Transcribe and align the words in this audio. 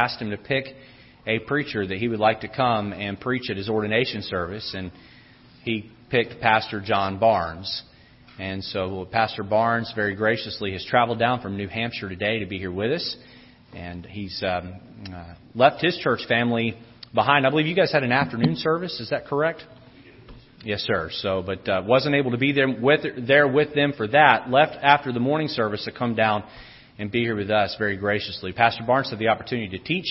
asked 0.00 0.22
him 0.22 0.30
to 0.30 0.36
pick 0.36 0.66
a 1.26 1.40
preacher 1.40 1.84
that 1.84 1.98
he 1.98 2.06
would 2.06 2.20
like 2.20 2.42
to 2.42 2.46
come 2.46 2.92
and 2.92 3.18
preach 3.18 3.50
at 3.50 3.56
his 3.56 3.68
ordination 3.68 4.22
service, 4.22 4.72
and 4.72 4.92
he 5.64 5.90
picked 6.08 6.40
Pastor 6.40 6.80
John 6.80 7.18
Barnes. 7.18 7.82
And 8.38 8.62
so 8.62 9.08
Pastor 9.10 9.42
Barnes 9.42 9.92
very 9.96 10.14
graciously 10.14 10.70
has 10.70 10.86
traveled 10.88 11.18
down 11.18 11.40
from 11.40 11.56
New 11.56 11.66
Hampshire 11.66 12.08
today 12.08 12.38
to 12.38 12.46
be 12.46 12.58
here 12.58 12.70
with 12.70 12.92
us, 12.92 13.16
and 13.74 14.06
he's 14.06 14.40
um, 14.46 14.74
uh, 15.12 15.34
left 15.56 15.82
his 15.82 15.98
church 15.98 16.20
family 16.28 16.78
behind. 17.12 17.44
I 17.44 17.50
believe 17.50 17.66
you 17.66 17.74
guys 17.74 17.90
had 17.90 18.04
an 18.04 18.12
afternoon 18.12 18.54
service. 18.54 19.00
Is 19.00 19.10
that 19.10 19.26
correct? 19.26 19.64
Yes, 20.62 20.82
sir. 20.82 21.08
So, 21.10 21.42
but 21.44 21.68
uh, 21.68 21.82
wasn't 21.84 22.14
able 22.14 22.30
to 22.30 22.38
be 22.38 22.52
there 22.52 22.70
with 22.70 23.00
there 23.26 23.48
with 23.48 23.74
them 23.74 23.94
for 23.96 24.06
that. 24.06 24.48
Left 24.48 24.76
after 24.80 25.12
the 25.12 25.18
morning 25.18 25.48
service 25.48 25.84
to 25.86 25.90
come 25.90 26.14
down 26.14 26.44
and 26.98 27.10
be 27.10 27.20
here 27.20 27.36
with 27.36 27.50
us 27.50 27.76
very 27.78 27.96
graciously. 27.96 28.52
Pastor 28.52 28.84
Barnes 28.86 29.10
had 29.10 29.18
the 29.18 29.28
opportunity 29.28 29.78
to 29.78 29.84
teach 29.84 30.06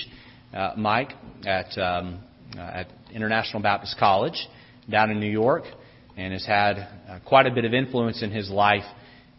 uh, 0.54 0.72
Mike 0.78 1.12
at 1.46 1.78
um, 1.78 2.20
uh, 2.58 2.62
at 2.62 2.88
International 3.14 3.62
Baptist 3.62 3.98
College 4.00 4.48
down 4.90 5.12
in 5.12 5.20
New 5.20 5.30
York, 5.30 5.64
and 6.16 6.32
has 6.34 6.46
had 6.46 6.78
uh, 6.78 7.20
quite 7.26 7.46
a 7.46 7.52
bit 7.52 7.66
of 7.66 7.74
influence 7.74 8.24
in 8.24 8.32
his 8.32 8.50
life. 8.50 8.86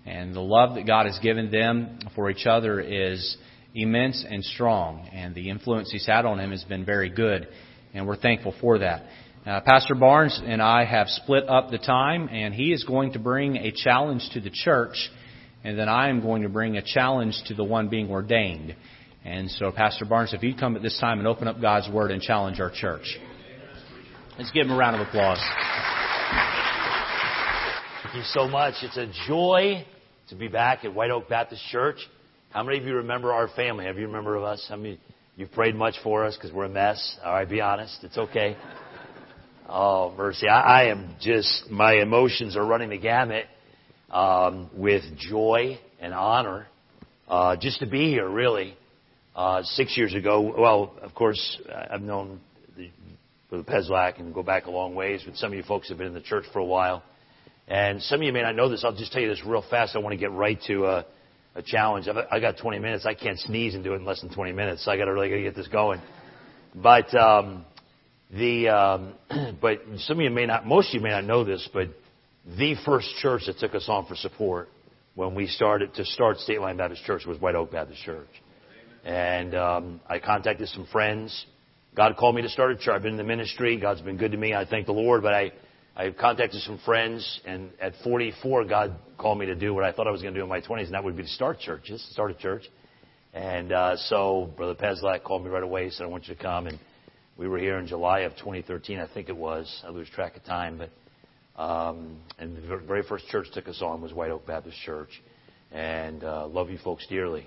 And 0.05 0.35
the 0.35 0.41
love 0.41 0.75
that 0.77 0.87
God 0.87 1.07
has 1.07 1.19
given 1.19 1.51
them 1.51 1.99
for 2.15 2.31
each 2.31 2.47
other 2.47 2.81
is 2.81 3.37
immense 3.75 4.25
and 4.29 4.45
strong, 4.45 5.09
and 5.13 5.35
the 5.35 5.51
influence 5.51 5.91
he's 5.91 6.07
had 6.07 6.25
on 6.25 6.41
him 6.41 6.51
has 6.51 6.65
been 6.65 6.85
very 6.85 7.11
good, 7.11 7.49
and 7.95 8.07
we're 8.07 8.17
thankful 8.17 8.55
for 8.61 8.79
that. 8.79 9.05
Uh, 9.47 9.61
Pastor 9.61 9.95
Barnes 9.95 10.41
and 10.45 10.61
I 10.61 10.85
have 10.85 11.09
split 11.09 11.49
up 11.49 11.71
the 11.71 11.79
time, 11.79 12.29
and 12.31 12.55
he 12.55 12.73
is 12.73 12.85
going 12.85 13.13
to 13.13 13.19
bring 13.19 13.57
a 13.57 13.71
challenge 13.71 14.29
to 14.33 14.41
the 14.41 14.51
church, 14.51 15.11
and 15.65 15.79
then 15.79 15.89
I 15.89 16.09
am 16.09 16.21
going 16.21 16.43
to 16.43 16.49
bring 16.49 16.77
a 16.77 16.83
challenge 16.83 17.41
to 17.47 17.55
the 17.55 17.65
one 17.65 17.89
being 17.89 18.11
ordained. 18.11 18.75
And 19.25 19.51
so, 19.51 19.73
Pastor 19.73 20.05
Barnes, 20.05 20.33
if 20.33 20.43
you'd 20.43 20.59
come 20.59 20.77
at 20.77 20.83
this 20.83 20.99
time 21.01 21.19
and 21.19 21.27
open 21.27 21.49
up 21.49 21.61
God's 21.61 21.89
Word 21.91 22.11
and 22.11 22.23
challenge 22.23 22.61
our 22.61 22.71
church. 22.71 23.19
Let's 24.39 24.51
give 24.53 24.67
him 24.67 24.73
a 24.73 24.77
round 24.77 25.01
of 25.01 25.07
applause. 25.07 25.41
Thank 28.05 28.17
you 28.17 28.23
so 28.27 28.47
much. 28.49 28.75
It's 28.83 28.97
a 28.97 29.11
joy 29.27 29.85
to 30.29 30.37
be 30.37 30.49
back 30.49 30.85
at 30.85 30.95
White 30.95 31.11
Oak 31.11 31.29
Baptist 31.29 31.63
Church. 31.71 31.99
How 32.51 32.63
many 32.63 32.79
of 32.79 32.85
you 32.85 32.95
remember 32.97 33.33
our 33.33 33.49
family? 33.49 33.85
Have 33.87 33.99
you 33.99 34.07
remember 34.07 34.37
of 34.37 34.45
us? 34.45 34.65
How 34.69 34.77
many? 34.77 35.01
You've 35.37 35.53
prayed 35.53 35.75
much 35.75 35.95
for 36.03 36.25
us 36.25 36.37
because 36.37 36.53
we're 36.53 36.65
a 36.65 36.69
mess. 36.69 37.19
All 37.25 37.33
right, 37.33 37.49
be 37.49 37.61
honest. 37.61 38.03
It's 38.03 38.17
okay. 38.17 38.57
Oh, 39.69 40.15
mercy. 40.17 40.49
I, 40.49 40.61
I 40.61 40.85
am 40.85 41.17
just, 41.21 41.69
my 41.71 41.95
emotions 41.95 42.57
are 42.57 42.65
running 42.65 42.91
the 42.91 42.99
gamut 42.99 43.45
um, 44.11 44.71
with 44.75 45.03
joy 45.17 45.79
and 46.01 46.15
honor 46.15 46.67
uh, 47.29 47.57
just 47.57 47.81
to 47.81 47.87
be 47.87 48.11
here, 48.11 48.29
really. 48.29 48.77
Uh, 49.37 49.63
six 49.63 49.97
years 49.97 50.15
ago, 50.15 50.55
well, 50.59 50.95
of 51.03 51.15
course, 51.15 51.61
I've 51.91 52.03
known 52.03 52.41
the, 52.77 52.91
the 53.51 53.63
Peslak 53.63 54.19
and 54.19 54.35
go 54.35 54.43
back 54.43 54.67
a 54.67 54.71
long 54.71 54.95
ways, 54.95 55.23
but 55.25 55.37
some 55.37 55.53
of 55.53 55.57
you 55.57 55.63
folks 55.63 55.89
have 55.91 55.99
been 55.99 56.09
in 56.09 56.15
the 56.15 56.21
church 56.21 56.45
for 56.53 56.59
a 56.59 56.65
while. 56.65 57.03
And 57.69 58.03
some 58.03 58.21
of 58.21 58.25
you 58.25 58.33
may 58.33 58.43
not 58.43 58.57
know 58.57 58.69
this. 58.69 58.83
I'll 58.83 58.97
just 58.97 59.13
tell 59.13 59.21
you 59.21 59.29
this 59.29 59.45
real 59.45 59.63
fast. 59.69 59.95
I 59.95 59.99
want 59.99 60.15
to 60.15 60.17
get 60.17 60.33
right 60.33 60.59
to 60.67 60.87
a, 60.87 61.07
a 61.55 61.63
challenge. 61.63 62.09
I've, 62.09 62.17
I 62.31 62.41
got 62.41 62.57
20 62.57 62.79
minutes. 62.79 63.05
I 63.07 63.15
can't 63.15 63.39
sneeze 63.39 63.75
and 63.75 63.85
do 63.85 63.93
it 63.93 63.97
in 63.97 64.05
less 64.05 64.23
than 64.23 64.35
20 64.35 64.53
minutes. 64.53 64.85
So 64.85 64.91
I 64.91 64.97
got 64.97 65.05
to 65.05 65.13
really 65.13 65.43
get 65.43 65.55
this 65.55 65.69
going. 65.69 66.01
But 66.75 67.15
um, 67.15 67.67
the 68.31 68.69
um, 68.69 69.15
but 69.61 69.83
some 69.99 70.19
of 70.19 70.25
you 70.25 70.31
may 70.31 70.47
not, 70.47 70.67
most 70.67 70.89
of 70.89 70.95
you 70.95 71.01
may 71.01 71.11
not 71.11 71.25
know 71.25 71.45
this, 71.45 71.69
but 71.73 71.89
the 72.57 72.75
first 72.87 73.09
church 73.21 73.43
that 73.47 73.59
took 73.59 73.75
us 73.75 73.87
on 73.89 74.07
for 74.07 74.15
support 74.15 74.69
when 75.15 75.35
we 75.35 75.47
started 75.47 75.93
to 75.95 76.05
start 76.05 76.39
State 76.39 76.61
Line 76.61 76.79
Baptist 76.79 77.05
Church 77.05 77.27
was 77.27 77.39
White 77.41 77.55
Oak 77.55 77.73
Baptist 77.73 78.03
Church. 78.03 78.29
And 79.05 79.55
um, 79.55 80.01
I 80.09 80.19
contacted 80.19 80.69
some 80.69 80.87
friends. 80.91 81.47
God 81.95 82.17
called 82.17 82.37
me 82.37 82.43
to 82.43 82.49
start 82.49 82.71
a 82.71 82.77
church. 82.77 82.95
I've 82.95 83.03
been 83.03 83.13
in 83.13 83.19
the 83.19 83.25
ministry. 83.25 83.79
God's 83.79 84.01
been 84.01 84.17
good 84.17 84.33
to 84.33 84.39
me. 84.39 84.55
I 84.55 84.65
thank 84.65 84.87
the 84.87 84.93
Lord. 84.93 85.23
But 85.23 85.35
I, 85.35 85.53
I 85.97 86.11
contacted 86.11 86.63
some 86.63 86.79
friends, 86.85 87.41
and 87.45 87.71
at 87.81 87.95
44, 88.03 88.65
God 88.65 88.97
called 89.19 89.39
me 89.39 89.47
to 89.47 89.55
do 89.55 89.75
what 89.75 89.85
I 89.85 89.93
thought 89.93 90.07
I 90.07 90.11
was 90.11 90.23
going 90.23 90.33
to 90.33 90.41
do 90.41 90.45
in 90.45 90.49
my 90.49 90.61
20s, 90.61 90.85
and 90.85 90.95
that 90.95 91.05
would 91.05 91.17
be 91.17 91.25
to 91.25 91.29
start 91.29 91.59
churches, 91.59 92.07
start 92.13 92.31
a 92.31 92.35
church. 92.35 92.63
And 93.35 93.73
uh, 93.73 93.97
so 93.97 94.53
Brother 94.57 94.75
Peslak 94.75 95.25
called 95.25 95.45
me 95.45 95.51
right 95.51 95.63
away, 95.63 95.91
said, 95.91 96.05
I 96.05 96.07
want 96.07 96.29
you 96.29 96.35
to 96.35 96.41
come. 96.41 96.67
And 96.67 96.79
we 97.37 97.47
were 97.47 97.59
here 97.59 97.79
in 97.79 97.87
July 97.87 98.21
of 98.21 98.33
2013, 98.37 99.01
I 99.01 99.09
think 99.13 99.29
it 99.29 99.37
was. 99.37 99.83
I 99.87 99.91
lose 99.91 100.09
track 100.11 100.37
of 100.37 100.45
time, 100.45 100.79
but 100.79 100.91
um, 101.59 102.17
and 102.39 102.57
the 102.57 102.77
very 102.87 103.03
first 103.03 103.27
church 103.27 103.49
took 103.53 103.67
us 103.67 103.83
on 103.83 104.01
was 104.01 104.15
White 104.15 104.31
Oak 104.31 104.47
Baptist 104.47 104.77
Church, 104.87 105.11
and 105.73 106.23
uh, 106.23 106.47
love 106.47 106.71
you 106.71 106.79
folks 106.79 107.05
dearly. 107.09 107.47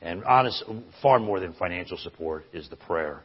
And 0.00 0.22
honest, 0.24 0.62
far 1.02 1.18
more 1.18 1.40
than 1.40 1.52
financial 1.54 1.98
support 1.98 2.44
is 2.52 2.68
the 2.70 2.76
prayer, 2.76 3.20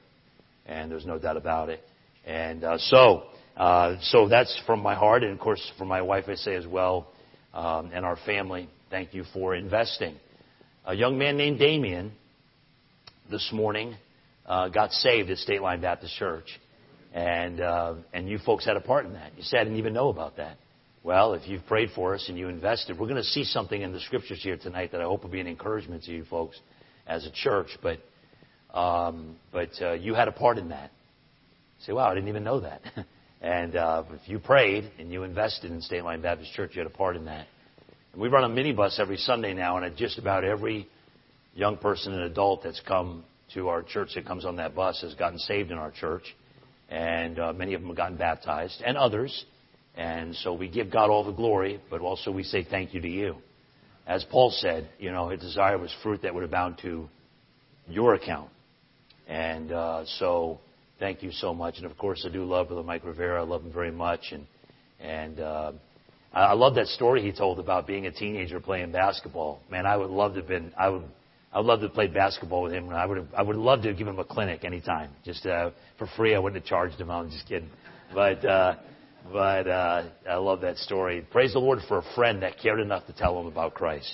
and 0.65 0.91
there's 0.91 1.05
no 1.05 1.19
doubt 1.19 1.37
about 1.37 1.69
it. 1.69 1.81
And 2.25 2.63
uh, 2.63 2.79
so, 2.79 3.25
uh, 3.55 3.97
so 4.01 4.27
that's 4.27 4.59
from 4.65 4.81
my 4.81 4.95
heart, 4.95 5.21
and 5.21 5.31
of 5.31 5.39
course, 5.39 5.61
from 5.77 5.87
my 5.87 6.01
wife, 6.01 6.25
I 6.27 6.33
say 6.33 6.55
as 6.55 6.65
well, 6.65 7.11
um, 7.53 7.91
and 7.93 8.03
our 8.03 8.17
family. 8.25 8.67
Thank 8.89 9.13
you 9.13 9.25
for 9.33 9.53
investing. 9.53 10.15
A 10.85 10.95
young 10.95 11.17
man 11.19 11.37
named 11.37 11.59
Damien 11.59 12.11
this 13.29 13.51
morning 13.53 13.95
uh, 14.47 14.69
got 14.69 14.91
saved 14.91 15.29
at 15.29 15.37
State 15.37 15.61
Line 15.61 15.81
Baptist 15.81 16.15
Church. 16.15 16.47
And, 17.13 17.61
uh, 17.61 17.95
and 18.11 18.27
you 18.27 18.39
folks 18.39 18.65
had 18.65 18.75
a 18.75 18.81
part 18.81 19.05
in 19.05 19.13
that. 19.13 19.33
You 19.37 19.43
said, 19.43 19.59
I 19.59 19.63
didn't 19.65 19.77
even 19.77 19.93
know 19.93 20.09
about 20.09 20.37
that. 20.37 20.57
Well, 21.03 21.33
if 21.33 21.47
you've 21.47 21.65
prayed 21.65 21.89
for 21.93 22.15
us 22.15 22.27
and 22.27 22.37
you 22.37 22.47
invested, 22.47 22.97
we're 22.97 23.07
going 23.07 23.21
to 23.21 23.27
see 23.27 23.43
something 23.43 23.79
in 23.79 23.91
the 23.91 23.99
scriptures 23.99 24.41
here 24.41 24.57
tonight 24.57 24.93
that 24.93 25.01
I 25.01 25.03
hope 25.03 25.23
will 25.23 25.29
be 25.29 25.41
an 25.41 25.47
encouragement 25.47 26.03
to 26.05 26.11
you 26.11 26.23
folks 26.25 26.59
as 27.05 27.25
a 27.25 27.31
church. 27.31 27.67
But, 27.83 27.99
um, 28.77 29.35
but 29.51 29.69
uh, 29.81 29.93
you 29.93 30.15
had 30.15 30.27
a 30.27 30.31
part 30.31 30.57
in 30.57 30.69
that. 30.69 30.91
You 31.79 31.85
say, 31.87 31.93
wow, 31.93 32.09
I 32.09 32.15
didn't 32.15 32.29
even 32.29 32.43
know 32.43 32.61
that. 32.61 32.81
and 33.41 33.75
uh, 33.75 34.03
if 34.11 34.27
you 34.27 34.39
prayed 34.39 34.91
and 34.97 35.11
you 35.11 35.23
invested 35.23 35.71
in 35.71 35.81
State 35.81 36.03
Line 36.03 36.21
Baptist 36.21 36.53
Church, 36.53 36.71
you 36.73 36.79
had 36.79 36.91
a 36.91 36.95
part 36.95 37.15
in 37.15 37.25
that. 37.25 37.45
And 38.13 38.21
we 38.21 38.29
run 38.29 38.43
a 38.43 38.49
minibus 38.49 38.99
every 38.99 39.17
Sunday 39.17 39.53
now, 39.53 39.77
and 39.77 39.95
just 39.97 40.17
about 40.17 40.43
every 40.43 40.87
young 41.53 41.77
person 41.77 42.13
and 42.13 42.23
adult 42.23 42.63
that's 42.63 42.81
come 42.87 43.23
to 43.53 43.69
our 43.69 43.83
church 43.83 44.11
that 44.15 44.25
comes 44.25 44.45
on 44.45 44.55
that 44.55 44.73
bus 44.73 45.01
has 45.01 45.13
gotten 45.15 45.37
saved 45.37 45.71
in 45.71 45.77
our 45.77 45.91
church, 45.91 46.23
and 46.93 47.39
uh, 47.39 47.51
many 47.53 47.73
of 47.73 47.81
them 47.81 47.89
have 47.89 47.97
gotten 47.97 48.17
baptized, 48.17 48.81
and 48.85 48.95
others. 48.95 49.45
And 49.95 50.35
so 50.35 50.53
we 50.53 50.69
give 50.69 50.91
God 50.91 51.09
all 51.09 51.23
the 51.23 51.31
glory, 51.31 51.81
but 51.89 52.01
also 52.01 52.31
we 52.31 52.43
say 52.43 52.63
thank 52.63 52.93
you 52.93 53.01
to 53.01 53.09
you. 53.09 53.37
As 54.05 54.23
Paul 54.29 54.51
said, 54.51 54.89
you 54.99 55.11
know, 55.11 55.29
his 55.29 55.41
desire 55.41 55.77
was 55.77 55.93
fruit 56.03 56.21
that 56.21 56.35
would 56.35 56.43
abound 56.43 56.77
to 56.83 57.09
your 57.87 58.13
account. 58.13 58.49
And 59.27 59.71
uh, 59.71 60.05
so 60.05 60.59
thank 60.99 61.23
you 61.23 61.31
so 61.31 61.53
much. 61.53 61.77
And 61.77 61.85
of 61.87 61.97
course, 61.97 62.25
I 62.29 62.31
do 62.31 62.43
love 62.45 62.67
Brother 62.67 62.83
Mike 62.83 63.05
Rivera. 63.05 63.41
I 63.41 63.45
love 63.45 63.63
him 63.63 63.73
very 63.73 63.91
much. 63.91 64.31
And 64.31 64.45
and 64.99 65.39
uh, 65.39 65.71
I 66.31 66.53
love 66.53 66.75
that 66.75 66.87
story 66.87 67.23
he 67.23 67.31
told 67.31 67.59
about 67.59 67.87
being 67.87 68.05
a 68.05 68.11
teenager 68.11 68.59
playing 68.59 68.91
basketball. 68.91 69.61
Man, 69.69 69.85
I 69.85 69.97
would 69.97 70.11
love 70.11 70.33
to 70.33 70.41
have 70.41 70.47
been. 70.47 70.73
I 70.77 70.89
would 70.89 71.03
I 71.53 71.59
would 71.59 71.67
love 71.67 71.81
to 71.81 71.89
played 71.89 72.13
basketball 72.13 72.63
with 72.63 72.73
him. 72.73 72.89
I 72.89 73.05
would 73.05 73.27
I 73.37 73.43
would 73.43 73.55
love 73.55 73.83
to 73.83 73.93
give 73.93 74.07
him 74.07 74.17
a 74.17 74.23
clinic 74.23 74.65
anytime, 74.65 75.11
just 75.23 75.45
uh, 75.45 75.69
for 75.99 76.07
free. 76.17 76.33
I 76.33 76.39
wouldn't 76.39 76.61
have 76.61 76.67
charged 76.67 76.99
him. 76.99 77.11
I'm 77.11 77.29
just 77.29 77.47
kidding, 77.47 77.69
but 78.13 78.43
uh, 78.43 78.75
but 79.31 79.67
uh, 79.67 80.03
I 80.27 80.35
love 80.35 80.61
that 80.61 80.77
story. 80.77 81.25
Praise 81.31 81.53
the 81.53 81.59
Lord 81.59 81.79
for 81.87 81.99
a 81.99 82.03
friend 82.15 82.41
that 82.41 82.57
cared 82.59 82.79
enough 82.79 83.05
to 83.05 83.13
tell 83.13 83.39
him 83.39 83.45
about 83.45 83.75
Christ. 83.75 84.11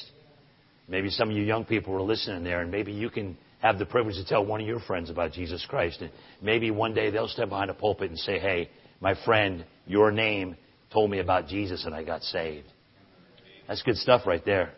Maybe 0.90 1.10
some 1.10 1.30
of 1.30 1.38
you 1.38 1.44
young 1.44 1.64
people 1.64 1.94
were 1.94 2.02
listening 2.02 2.44
there, 2.44 2.62
and 2.62 2.70
maybe 2.70 2.92
you 2.92 3.10
can 3.10 3.38
have 3.60 3.80
the 3.80 3.86
privilege 3.86 4.16
to 4.16 4.26
tell 4.26 4.46
one 4.46 4.60
of 4.60 4.68
your 4.68 4.80
friends 4.82 5.10
about 5.10 5.32
Jesus 5.32 5.66
Christ. 5.70 6.02
And 6.02 6.12
maybe 6.42 6.72
one 6.72 6.94
day 6.94 7.10
they'll 7.10 7.28
step 7.28 7.50
behind 7.50 7.70
a 7.70 7.74
pulpit 7.74 8.10
and 8.10 8.20
say, 8.20 8.38
"Hey, 8.38 8.70
my 9.00 9.16
friend, 9.24 9.64
your 9.88 10.12
name 10.12 10.58
told 10.92 11.10
me 11.10 11.20
about 11.20 11.48
Jesus, 11.48 11.86
and 11.86 11.96
I 11.96 12.04
got 12.04 12.22
saved." 12.22 12.68
That's 13.68 13.82
good 13.84 13.98
stuff 13.98 14.28
right 14.28 14.44
there. 14.44 14.74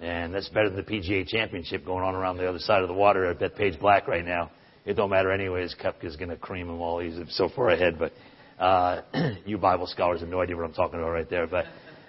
And 0.00 0.32
that's 0.32 0.48
better 0.48 0.70
than 0.70 0.76
the 0.76 0.90
PGA 0.90 1.26
Championship 1.26 1.84
going 1.84 2.04
on 2.04 2.14
around 2.14 2.36
the 2.36 2.48
other 2.48 2.60
side 2.60 2.82
of 2.82 2.88
the 2.88 2.94
water 2.94 3.26
at 3.26 3.38
Bethpage 3.38 3.80
Black 3.80 4.06
right 4.06 4.24
now. 4.24 4.50
It 4.84 4.94
don't 4.94 5.10
matter 5.10 5.32
anyways. 5.32 5.74
Koepka's 5.82 6.16
going 6.16 6.30
to 6.30 6.36
cream 6.36 6.68
him 6.68 6.78
while 6.78 6.98
he's 7.00 7.18
so 7.30 7.48
far 7.54 7.70
ahead. 7.70 7.98
But 7.98 8.12
uh, 8.58 9.02
you 9.44 9.58
Bible 9.58 9.86
scholars 9.86 10.20
have 10.20 10.28
no 10.28 10.40
idea 10.40 10.56
what 10.56 10.64
I'm 10.64 10.72
talking 10.72 11.00
about 11.00 11.10
right 11.10 11.28
there. 11.28 11.46
But 11.46 11.66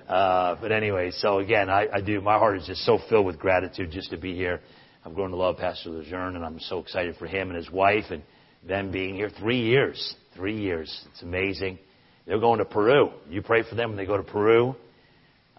uh, 0.07 0.55
but 0.59 0.71
anyway, 0.71 1.11
so 1.11 1.39
again, 1.39 1.69
I, 1.69 1.87
I 1.93 2.01
do. 2.01 2.21
My 2.21 2.37
heart 2.37 2.57
is 2.57 2.65
just 2.65 2.81
so 2.81 2.99
filled 3.09 3.25
with 3.25 3.37
gratitude 3.37 3.91
just 3.91 4.11
to 4.11 4.17
be 4.17 4.35
here. 4.35 4.59
I've 5.05 5.13
grown 5.13 5.29
to 5.31 5.35
love 5.35 5.57
Pastor 5.57 5.89
Lejeune, 5.89 6.35
and 6.35 6.43
I'm 6.43 6.59
so 6.59 6.79
excited 6.79 7.15
for 7.17 7.27
him 7.27 7.49
and 7.49 7.57
his 7.57 7.69
wife 7.71 8.05
and 8.11 8.21
them 8.67 8.91
being 8.91 9.15
here. 9.15 9.29
Three 9.29 9.61
years, 9.61 10.15
three 10.35 10.59
years. 10.59 11.05
It's 11.11 11.21
amazing. 11.21 11.79
They're 12.25 12.39
going 12.39 12.59
to 12.59 12.65
Peru. 12.65 13.11
You 13.29 13.41
pray 13.41 13.63
for 13.67 13.75
them 13.75 13.89
when 13.89 13.97
they 13.97 14.05
go 14.05 14.17
to 14.17 14.23
Peru. 14.23 14.75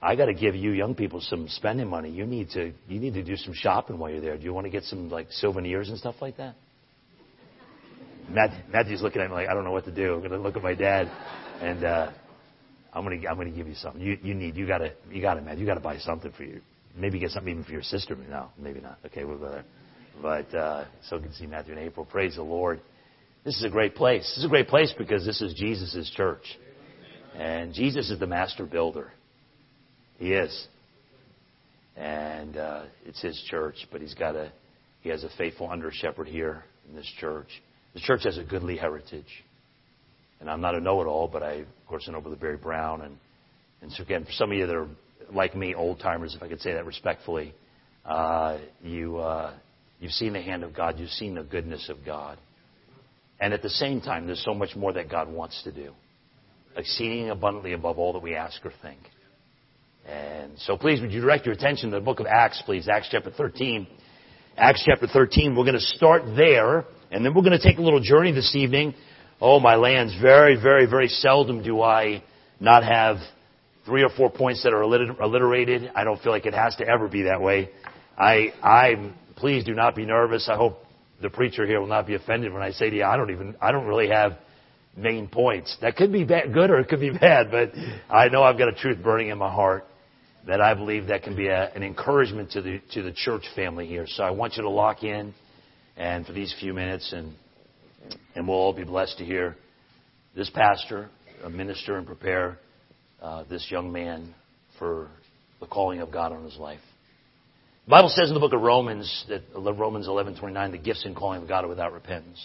I 0.03 0.17
got 0.17 0.27
to 0.27 0.35
give 0.35 0.55
you 0.55 0.71
young 0.71 0.95
people 0.95 1.21
some 1.21 1.49
spending 1.49 1.89
money. 1.89 2.11
You 2.11 2.27
need 2.27 2.51
to 2.51 2.73
you 2.89 3.01
need 3.01 3.15
to 3.15 3.23
do 3.23 3.37
some 3.37 3.53
shopping 3.53 3.99
while 3.99 4.11
you're 4.11 4.21
there. 4.21 4.37
Do 4.37 4.45
you 4.45 4.55
want 4.55 4.65
to 4.65 4.71
get 4.71 4.85
some 4.85 5.11
like 5.11 5.27
souvenirs 5.31 5.91
and 5.91 5.99
stuff 5.99 6.17
like 6.21 6.39
that? 6.39 6.55
Matt, 8.31 8.71
Matthew's 8.71 9.03
looking 9.03 9.21
at 9.21 9.29
me 9.29 9.35
like 9.35 9.49
I 9.49 9.55
don't 9.55 9.65
know 9.65 9.73
what 9.73 9.85
to 9.85 9.95
do. 9.95 10.15
I'm 10.15 10.23
to 10.23 10.39
look 10.39 10.57
at 10.57 10.63
my 10.63 10.75
dad, 10.75 11.11
and 11.61 11.85
uh, 11.85 12.13
I'm 12.93 13.05
to 13.05 13.29
I'm 13.29 13.39
to 13.39 13.51
give 13.51 13.69
you 13.69 13.75
something. 13.75 14.01
You 14.01 14.17
you 14.23 14.35
need 14.35 14.57
you 14.57 14.67
got 14.67 14.79
to 14.79 14.93
you 15.11 15.21
got 15.21 15.35
to 15.35 15.43
Matt. 15.43 15.59
You 15.59 15.67
got 15.67 15.75
to 15.75 15.81
buy 15.81 15.99
something 15.99 16.33
for 16.33 16.45
you. 16.45 16.61
Maybe 16.97 17.19
get 17.19 17.31
something 17.31 17.53
even 17.53 17.65
for 17.65 17.73
your 17.73 17.83
sister. 17.83 18.17
No, 18.29 18.49
maybe 18.59 18.81
not. 18.81 18.99
Okay, 19.07 19.25
we'll 19.25 19.39
go 19.39 19.51
there. 19.51 19.65
But 20.23 20.55
uh, 20.55 20.85
so 21.09 21.19
good 21.19 21.31
to 21.31 21.37
see 21.37 21.47
Matthew 21.47 21.75
and 21.75 21.83
April. 21.83 22.07
Praise 22.07 22.37
the 22.37 22.43
Lord. 22.43 22.81
This 23.45 23.57
is 23.57 23.65
a 23.65 23.71
great 23.71 23.95
place. 23.95 24.23
This 24.23 24.39
is 24.39 24.45
a 24.45 24.49
great 24.49 24.69
place 24.69 24.93
because 24.97 25.25
this 25.25 25.41
is 25.41 25.55
Jesus' 25.55 26.11
church. 26.15 26.45
And 27.35 27.73
Jesus 27.73 28.11
is 28.11 28.19
the 28.19 28.27
master 28.27 28.67
builder. 28.67 29.13
He 30.21 30.35
is. 30.35 30.69
And 31.97 32.57
uh, 32.57 32.85
it's 33.05 33.21
his 33.21 33.43
church, 33.51 33.75
but 33.91 34.01
he's 34.01 34.15
got 34.15 34.37
a 34.37 34.53
he 35.01 35.09
has 35.09 35.25
a 35.25 35.31
faithful 35.39 35.69
under 35.69 35.91
shepherd 35.91 36.29
here 36.29 36.63
in 36.89 36.95
this 36.95 37.11
church. 37.19 37.49
The 37.95 38.01
church 38.01 38.25
has 38.25 38.37
a 38.37 38.45
goodly 38.45 38.77
heritage. 38.77 39.45
And 40.41 40.51
I'm 40.51 40.61
not 40.61 40.75
a 40.75 40.81
know-it-all, 40.81 41.29
but 41.29 41.43
I, 41.43 41.53
of 41.53 41.67
course, 41.89 42.07
know 42.07 42.21
Brother 42.21 42.37
Barry 42.37 42.59
Brown. 42.59 43.01
And, 43.01 43.17
and 43.81 43.91
so 43.93 44.03
again, 44.03 44.27
for 44.27 44.33
some 44.33 44.53
of 44.53 44.59
you 44.59 44.67
that 44.67 44.77
are 44.77 44.89
like 45.33 45.57
me, 45.57 45.75
old 45.75 46.01
timers, 46.01 46.35
if 46.35 46.43
I 46.43 46.49
could 46.49 46.61
say 46.61 46.75
that 46.75 46.85
respectfully, 46.85 47.55
uh, 48.05 48.59
you, 48.83 49.17
uh, 49.17 49.55
you've 50.01 50.13
seen 50.13 50.35
the 50.35 50.43
hand 50.43 50.65
of 50.65 50.75
God. 50.75 50.99
You've 50.99 51.09
seen 51.11 51.35
the 51.35 51.45
goodness 51.45 51.89
of 51.89 52.05
God. 52.05 52.39
And 53.41 53.55
at 53.55 53.63
the 53.63 53.71
same 53.71 54.03
time, 54.03 54.27
there's 54.27 54.45
so 54.45 54.53
much 54.53 54.77
more 54.77 54.93
that 54.93 55.11
God 55.11 55.31
wants 55.31 55.63
to 55.65 55.73
do. 55.73 55.93
Exceeding 56.77 57.31
abundantly 57.31 57.73
above 57.73 57.99
all 57.99 58.13
that 58.13 58.23
we 58.23 58.35
ask 58.35 58.65
or 58.67 58.73
think. 58.83 58.99
And 60.07 60.59
so 60.59 60.77
please, 60.77 61.01
would 61.01 61.13
you 61.13 61.21
direct 61.21 61.47
your 61.47 61.55
attention 61.55 61.91
to 61.91 61.97
the 61.97 62.05
book 62.05 62.21
of 62.21 62.27
Acts, 62.27 62.63
please? 62.65 62.89
Acts 62.89 63.09
chapter 63.11 63.31
13. 63.31 63.87
Acts 64.57 64.83
chapter 64.85 65.07
13. 65.07 65.55
We're 65.57 65.65
going 65.65 65.75
to 65.75 65.81
start 65.81 66.23
there, 66.37 66.85
and 67.11 67.25
then 67.25 67.35
we're 67.35 67.43
going 67.43 67.59
to 67.59 67.63
take 67.63 67.79
a 67.79 67.83
little 67.83 68.01
journey 68.01 68.33
this 68.33 68.55
evening. 68.55 68.95
Oh, 69.41 69.61
my 69.61 69.77
lands, 69.77 70.15
very, 70.21 70.61
very, 70.61 70.87
very 70.87 71.09
seldom 71.09 71.63
do 71.63 71.81
I 71.81 72.23
not 72.59 72.85
have 72.85 73.19
three 73.87 74.03
or 74.03 74.11
four 74.11 74.31
points 74.31 74.63
that 74.65 74.75
are 74.75 74.83
alliterated. 74.83 75.91
I 75.95 76.05
don't 76.05 76.21
feel 76.21 76.33
like 76.33 76.47
it 76.47 76.55
has 76.55 76.77
to 76.77 76.87
ever 76.87 77.09
be 77.09 77.23
that 77.23 77.41
way. 77.41 77.71
I, 78.19 78.53
I, 78.63 79.13
please 79.37 79.65
do 79.65 79.73
not 79.73 79.97
be 79.97 80.05
nervous. 80.05 80.49
I 80.49 80.57
hope 80.57 80.79
the 81.23 81.31
preacher 81.31 81.67
here 81.67 81.81
will 81.81 81.89
not 81.89 82.07
be 82.07 82.15
offended 82.15 82.53
when 82.53 82.63
I 82.63 82.73
say 82.73 82.91
to 82.91 82.97
you, 82.97 83.05
I 83.05 83.17
don't 83.17 83.31
even, 83.31 83.57
I 83.61 83.73
don't 83.73 83.87
really 83.87 84.09
have 84.09 84.39
main 84.97 85.29
points. 85.29 85.75
That 85.81 85.97
could 85.97 86.13
be 86.13 86.25
bad, 86.25 86.53
good 86.53 86.71
or 86.71 86.79
it 86.81 86.89
could 86.89 87.01
be 87.01 87.11
bad, 87.19 87.51
but 87.51 87.73
I 88.11 88.29
know 88.29 88.43
I've 88.43 88.59
got 88.59 88.69
a 88.69 88.75
truth 88.75 89.03
burning 89.03 89.29
in 89.29 89.39
my 89.39 89.51
heart 89.51 89.87
that 90.47 90.61
I 90.61 90.75
believe 90.75 91.09
that 91.09 91.23
can 91.23 91.37
be 91.37 91.49
a, 91.49 91.71
an 91.75 91.83
encouragement 91.83 92.53
to 92.53 92.63
the, 92.63 92.81
to 92.93 93.03
the 93.03 93.13
church 93.13 93.45
family 93.55 93.87
here. 93.87 94.07
So 94.07 94.23
I 94.23 94.31
want 94.31 94.57
you 94.57 94.63
to 94.63 94.71
lock 94.71 95.03
in 95.03 95.35
and 95.97 96.27
for 96.27 96.33
these 96.33 96.55
few 96.59 96.73
minutes 96.73 97.13
and, 97.13 97.35
and 98.35 98.49
we'll 98.49 98.57
all 98.57 98.73
be 98.73 98.85
blessed 98.85 99.19
to 99.19 99.25
hear 99.25 99.57
this 100.35 100.51
pastor, 100.51 101.11
minister 101.51 101.97
and 101.97 102.07
prepare 102.07 102.59
uh, 103.21 103.45
this 103.45 103.67
young 103.71 103.93
man 103.93 104.35
for 104.79 105.09
the 105.61 105.67
calling 105.67 106.01
of 106.01 106.11
God 106.11 106.33
on 106.33 106.45
his 106.45 106.57
life. 106.57 106.81
The 107.87 107.91
Bible 107.91 108.09
says 108.11 108.29
in 108.29 108.35
the 108.35 108.41
book 108.41 108.53
of 108.53 108.61
Romans 108.61 109.27
that 109.29 109.43
Romans 109.55 110.07
11:29, 110.07 110.71
the 110.71 110.79
gifts 110.79 111.05
and 111.05 111.17
calling 111.17 111.43
of 111.43 111.49
God 111.49 111.65
are 111.65 111.69
without 111.69 111.93
repentance. 111.93 112.41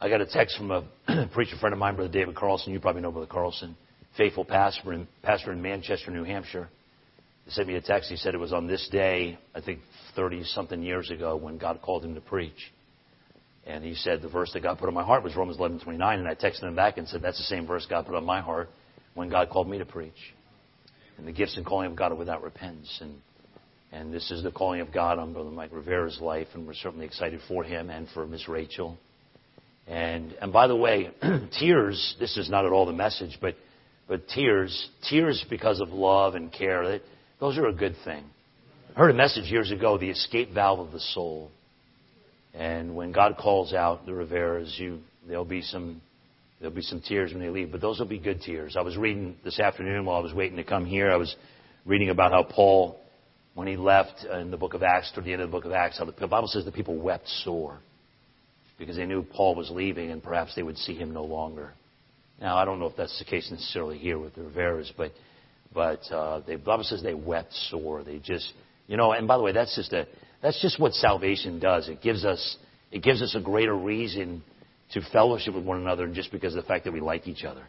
I 0.00 0.08
got 0.08 0.20
a 0.20 0.26
text 0.26 0.56
from 0.56 0.70
a 0.70 0.84
preacher 1.32 1.56
friend 1.58 1.72
of 1.72 1.78
mine, 1.78 1.96
Brother 1.96 2.12
David 2.12 2.36
Carlson. 2.36 2.72
You 2.72 2.80
probably 2.80 3.02
know 3.02 3.10
Brother 3.10 3.26
Carlson, 3.26 3.76
faithful 4.18 4.44
pastor 4.44 4.92
in, 4.92 5.08
pastor 5.22 5.52
in 5.52 5.62
Manchester, 5.62 6.10
New 6.10 6.24
Hampshire. 6.24 6.68
Sent 7.48 7.66
me 7.66 7.76
a 7.76 7.80
text. 7.80 8.10
He 8.10 8.16
said 8.16 8.34
it 8.34 8.38
was 8.38 8.52
on 8.52 8.66
this 8.66 8.86
day, 8.92 9.38
I 9.54 9.62
think 9.62 9.80
30 10.14 10.44
something 10.44 10.82
years 10.82 11.10
ago, 11.10 11.36
when 11.36 11.56
God 11.56 11.80
called 11.80 12.04
him 12.04 12.14
to 12.16 12.20
preach. 12.20 12.72
And 13.64 13.82
he 13.82 13.94
said 13.94 14.20
the 14.20 14.28
verse 14.28 14.52
that 14.52 14.62
God 14.62 14.78
put 14.78 14.88
on 14.88 14.94
my 14.94 15.04
heart 15.04 15.22
was 15.22 15.36
Romans 15.36 15.58
11:29, 15.58 16.18
and 16.18 16.28
I 16.28 16.34
texted 16.34 16.64
him 16.64 16.74
back 16.74 16.98
and 16.98 17.08
said 17.08 17.22
that's 17.22 17.38
the 17.38 17.44
same 17.44 17.66
verse 17.66 17.86
God 17.88 18.06
put 18.06 18.16
on 18.16 18.24
my 18.24 18.40
heart 18.40 18.68
when 19.14 19.30
God 19.30 19.48
called 19.50 19.68
me 19.68 19.78
to 19.78 19.86
preach. 19.86 20.34
And 21.16 21.26
the 21.26 21.32
gifts 21.32 21.56
and 21.56 21.64
calling 21.64 21.90
of 21.90 21.96
God 21.96 22.12
are 22.12 22.16
without 22.16 22.42
repentance. 22.42 22.98
And, 23.00 23.20
and 23.92 24.12
this 24.12 24.30
is 24.30 24.42
the 24.42 24.50
calling 24.50 24.80
of 24.80 24.92
God 24.92 25.18
on 25.18 25.32
Brother 25.32 25.50
Mike 25.50 25.72
Rivera's 25.72 26.20
life, 26.20 26.48
and 26.54 26.66
we're 26.66 26.74
certainly 26.74 27.06
excited 27.06 27.40
for 27.48 27.62
him 27.62 27.88
and 27.88 28.08
for 28.10 28.26
Miss 28.26 28.48
Rachel. 28.48 28.98
And, 29.86 30.32
and 30.40 30.52
by 30.52 30.66
the 30.66 30.76
way, 30.76 31.10
tears, 31.58 32.16
this 32.20 32.36
is 32.36 32.50
not 32.50 32.66
at 32.66 32.72
all 32.72 32.84
the 32.84 32.92
message, 32.92 33.38
but, 33.40 33.54
but 34.08 34.26
tears, 34.28 34.88
tears 35.08 35.44
because 35.48 35.80
of 35.80 35.90
love 35.90 36.34
and 36.34 36.52
care, 36.52 37.00
those 37.40 37.58
are 37.58 37.66
a 37.66 37.72
good 37.72 37.94
thing. 38.04 38.24
I 38.96 38.98
heard 38.98 39.10
a 39.10 39.14
message 39.14 39.44
years 39.44 39.70
ago, 39.70 39.98
the 39.98 40.10
escape 40.10 40.52
valve 40.52 40.80
of 40.80 40.92
the 40.92 41.00
soul. 41.00 41.50
And 42.54 42.96
when 42.96 43.12
God 43.12 43.36
calls 43.38 43.72
out 43.72 44.06
the 44.06 44.12
Riveras, 44.12 44.76
you, 44.78 45.00
there'll 45.26 45.44
be 45.44 45.62
some 45.62 46.00
There'll 46.60 46.74
be 46.74 46.82
some 46.82 47.00
tears 47.00 47.32
when 47.32 47.40
they 47.40 47.50
leave, 47.50 47.70
but 47.70 47.80
those 47.80 48.00
will 48.00 48.06
be 48.06 48.18
good 48.18 48.40
tears. 48.40 48.76
I 48.76 48.82
was 48.82 48.96
reading 48.96 49.36
this 49.44 49.60
afternoon 49.60 50.04
while 50.04 50.16
I 50.16 50.20
was 50.20 50.34
waiting 50.34 50.56
to 50.56 50.64
come 50.64 50.84
here. 50.84 51.10
I 51.10 51.16
was 51.16 51.34
reading 51.86 52.10
about 52.10 52.32
how 52.32 52.42
Paul, 52.42 53.00
when 53.54 53.68
he 53.68 53.76
left 53.76 54.26
uh, 54.28 54.38
in 54.38 54.50
the 54.50 54.56
book 54.56 54.74
of 54.74 54.82
Acts, 54.82 55.12
toward 55.12 55.24
the 55.24 55.32
end 55.32 55.42
of 55.42 55.50
the 55.50 55.52
book 55.52 55.64
of 55.64 55.72
Acts, 55.72 55.98
how 55.98 56.04
the 56.04 56.26
Bible 56.26 56.48
says 56.48 56.64
the 56.64 56.72
people 56.72 56.96
wept 56.98 57.28
sore 57.44 57.78
because 58.76 58.96
they 58.96 59.06
knew 59.06 59.22
Paul 59.22 59.54
was 59.54 59.70
leaving 59.70 60.10
and 60.10 60.22
perhaps 60.22 60.54
they 60.56 60.62
would 60.62 60.78
see 60.78 60.94
him 60.94 61.12
no 61.12 61.24
longer. 61.24 61.74
Now, 62.40 62.56
I 62.56 62.64
don't 62.64 62.78
know 62.78 62.86
if 62.86 62.96
that's 62.96 63.18
the 63.18 63.24
case 63.24 63.50
necessarily 63.50 63.98
here 63.98 64.18
with 64.18 64.34
the 64.34 64.42
Riveras, 64.42 64.90
but 64.96 65.12
but 65.74 66.00
uh, 66.10 66.40
the 66.40 66.56
Bible 66.56 66.84
says 66.84 67.02
they 67.02 67.14
wept 67.14 67.52
sore. 67.70 68.02
They 68.02 68.18
just, 68.18 68.52
you 68.86 68.96
know, 68.96 69.12
and 69.12 69.28
by 69.28 69.36
the 69.36 69.42
way, 69.42 69.52
that's 69.52 69.74
just 69.74 69.92
a 69.92 70.06
that's 70.40 70.60
just 70.62 70.80
what 70.80 70.94
salvation 70.94 71.58
does. 71.58 71.88
It 71.88 72.00
gives 72.00 72.24
us 72.24 72.56
it 72.90 73.02
gives 73.02 73.22
us 73.22 73.34
a 73.34 73.40
greater 73.40 73.74
reason 73.74 74.42
to 74.92 75.00
fellowship 75.12 75.54
with 75.54 75.64
one 75.64 75.78
another 75.78 76.06
just 76.08 76.32
because 76.32 76.54
of 76.54 76.62
the 76.62 76.68
fact 76.68 76.84
that 76.84 76.92
we 76.92 77.00
like 77.00 77.26
each 77.26 77.44
other. 77.44 77.64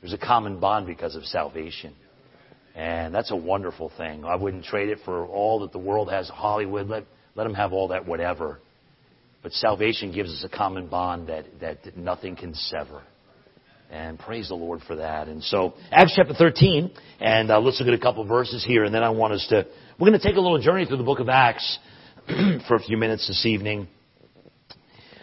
There's 0.00 0.12
a 0.12 0.18
common 0.18 0.60
bond 0.60 0.86
because 0.86 1.16
of 1.16 1.24
salvation. 1.24 1.94
And 2.74 3.12
that's 3.14 3.32
a 3.32 3.36
wonderful 3.36 3.90
thing. 3.96 4.24
I 4.24 4.36
wouldn't 4.36 4.64
trade 4.64 4.88
it 4.88 4.98
for 5.04 5.26
all 5.26 5.60
that 5.60 5.72
the 5.72 5.78
world 5.78 6.10
has. 6.10 6.28
Hollywood, 6.28 6.86
let, 6.86 7.04
let 7.34 7.44
them 7.44 7.54
have 7.54 7.72
all 7.72 7.88
that 7.88 8.06
whatever. 8.06 8.60
But 9.42 9.52
salvation 9.52 10.12
gives 10.12 10.30
us 10.30 10.44
a 10.44 10.56
common 10.56 10.86
bond 10.86 11.28
that, 11.28 11.46
that 11.60 11.96
nothing 11.96 12.36
can 12.36 12.54
sever. 12.54 13.02
And 13.90 14.20
praise 14.20 14.48
the 14.48 14.54
Lord 14.54 14.82
for 14.86 14.96
that. 14.96 15.26
And 15.26 15.42
so, 15.42 15.74
Acts 15.90 16.12
chapter 16.14 16.32
13, 16.32 16.92
and 17.18 17.50
uh, 17.50 17.58
let's 17.58 17.80
look 17.80 17.88
at 17.88 17.94
a 17.94 17.98
couple 17.98 18.24
verses 18.24 18.64
here, 18.64 18.84
and 18.84 18.94
then 18.94 19.02
I 19.02 19.10
want 19.10 19.32
us 19.32 19.44
to, 19.48 19.66
we're 19.98 20.08
going 20.08 20.20
to 20.20 20.24
take 20.24 20.36
a 20.36 20.40
little 20.40 20.60
journey 20.60 20.86
through 20.86 20.98
the 20.98 21.02
book 21.02 21.18
of 21.18 21.28
Acts 21.28 21.76
for 22.68 22.76
a 22.76 22.78
few 22.78 22.96
minutes 22.96 23.26
this 23.26 23.44
evening. 23.44 23.88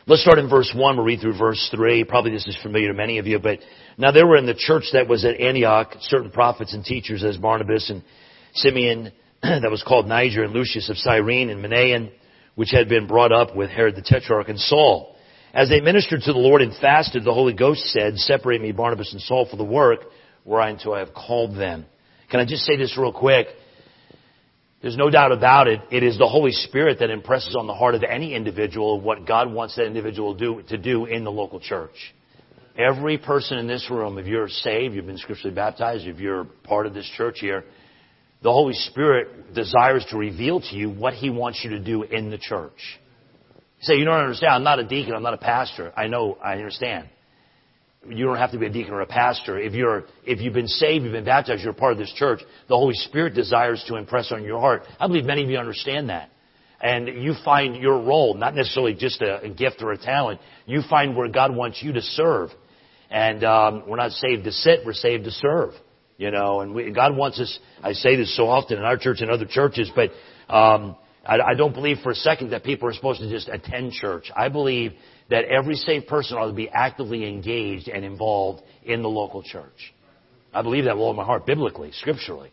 Let's 0.05 0.21
start 0.21 0.37
in 0.37 0.49
verse 0.49 0.69
1. 0.75 0.97
We'll 0.97 1.05
read 1.05 1.21
through 1.21 1.37
verse 1.37 1.65
3. 1.73 2.03
Probably 2.03 2.31
this 2.31 2.45
is 2.45 2.57
familiar 2.61 2.89
to 2.89 2.93
many 2.93 3.19
of 3.19 3.27
you, 3.27 3.39
but 3.39 3.59
now 3.97 4.11
there 4.11 4.27
were 4.27 4.35
in 4.35 4.45
the 4.45 4.53
church 4.53 4.83
that 4.91 5.07
was 5.07 5.23
at 5.23 5.39
Antioch 5.39 5.95
certain 6.01 6.31
prophets 6.31 6.73
and 6.73 6.83
teachers 6.83 7.23
as 7.23 7.37
Barnabas 7.37 7.89
and 7.89 8.03
Simeon 8.53 9.13
that 9.41 9.71
was 9.71 9.83
called 9.83 10.07
Niger 10.07 10.43
and 10.43 10.51
Lucius 10.51 10.89
of 10.89 10.97
Cyrene 10.97 11.49
and 11.49 11.63
Manaen, 11.63 12.11
which 12.55 12.71
had 12.71 12.89
been 12.89 13.07
brought 13.07 13.31
up 13.31 13.55
with 13.55 13.69
Herod 13.69 13.95
the 13.95 14.01
Tetrarch 14.01 14.49
and 14.49 14.59
Saul. 14.59 15.15
As 15.53 15.69
they 15.69 15.79
ministered 15.79 16.21
to 16.21 16.33
the 16.33 16.39
Lord 16.39 16.61
and 16.61 16.75
fasted, 16.75 17.23
the 17.23 17.33
Holy 17.33 17.53
Ghost 17.53 17.81
said, 17.87 18.17
Separate 18.17 18.61
me, 18.61 18.71
Barnabas 18.71 19.13
and 19.13 19.21
Saul, 19.21 19.47
for 19.49 19.55
the 19.55 19.63
work 19.63 20.01
whereunto 20.45 20.93
I 20.93 20.99
have 20.99 21.13
called 21.13 21.55
them. 21.55 21.85
Can 22.29 22.39
I 22.39 22.45
just 22.45 22.65
say 22.65 22.75
this 22.75 22.97
real 22.97 23.13
quick? 23.13 23.47
There's 24.81 24.97
no 24.97 25.09
doubt 25.09 25.31
about 25.31 25.67
it. 25.67 25.81
It 25.91 26.03
is 26.03 26.17
the 26.17 26.27
Holy 26.27 26.51
Spirit 26.51 26.99
that 26.99 27.09
impresses 27.09 27.55
on 27.55 27.65
the 27.65 27.73
heart 27.73 27.95
of 27.95 28.03
any 28.03 28.35
individual 28.35 29.01
what 29.01 29.25
God 29.25 29.51
wants 29.51 29.75
that 29.75 29.85
individual 29.85 30.35
do, 30.35 30.61
to 30.69 30.77
do 30.77 31.05
in 31.05 31.23
the 31.23 31.31
local 31.31 31.59
church. 31.59 32.13
Every 32.77 33.17
person 33.17 33.57
in 33.57 33.65
this 33.65 33.89
room, 33.89 34.19
if 34.19 34.27
you're 34.27 34.49
saved, 34.49 34.93
you've 34.93 35.07
been 35.07 35.17
scripturally 35.17 35.55
baptized, 35.55 36.05
if 36.05 36.19
you're 36.19 36.45
part 36.63 36.85
of 36.85 36.93
this 36.93 37.09
church 37.17 37.37
here, 37.39 37.63
the 38.43 38.51
Holy 38.51 38.73
Spirit 38.73 39.55
desires 39.55 40.05
to 40.11 40.17
reveal 40.17 40.59
to 40.61 40.75
you 40.75 40.91
what 40.91 41.15
He 41.15 41.31
wants 41.31 41.61
you 41.63 41.71
to 41.71 41.79
do 41.79 42.03
in 42.03 42.29
the 42.29 42.37
church. 42.37 42.99
You 43.79 43.83
say, 43.83 43.95
you 43.95 44.05
don't 44.05 44.19
understand. 44.19 44.53
I'm 44.53 44.63
not 44.63 44.79
a 44.79 44.83
deacon. 44.83 45.13
I'm 45.13 45.23
not 45.23 45.33
a 45.33 45.37
pastor. 45.37 45.93
I 45.95 46.07
know. 46.07 46.37
I 46.43 46.53
understand 46.53 47.09
you 48.09 48.25
don't 48.25 48.37
have 48.37 48.51
to 48.51 48.59
be 48.59 48.67
a 48.67 48.69
deacon 48.69 48.93
or 48.93 49.01
a 49.01 49.07
pastor. 49.07 49.59
If 49.59 49.73
you're, 49.73 50.05
if 50.25 50.39
you've 50.39 50.53
been 50.53 50.67
saved, 50.67 51.03
you've 51.03 51.13
been 51.13 51.25
baptized, 51.25 51.63
you're 51.63 51.73
part 51.73 51.93
of 51.93 51.97
this 51.97 52.13
church, 52.13 52.41
the 52.67 52.75
Holy 52.75 52.93
Spirit 52.93 53.33
desires 53.33 53.83
to 53.87 53.95
impress 53.95 54.31
on 54.31 54.43
your 54.43 54.59
heart. 54.59 54.83
I 54.99 55.07
believe 55.07 55.25
many 55.25 55.43
of 55.43 55.49
you 55.49 55.57
understand 55.57 56.09
that. 56.09 56.29
And 56.79 57.07
you 57.23 57.33
find 57.43 57.75
your 57.75 58.01
role, 58.03 58.35
not 58.35 58.55
necessarily 58.55 58.93
just 58.93 59.21
a, 59.21 59.41
a 59.41 59.49
gift 59.49 59.81
or 59.81 59.91
a 59.91 59.97
talent, 59.97 60.39
you 60.65 60.81
find 60.87 61.15
where 61.15 61.27
God 61.27 61.55
wants 61.55 61.81
you 61.81 61.93
to 61.93 62.01
serve. 62.01 62.49
And 63.09 63.43
um, 63.43 63.83
we're 63.87 63.97
not 63.97 64.11
saved 64.11 64.43
to 64.43 64.51
sit, 64.51 64.81
we're 64.85 64.93
saved 64.93 65.23
to 65.23 65.31
serve. 65.31 65.71
You 66.17 66.31
know, 66.31 66.61
and 66.61 66.73
we, 66.73 66.91
God 66.91 67.15
wants 67.15 67.39
us, 67.39 67.59
I 67.81 67.93
say 67.93 68.15
this 68.15 68.35
so 68.35 68.47
often 68.47 68.77
in 68.77 68.83
our 68.83 68.97
church 68.97 69.21
and 69.21 69.29
other 69.29 69.45
churches, 69.45 69.91
but 69.95 70.11
um, 70.53 70.95
I, 71.27 71.51
I 71.51 71.53
don't 71.55 71.73
believe 71.73 71.97
for 72.01 72.11
a 72.11 72.15
second 72.15 72.51
that 72.51 72.63
people 72.63 72.87
are 72.87 72.93
supposed 72.93 73.19
to 73.19 73.29
just 73.29 73.49
attend 73.49 73.91
church. 73.91 74.31
I 74.35 74.49
believe 74.49 74.93
that 75.29 75.45
every 75.45 75.75
saved 75.75 76.07
person 76.07 76.37
ought 76.37 76.47
to 76.47 76.53
be 76.53 76.69
actively 76.69 77.27
engaged 77.27 77.89
and 77.89 78.05
involved 78.05 78.63
in 78.83 79.01
the 79.01 79.09
local 79.09 79.43
church. 79.43 79.93
I 80.53 80.61
believe 80.61 80.85
that 80.85 80.95
with 80.95 81.01
all 81.01 81.13
my 81.13 81.25
heart, 81.25 81.45
biblically, 81.45 81.91
scripturally. 81.91 82.51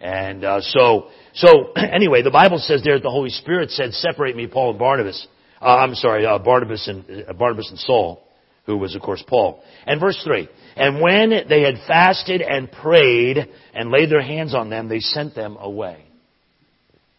And 0.00 0.44
uh, 0.44 0.60
so, 0.62 1.08
so 1.34 1.72
anyway, 1.76 2.22
the 2.22 2.30
Bible 2.30 2.58
says 2.58 2.82
there 2.82 2.94
that 2.94 3.02
the 3.02 3.10
Holy 3.10 3.30
Spirit 3.30 3.70
said, 3.70 3.92
"Separate 3.92 4.34
me, 4.34 4.46
Paul 4.46 4.70
and 4.70 4.78
Barnabas." 4.78 5.28
Uh, 5.60 5.76
I'm 5.76 5.94
sorry, 5.94 6.24
uh, 6.24 6.38
Barnabas 6.38 6.88
and 6.88 7.04
uh, 7.28 7.34
Barnabas 7.34 7.68
and 7.68 7.78
Saul, 7.78 8.26
who 8.64 8.78
was 8.78 8.96
of 8.96 9.02
course 9.02 9.22
Paul. 9.26 9.62
And 9.86 10.00
verse 10.00 10.18
three. 10.24 10.48
And 10.74 11.02
when 11.02 11.30
they 11.48 11.60
had 11.60 11.74
fasted 11.86 12.40
and 12.40 12.72
prayed 12.72 13.36
and 13.74 13.90
laid 13.90 14.10
their 14.10 14.22
hands 14.22 14.54
on 14.54 14.70
them, 14.70 14.88
they 14.88 15.00
sent 15.00 15.34
them 15.34 15.58
away. 15.60 16.09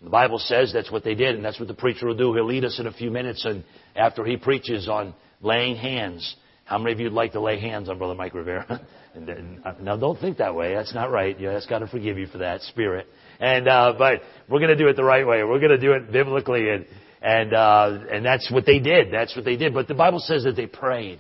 The 0.03 0.09
Bible 0.09 0.39
says 0.39 0.71
that's 0.73 0.91
what 0.91 1.03
they 1.03 1.15
did, 1.15 1.35
and 1.35 1.45
that's 1.45 1.59
what 1.59 1.67
the 1.67 1.75
preacher 1.75 2.07
will 2.07 2.17
do. 2.17 2.33
He'll 2.33 2.45
lead 2.45 2.65
us 2.65 2.79
in 2.79 2.87
a 2.87 2.91
few 2.93 3.11
minutes, 3.11 3.45
and 3.45 3.63
after 3.95 4.25
he 4.25 4.35
preaches 4.35 4.87
on 4.87 5.13
laying 5.41 5.75
hands, 5.75 6.35
how 6.65 6.77
many 6.77 6.93
of 6.93 6.99
you 6.99 7.05
would 7.05 7.13
like 7.13 7.33
to 7.33 7.41
lay 7.41 7.59
hands 7.59 7.89
on 7.89 7.97
Brother 7.97 8.15
Mike 8.15 8.33
Rivera? 8.33 8.81
Uh, 9.13 9.73
now, 9.81 9.97
don't 9.97 10.17
think 10.21 10.37
that 10.37 10.55
way. 10.55 10.73
That's 10.73 10.95
not 10.95 11.11
right. 11.11 11.37
You 11.37 11.51
ask 11.51 11.67
God 11.67 11.79
to 11.79 11.87
forgive 11.87 12.17
you 12.17 12.27
for 12.27 12.37
that 12.37 12.61
spirit. 12.61 13.07
And 13.41 13.67
uh, 13.67 13.93
but 13.97 14.21
we're 14.47 14.59
going 14.59 14.69
to 14.69 14.77
do 14.77 14.87
it 14.87 14.95
the 14.95 15.03
right 15.03 15.27
way. 15.27 15.43
We're 15.43 15.59
going 15.59 15.71
to 15.71 15.77
do 15.77 15.91
it 15.91 16.13
biblically, 16.13 16.69
and 16.69 16.85
and 17.21 17.53
uh, 17.53 18.05
and 18.09 18.25
that's 18.25 18.49
what 18.49 18.65
they 18.65 18.79
did. 18.79 19.11
That's 19.11 19.35
what 19.35 19.43
they 19.43 19.57
did. 19.57 19.73
But 19.73 19.89
the 19.89 19.95
Bible 19.95 20.19
says 20.19 20.45
that 20.45 20.55
they 20.55 20.65
prayed. 20.65 21.19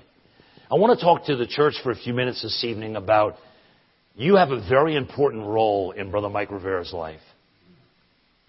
I 0.71 0.75
want 0.75 0.97
to 0.97 1.03
talk 1.03 1.25
to 1.25 1.35
the 1.35 1.45
church 1.45 1.73
for 1.83 1.91
a 1.91 1.95
few 1.97 2.13
minutes 2.13 2.41
this 2.41 2.63
evening 2.63 2.95
about 2.95 3.35
you 4.15 4.35
have 4.35 4.51
a 4.51 4.65
very 4.69 4.95
important 4.95 5.45
role 5.45 5.91
in 5.91 6.11
Brother 6.11 6.29
Mike 6.29 6.49
Rivera's 6.49 6.93
life. 6.93 7.19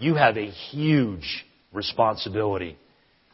You 0.02 0.16
have 0.16 0.36
a 0.36 0.50
huge 0.50 1.44
responsibility. 1.72 2.76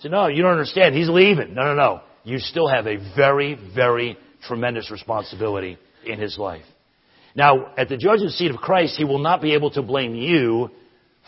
So 0.01 0.11
no, 0.11 0.27
you 0.27 0.43
don't 0.43 0.53
understand. 0.53 0.95
He's 0.95 1.09
leaving. 1.09 1.55
No, 1.55 1.63
no, 1.65 1.75
no. 1.75 2.01
You 2.25 2.39
still 2.39 2.69
have 2.69 2.87
a 2.87 2.99
very, 3.17 3.59
very 3.75 4.19
tremendous 4.47 4.91
responsibility 4.91 5.79
in 6.05 6.21
his 6.21 6.37
life. 6.37 6.65
Now, 7.35 7.73
at 7.79 7.89
the 7.89 7.97
judgment 7.97 8.33
seat 8.33 8.51
of 8.51 8.59
Christ, 8.59 8.97
he 8.99 9.05
will 9.05 9.19
not 9.19 9.41
be 9.41 9.55
able 9.55 9.71
to 9.73 9.83
blame 9.83 10.15
you 10.15 10.71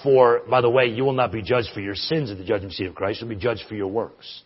for, 0.03 0.43
by 0.51 0.61
the 0.61 0.69
way, 0.69 0.87
you 0.87 1.05
will 1.05 1.15
not 1.15 1.33
be 1.33 1.41
judged 1.41 1.69
for 1.73 1.81
your 1.81 1.95
sins 1.95 2.31
at 2.31 2.37
the 2.37 2.45
judgment 2.45 2.75
seat 2.75 2.87
of 2.87 2.95
Christ. 2.95 3.21
You'll 3.21 3.31
be 3.31 3.37
judged 3.37 3.65
for 3.67 3.75
your 3.75 3.89
works. 3.89 4.43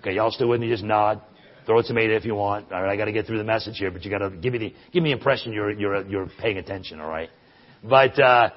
Okay, 0.00 0.14
y'all 0.14 0.30
still 0.30 0.48
with 0.48 0.60
me? 0.60 0.68
Just 0.68 0.84
nod. 0.84 1.20
Throw 1.66 1.78
a 1.78 1.82
tomato 1.82 2.14
if 2.14 2.24
you 2.24 2.36
want. 2.36 2.70
All 2.72 2.80
right, 2.80 2.92
I 2.92 2.96
got 2.96 3.06
to 3.06 3.12
get 3.12 3.26
through 3.26 3.38
the 3.38 3.44
message 3.44 3.78
here, 3.78 3.90
but 3.90 4.04
you 4.04 4.10
got 4.10 4.18
to 4.18 4.30
give 4.30 4.52
me 4.52 4.58
the 4.58 4.74
give 4.92 5.02
me 5.02 5.10
the 5.10 5.16
impression 5.16 5.52
you're 5.52 5.70
you're 5.70 6.06
you're 6.06 6.28
paying 6.40 6.58
attention. 6.58 7.00
All 7.00 7.08
right, 7.08 7.30
but 7.84 8.18
uh, 8.18 8.50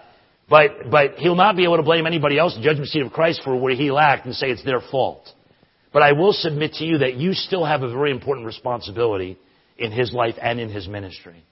but 0.50 0.90
but 0.90 1.16
he'll 1.16 1.36
not 1.36 1.56
be 1.56 1.64
able 1.64 1.78
to 1.78 1.84
blame 1.84 2.06
anybody 2.06 2.38
else, 2.38 2.56
the 2.56 2.62
judgment 2.62 2.90
seat 2.90 3.02
of 3.02 3.12
Christ, 3.12 3.42
for 3.44 3.56
where 3.56 3.74
he 3.74 3.92
lacked 3.92 4.25
and 4.25 4.36
say 4.36 4.48
it's 4.48 4.64
their 4.64 4.82
fault. 4.92 5.28
But 5.92 6.04
I 6.04 6.12
will 6.12 6.34
submit 6.34 6.74
to 6.74 6.84
you 6.84 6.98
that 7.00 7.16
you 7.16 7.34
still 7.34 7.64
have 7.64 7.82
a 7.82 7.90
very 7.90 8.12
important 8.12 8.46
responsibility 8.46 9.38
in 9.78 9.92
his 9.92 10.14
life 10.14 10.36
and 10.42 10.60
in 10.60 10.70
his 10.70 10.88
ministry. 10.88 11.44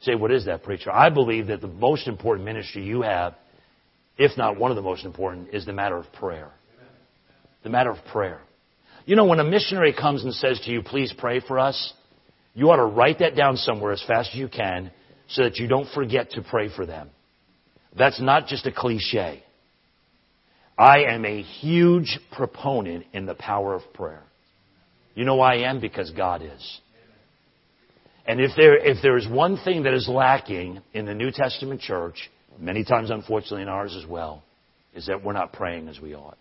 say, 0.00 0.14
what 0.14 0.30
is 0.30 0.46
that, 0.46 0.62
preacher? 0.62 0.90
I 0.90 1.10
believe 1.10 1.48
that 1.48 1.60
the 1.60 1.66
most 1.66 2.06
important 2.06 2.44
ministry 2.44 2.84
you 2.84 3.02
have, 3.02 3.34
if 4.16 4.36
not 4.36 4.56
one 4.56 4.70
of 4.70 4.76
the 4.76 4.82
most 4.82 5.04
important, 5.04 5.48
is 5.52 5.66
the 5.66 5.72
matter 5.72 5.96
of 5.96 6.12
prayer. 6.12 6.50
The 7.62 7.70
matter 7.70 7.90
of 7.90 7.98
prayer. 8.12 8.40
You 9.04 9.16
know, 9.16 9.24
when 9.24 9.40
a 9.40 9.44
missionary 9.44 9.92
comes 9.92 10.24
and 10.24 10.32
says 10.32 10.60
to 10.64 10.70
you, 10.70 10.82
please 10.82 11.12
pray 11.16 11.40
for 11.40 11.58
us, 11.58 11.92
you 12.54 12.70
ought 12.70 12.76
to 12.76 12.84
write 12.84 13.18
that 13.20 13.34
down 13.34 13.56
somewhere 13.56 13.92
as 13.92 14.02
fast 14.06 14.30
as 14.32 14.36
you 14.36 14.48
can 14.48 14.90
so 15.28 15.44
that 15.44 15.56
you 15.56 15.66
don't 15.66 15.88
forget 15.92 16.30
to 16.32 16.42
pray 16.42 16.68
for 16.74 16.86
them. 16.86 17.10
That's 17.96 18.20
not 18.20 18.46
just 18.46 18.66
a 18.66 18.72
cliche. 18.72 19.42
I 20.78 21.04
am 21.04 21.24
a 21.24 21.42
huge 21.42 22.18
proponent 22.32 23.06
in 23.12 23.26
the 23.26 23.34
power 23.34 23.74
of 23.74 23.82
prayer. 23.92 24.22
You 25.14 25.24
know 25.24 25.36
why 25.36 25.56
I 25.56 25.70
am? 25.70 25.80
Because 25.80 26.10
God 26.10 26.42
is. 26.42 26.80
And 28.26 28.40
if 28.40 28.52
there, 28.56 28.76
if 28.76 28.98
there 29.02 29.16
is 29.16 29.28
one 29.28 29.58
thing 29.58 29.82
that 29.82 29.92
is 29.92 30.08
lacking 30.08 30.80
in 30.94 31.06
the 31.06 31.14
New 31.14 31.30
Testament 31.30 31.80
church, 31.80 32.30
many 32.58 32.84
times 32.84 33.10
unfortunately 33.10 33.62
in 33.62 33.68
ours 33.68 33.94
as 34.00 34.08
well, 34.08 34.42
is 34.94 35.06
that 35.06 35.22
we're 35.22 35.32
not 35.32 35.52
praying 35.52 35.88
as 35.88 36.00
we 36.00 36.14
ought. 36.14 36.38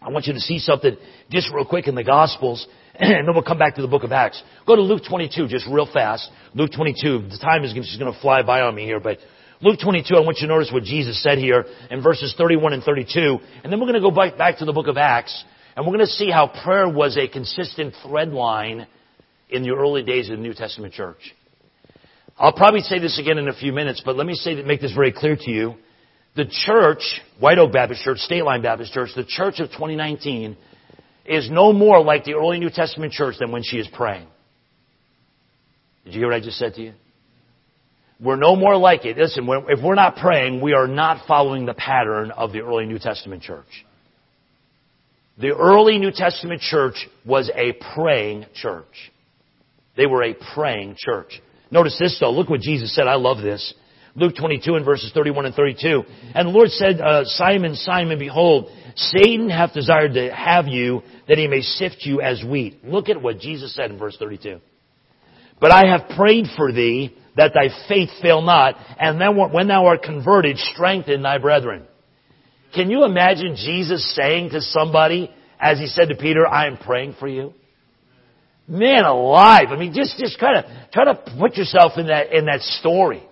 I 0.00 0.10
want 0.10 0.26
you 0.26 0.32
to 0.32 0.40
see 0.40 0.58
something 0.58 0.96
just 1.30 1.52
real 1.54 1.64
quick 1.64 1.86
in 1.86 1.94
the 1.94 2.04
Gospels, 2.04 2.66
and 2.94 3.26
then 3.26 3.34
we'll 3.34 3.44
come 3.44 3.58
back 3.58 3.76
to 3.76 3.82
the 3.82 3.88
book 3.88 4.02
of 4.02 4.12
Acts. 4.12 4.42
Go 4.66 4.76
to 4.76 4.82
Luke 4.82 5.02
22 5.08 5.48
just 5.48 5.66
real 5.68 5.88
fast. 5.90 6.28
Luke 6.54 6.70
22. 6.74 7.28
The 7.30 7.38
time 7.38 7.64
is 7.64 7.72
just 7.72 7.98
going 7.98 8.12
to 8.12 8.20
fly 8.20 8.42
by 8.42 8.60
on 8.62 8.74
me 8.74 8.84
here, 8.84 9.00
but 9.00 9.18
Luke 9.62 9.78
22, 9.80 10.16
I 10.16 10.20
want 10.20 10.38
you 10.40 10.48
to 10.48 10.52
notice 10.52 10.72
what 10.72 10.82
Jesus 10.82 11.22
said 11.22 11.38
here 11.38 11.64
in 11.88 12.02
verses 12.02 12.34
31 12.36 12.72
and 12.72 12.82
32. 12.82 13.38
And 13.62 13.72
then 13.72 13.78
we're 13.78 13.86
going 13.86 13.94
to 13.94 14.00
go 14.00 14.10
back, 14.10 14.58
to 14.58 14.64
the 14.64 14.72
book 14.72 14.88
of 14.88 14.96
Acts, 14.96 15.44
and 15.76 15.86
we're 15.86 15.92
going 15.92 16.04
to 16.04 16.12
see 16.12 16.32
how 16.32 16.48
prayer 16.64 16.88
was 16.88 17.16
a 17.16 17.28
consistent 17.28 17.94
thread 18.02 18.30
line 18.30 18.88
in 19.48 19.62
the 19.62 19.70
early 19.70 20.02
days 20.02 20.28
of 20.30 20.36
the 20.36 20.42
New 20.42 20.52
Testament 20.52 20.94
church. 20.94 21.32
I'll 22.36 22.52
probably 22.52 22.80
say 22.80 22.98
this 22.98 23.20
again 23.20 23.38
in 23.38 23.46
a 23.46 23.54
few 23.54 23.72
minutes, 23.72 24.02
but 24.04 24.16
let 24.16 24.26
me 24.26 24.34
say 24.34 24.60
make 24.62 24.80
this 24.80 24.94
very 24.94 25.12
clear 25.12 25.36
to 25.36 25.50
you. 25.50 25.76
The 26.34 26.46
church, 26.46 27.20
White 27.38 27.58
Oak 27.58 27.72
Baptist 27.72 28.02
Church, 28.02 28.18
State 28.18 28.42
Line 28.42 28.62
Baptist 28.62 28.92
Church, 28.92 29.10
the 29.14 29.24
church 29.24 29.60
of 29.60 29.68
2019 29.68 30.56
is 31.24 31.48
no 31.52 31.72
more 31.72 32.02
like 32.02 32.24
the 32.24 32.34
early 32.34 32.58
New 32.58 32.70
Testament 32.70 33.12
church 33.12 33.36
than 33.38 33.52
when 33.52 33.62
she 33.62 33.76
is 33.76 33.86
praying. 33.92 34.26
Did 36.04 36.14
you 36.14 36.20
hear 36.20 36.30
what 36.30 36.36
I 36.36 36.40
just 36.40 36.58
said 36.58 36.74
to 36.74 36.82
you? 36.82 36.94
We're 38.22 38.36
no 38.36 38.54
more 38.54 38.76
like 38.76 39.04
it. 39.04 39.18
Listen, 39.18 39.48
if 39.68 39.82
we're 39.82 39.96
not 39.96 40.16
praying, 40.16 40.60
we 40.60 40.74
are 40.74 40.86
not 40.86 41.26
following 41.26 41.66
the 41.66 41.74
pattern 41.74 42.30
of 42.30 42.52
the 42.52 42.60
early 42.60 42.86
New 42.86 43.00
Testament 43.00 43.42
church. 43.42 43.66
The 45.38 45.50
early 45.50 45.98
New 45.98 46.12
Testament 46.14 46.60
church 46.60 47.08
was 47.26 47.50
a 47.54 47.72
praying 47.94 48.46
church. 48.54 49.10
They 49.96 50.06
were 50.06 50.22
a 50.22 50.34
praying 50.54 50.96
church. 50.98 51.42
Notice 51.72 51.96
this 51.98 52.16
though. 52.20 52.30
Look 52.30 52.48
what 52.48 52.60
Jesus 52.60 52.94
said. 52.94 53.08
I 53.08 53.16
love 53.16 53.38
this. 53.38 53.74
Luke 54.14 54.34
22 54.38 54.74
and 54.74 54.84
verses 54.84 55.10
31 55.12 55.46
and 55.46 55.54
32. 55.54 56.02
And 56.34 56.48
the 56.48 56.52
Lord 56.52 56.68
said, 56.68 57.00
uh, 57.00 57.24
Simon, 57.24 57.74
Simon, 57.74 58.18
behold, 58.18 58.70
Satan 58.94 59.48
hath 59.48 59.72
desired 59.72 60.14
to 60.14 60.32
have 60.32 60.68
you 60.68 61.02
that 61.28 61.38
he 61.38 61.48
may 61.48 61.62
sift 61.62 61.96
you 62.00 62.20
as 62.20 62.44
wheat. 62.44 62.84
Look 62.84 63.08
at 63.08 63.20
what 63.20 63.38
Jesus 63.40 63.74
said 63.74 63.90
in 63.90 63.98
verse 63.98 64.16
32. 64.18 64.60
But 65.60 65.72
I 65.72 65.86
have 65.86 66.16
prayed 66.16 66.46
for 66.56 66.72
thee 66.72 67.16
that 67.36 67.52
thy 67.54 67.68
faith 67.88 68.10
fail 68.20 68.42
not, 68.42 68.76
and 68.98 69.20
then 69.20 69.36
when 69.36 69.68
thou 69.68 69.86
art 69.86 70.02
converted, 70.02 70.58
strengthen 70.58 71.22
thy 71.22 71.38
brethren. 71.38 71.84
Can 72.74 72.90
you 72.90 73.04
imagine 73.04 73.56
Jesus 73.56 74.14
saying 74.14 74.50
to 74.50 74.60
somebody, 74.60 75.30
as 75.60 75.78
he 75.78 75.86
said 75.86 76.08
to 76.08 76.16
Peter, 76.16 76.46
I 76.46 76.66
am 76.66 76.76
praying 76.76 77.16
for 77.18 77.28
you? 77.28 77.54
Man 78.66 79.04
alive. 79.04 79.68
I 79.70 79.76
mean, 79.76 79.92
just, 79.94 80.18
just 80.18 80.38
kind 80.38 80.58
of, 80.58 80.64
try 80.92 81.04
to 81.04 81.14
put 81.38 81.56
yourself 81.56 81.92
in 81.96 82.06
that, 82.06 82.32
in 82.32 82.46
that 82.46 82.60
story. 82.60 83.22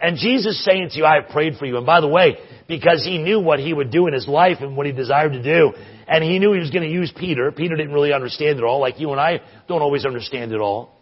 And 0.00 0.16
Jesus 0.16 0.64
saying 0.64 0.90
to 0.90 0.98
you, 0.98 1.04
I 1.04 1.20
have 1.20 1.30
prayed 1.30 1.56
for 1.58 1.66
you. 1.66 1.76
And 1.76 1.86
by 1.86 2.00
the 2.00 2.08
way, 2.08 2.36
because 2.66 3.04
he 3.04 3.18
knew 3.18 3.40
what 3.40 3.58
he 3.58 3.72
would 3.72 3.90
do 3.90 4.06
in 4.06 4.14
his 4.14 4.26
life 4.26 4.58
and 4.60 4.76
what 4.76 4.86
he 4.86 4.92
desired 4.92 5.32
to 5.32 5.42
do, 5.42 5.72
and 6.08 6.24
he 6.24 6.38
knew 6.38 6.52
he 6.52 6.58
was 6.58 6.70
going 6.70 6.88
to 6.88 6.92
use 6.92 7.12
Peter. 7.16 7.52
Peter 7.52 7.76
didn't 7.76 7.92
really 7.92 8.12
understand 8.12 8.58
it 8.58 8.64
all, 8.64 8.80
like 8.80 8.98
you 8.98 9.10
and 9.10 9.20
I 9.20 9.40
don't 9.68 9.82
always 9.82 10.06
understand 10.06 10.52
it 10.52 10.60
all. 10.60 10.99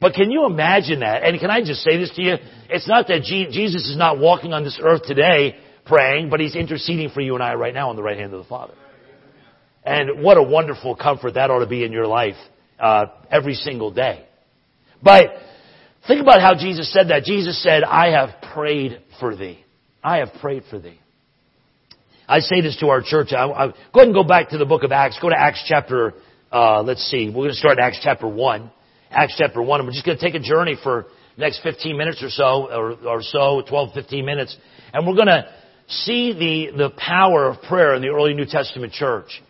But 0.00 0.14
can 0.14 0.30
you 0.30 0.46
imagine 0.46 1.00
that? 1.00 1.22
And 1.24 1.38
can 1.38 1.50
I 1.50 1.60
just 1.60 1.82
say 1.82 1.98
this 1.98 2.10
to 2.16 2.22
you? 2.22 2.36
It's 2.70 2.88
not 2.88 3.08
that 3.08 3.22
Jesus 3.22 3.88
is 3.88 3.96
not 3.96 4.18
walking 4.18 4.52
on 4.52 4.64
this 4.64 4.80
earth 4.82 5.02
today 5.04 5.56
praying, 5.84 6.30
but 6.30 6.40
he's 6.40 6.54
interceding 6.56 7.10
for 7.10 7.20
you 7.20 7.34
and 7.34 7.42
I 7.42 7.54
right 7.54 7.74
now 7.74 7.90
on 7.90 7.96
the 7.96 8.02
right 8.02 8.16
hand 8.16 8.32
of 8.32 8.42
the 8.42 8.48
Father. 8.48 8.74
And 9.84 10.22
what 10.22 10.38
a 10.38 10.42
wonderful 10.42 10.96
comfort 10.96 11.34
that 11.34 11.50
ought 11.50 11.60
to 11.60 11.66
be 11.66 11.84
in 11.84 11.92
your 11.92 12.06
life 12.06 12.36
uh, 12.78 13.06
every 13.30 13.54
single 13.54 13.90
day. 13.90 14.24
But 15.02 15.26
think 16.06 16.20
about 16.22 16.40
how 16.40 16.54
Jesus 16.54 16.92
said 16.92 17.08
that. 17.08 17.24
Jesus 17.24 17.62
said, 17.62 17.82
I 17.84 18.10
have 18.10 18.40
prayed 18.54 19.00
for 19.18 19.36
thee. 19.36 19.62
I 20.02 20.18
have 20.18 20.28
prayed 20.40 20.64
for 20.70 20.78
thee. 20.78 20.98
I 22.28 22.40
say 22.40 22.60
this 22.60 22.78
to 22.78 22.88
our 22.88 23.02
church. 23.02 23.32
I, 23.32 23.44
I, 23.44 23.66
go 23.68 23.72
ahead 23.96 24.06
and 24.06 24.14
go 24.14 24.24
back 24.24 24.50
to 24.50 24.58
the 24.58 24.64
book 24.64 24.82
of 24.82 24.92
Acts. 24.92 25.18
Go 25.20 25.28
to 25.28 25.38
Acts 25.38 25.64
chapter, 25.66 26.14
uh, 26.52 26.82
let's 26.82 27.02
see. 27.10 27.26
We're 27.26 27.34
going 27.34 27.50
to 27.50 27.54
start 27.54 27.78
in 27.78 27.84
Acts 27.84 28.00
chapter 28.02 28.28
1. 28.28 28.70
Acts 29.10 29.34
chapter 29.36 29.62
1. 29.62 29.80
And 29.80 29.86
we're 29.86 29.92
just 29.92 30.06
going 30.06 30.18
to 30.18 30.24
take 30.24 30.34
a 30.34 30.44
journey 30.44 30.76
for 30.82 31.06
next 31.36 31.62
15 31.62 31.96
minutes 31.96 32.22
or 32.22 32.30
so, 32.30 32.70
or, 32.70 32.92
or 33.06 33.22
so, 33.22 33.62
12, 33.68 33.94
15 33.94 34.24
minutes. 34.24 34.56
And 34.92 35.06
we're 35.06 35.14
going 35.14 35.26
to 35.26 35.48
see 35.88 36.32
the, 36.32 36.76
the 36.76 36.90
power 36.90 37.48
of 37.48 37.62
prayer 37.62 37.94
in 37.94 38.02
the 38.02 38.08
early 38.08 38.34
New 38.34 38.46
Testament 38.46 38.92
church. 38.92 39.42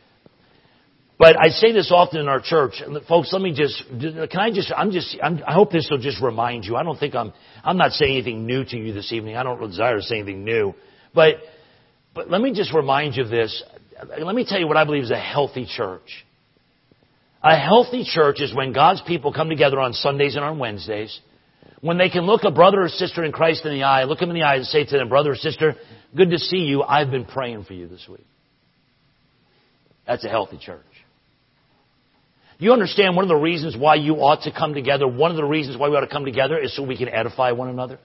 But 1.19 1.37
I 1.39 1.49
say 1.49 1.73
this 1.73 1.93
often 1.95 2.19
in 2.19 2.29
our 2.29 2.41
church, 2.41 2.83
folks. 3.07 3.31
Let 3.31 3.43
me 3.43 3.53
just 3.53 3.85
can 3.91 4.41
I 4.41 4.51
just 4.51 4.73
I'm 4.75 4.91
just 4.91 5.19
I'm, 5.23 5.43
i 5.47 5.53
hope 5.53 5.71
this 5.71 5.87
will 5.91 5.99
just 5.99 6.23
remind 6.23 6.65
you. 6.65 6.77
I 6.77 6.83
don't 6.83 6.99
think 6.99 7.15
I'm 7.15 7.35
I'm 7.63 7.77
not 7.77 7.93
saying 7.93 8.11
anything 8.11 8.47
new 8.47 8.65
to 8.65 8.77
you 8.79 8.95
this 8.95 9.13
evening. 9.13 9.37
I 9.37 9.43
don't 9.43 9.61
desire 9.61 9.97
to 9.97 10.03
say 10.03 10.17
anything 10.17 10.45
new, 10.45 10.75
but 11.15 11.35
but 12.15 12.31
let 12.31 12.41
me 12.41 12.55
just 12.55 12.73
remind 12.73 13.17
you 13.17 13.25
of 13.25 13.29
this. 13.29 13.63
Let 14.19 14.35
me 14.35 14.47
tell 14.49 14.59
you 14.59 14.67
what 14.67 14.79
I 14.79 14.85
believe 14.85 15.03
is 15.03 15.11
a 15.11 15.21
healthy 15.21 15.67
church. 15.67 16.25
A 17.43 17.57
healthy 17.57 18.05
church 18.05 18.41
is 18.41 18.55
when 18.55 18.73
God's 18.73 19.01
people 19.03 19.33
come 19.33 19.49
together 19.49 19.81
on 19.81 19.93
Sundays 19.95 20.37
and 20.37 20.45
on 20.45 20.59
Wednesdays, 20.59 21.19
when 21.81 21.97
they 21.97 22.11
can 22.11 22.27
look 22.27 22.45
a 22.45 22.51
brother 22.51 22.83
or 22.83 22.89
sister 22.89 23.25
in 23.25 23.33
Christ 23.33 23.65
in 23.65 23.73
the 23.73 23.85
eye, 23.85 24.05
look 24.05 24.19
them 24.19 24.29
in 24.29 24.35
the 24.35 24.43
eye 24.43 24.57
and 24.57 24.67
say 24.67 24.85
to 24.85 24.99
them, 24.99 25.09
brother 25.09 25.33
or 25.33 25.37
sister, 25.37 25.77
good 26.15 26.31
to 26.31 26.39
see 26.39 26.59
you. 26.59 26.83
I've 26.83 27.11
been 27.11 27.25
praying 27.25 27.65
for 27.65 27.73
you 27.73 27.89
this 27.89 28.07
week. 28.09 28.27
That's 30.07 30.25
a 30.25 30.29
healthy 30.29 30.59
church. 30.59 30.85
You 32.59 32.75
understand 32.75 33.17
one 33.17 33.25
of 33.25 33.31
the 33.31 33.37
reasons 33.37 33.75
why 33.75 33.95
you 33.95 34.17
ought 34.17 34.43
to 34.43 34.53
come 34.53 34.75
together, 34.75 35.09
one 35.09 35.31
of 35.31 35.39
the 35.39 35.45
reasons 35.45 35.79
why 35.79 35.89
we 35.89 35.97
ought 35.97 36.01
to 36.01 36.07
come 36.07 36.27
together 36.27 36.59
is 36.59 36.77
so 36.77 36.83
we 36.83 36.99
can 36.99 37.09
edify 37.09 37.53
one 37.53 37.71
another? 37.71 37.99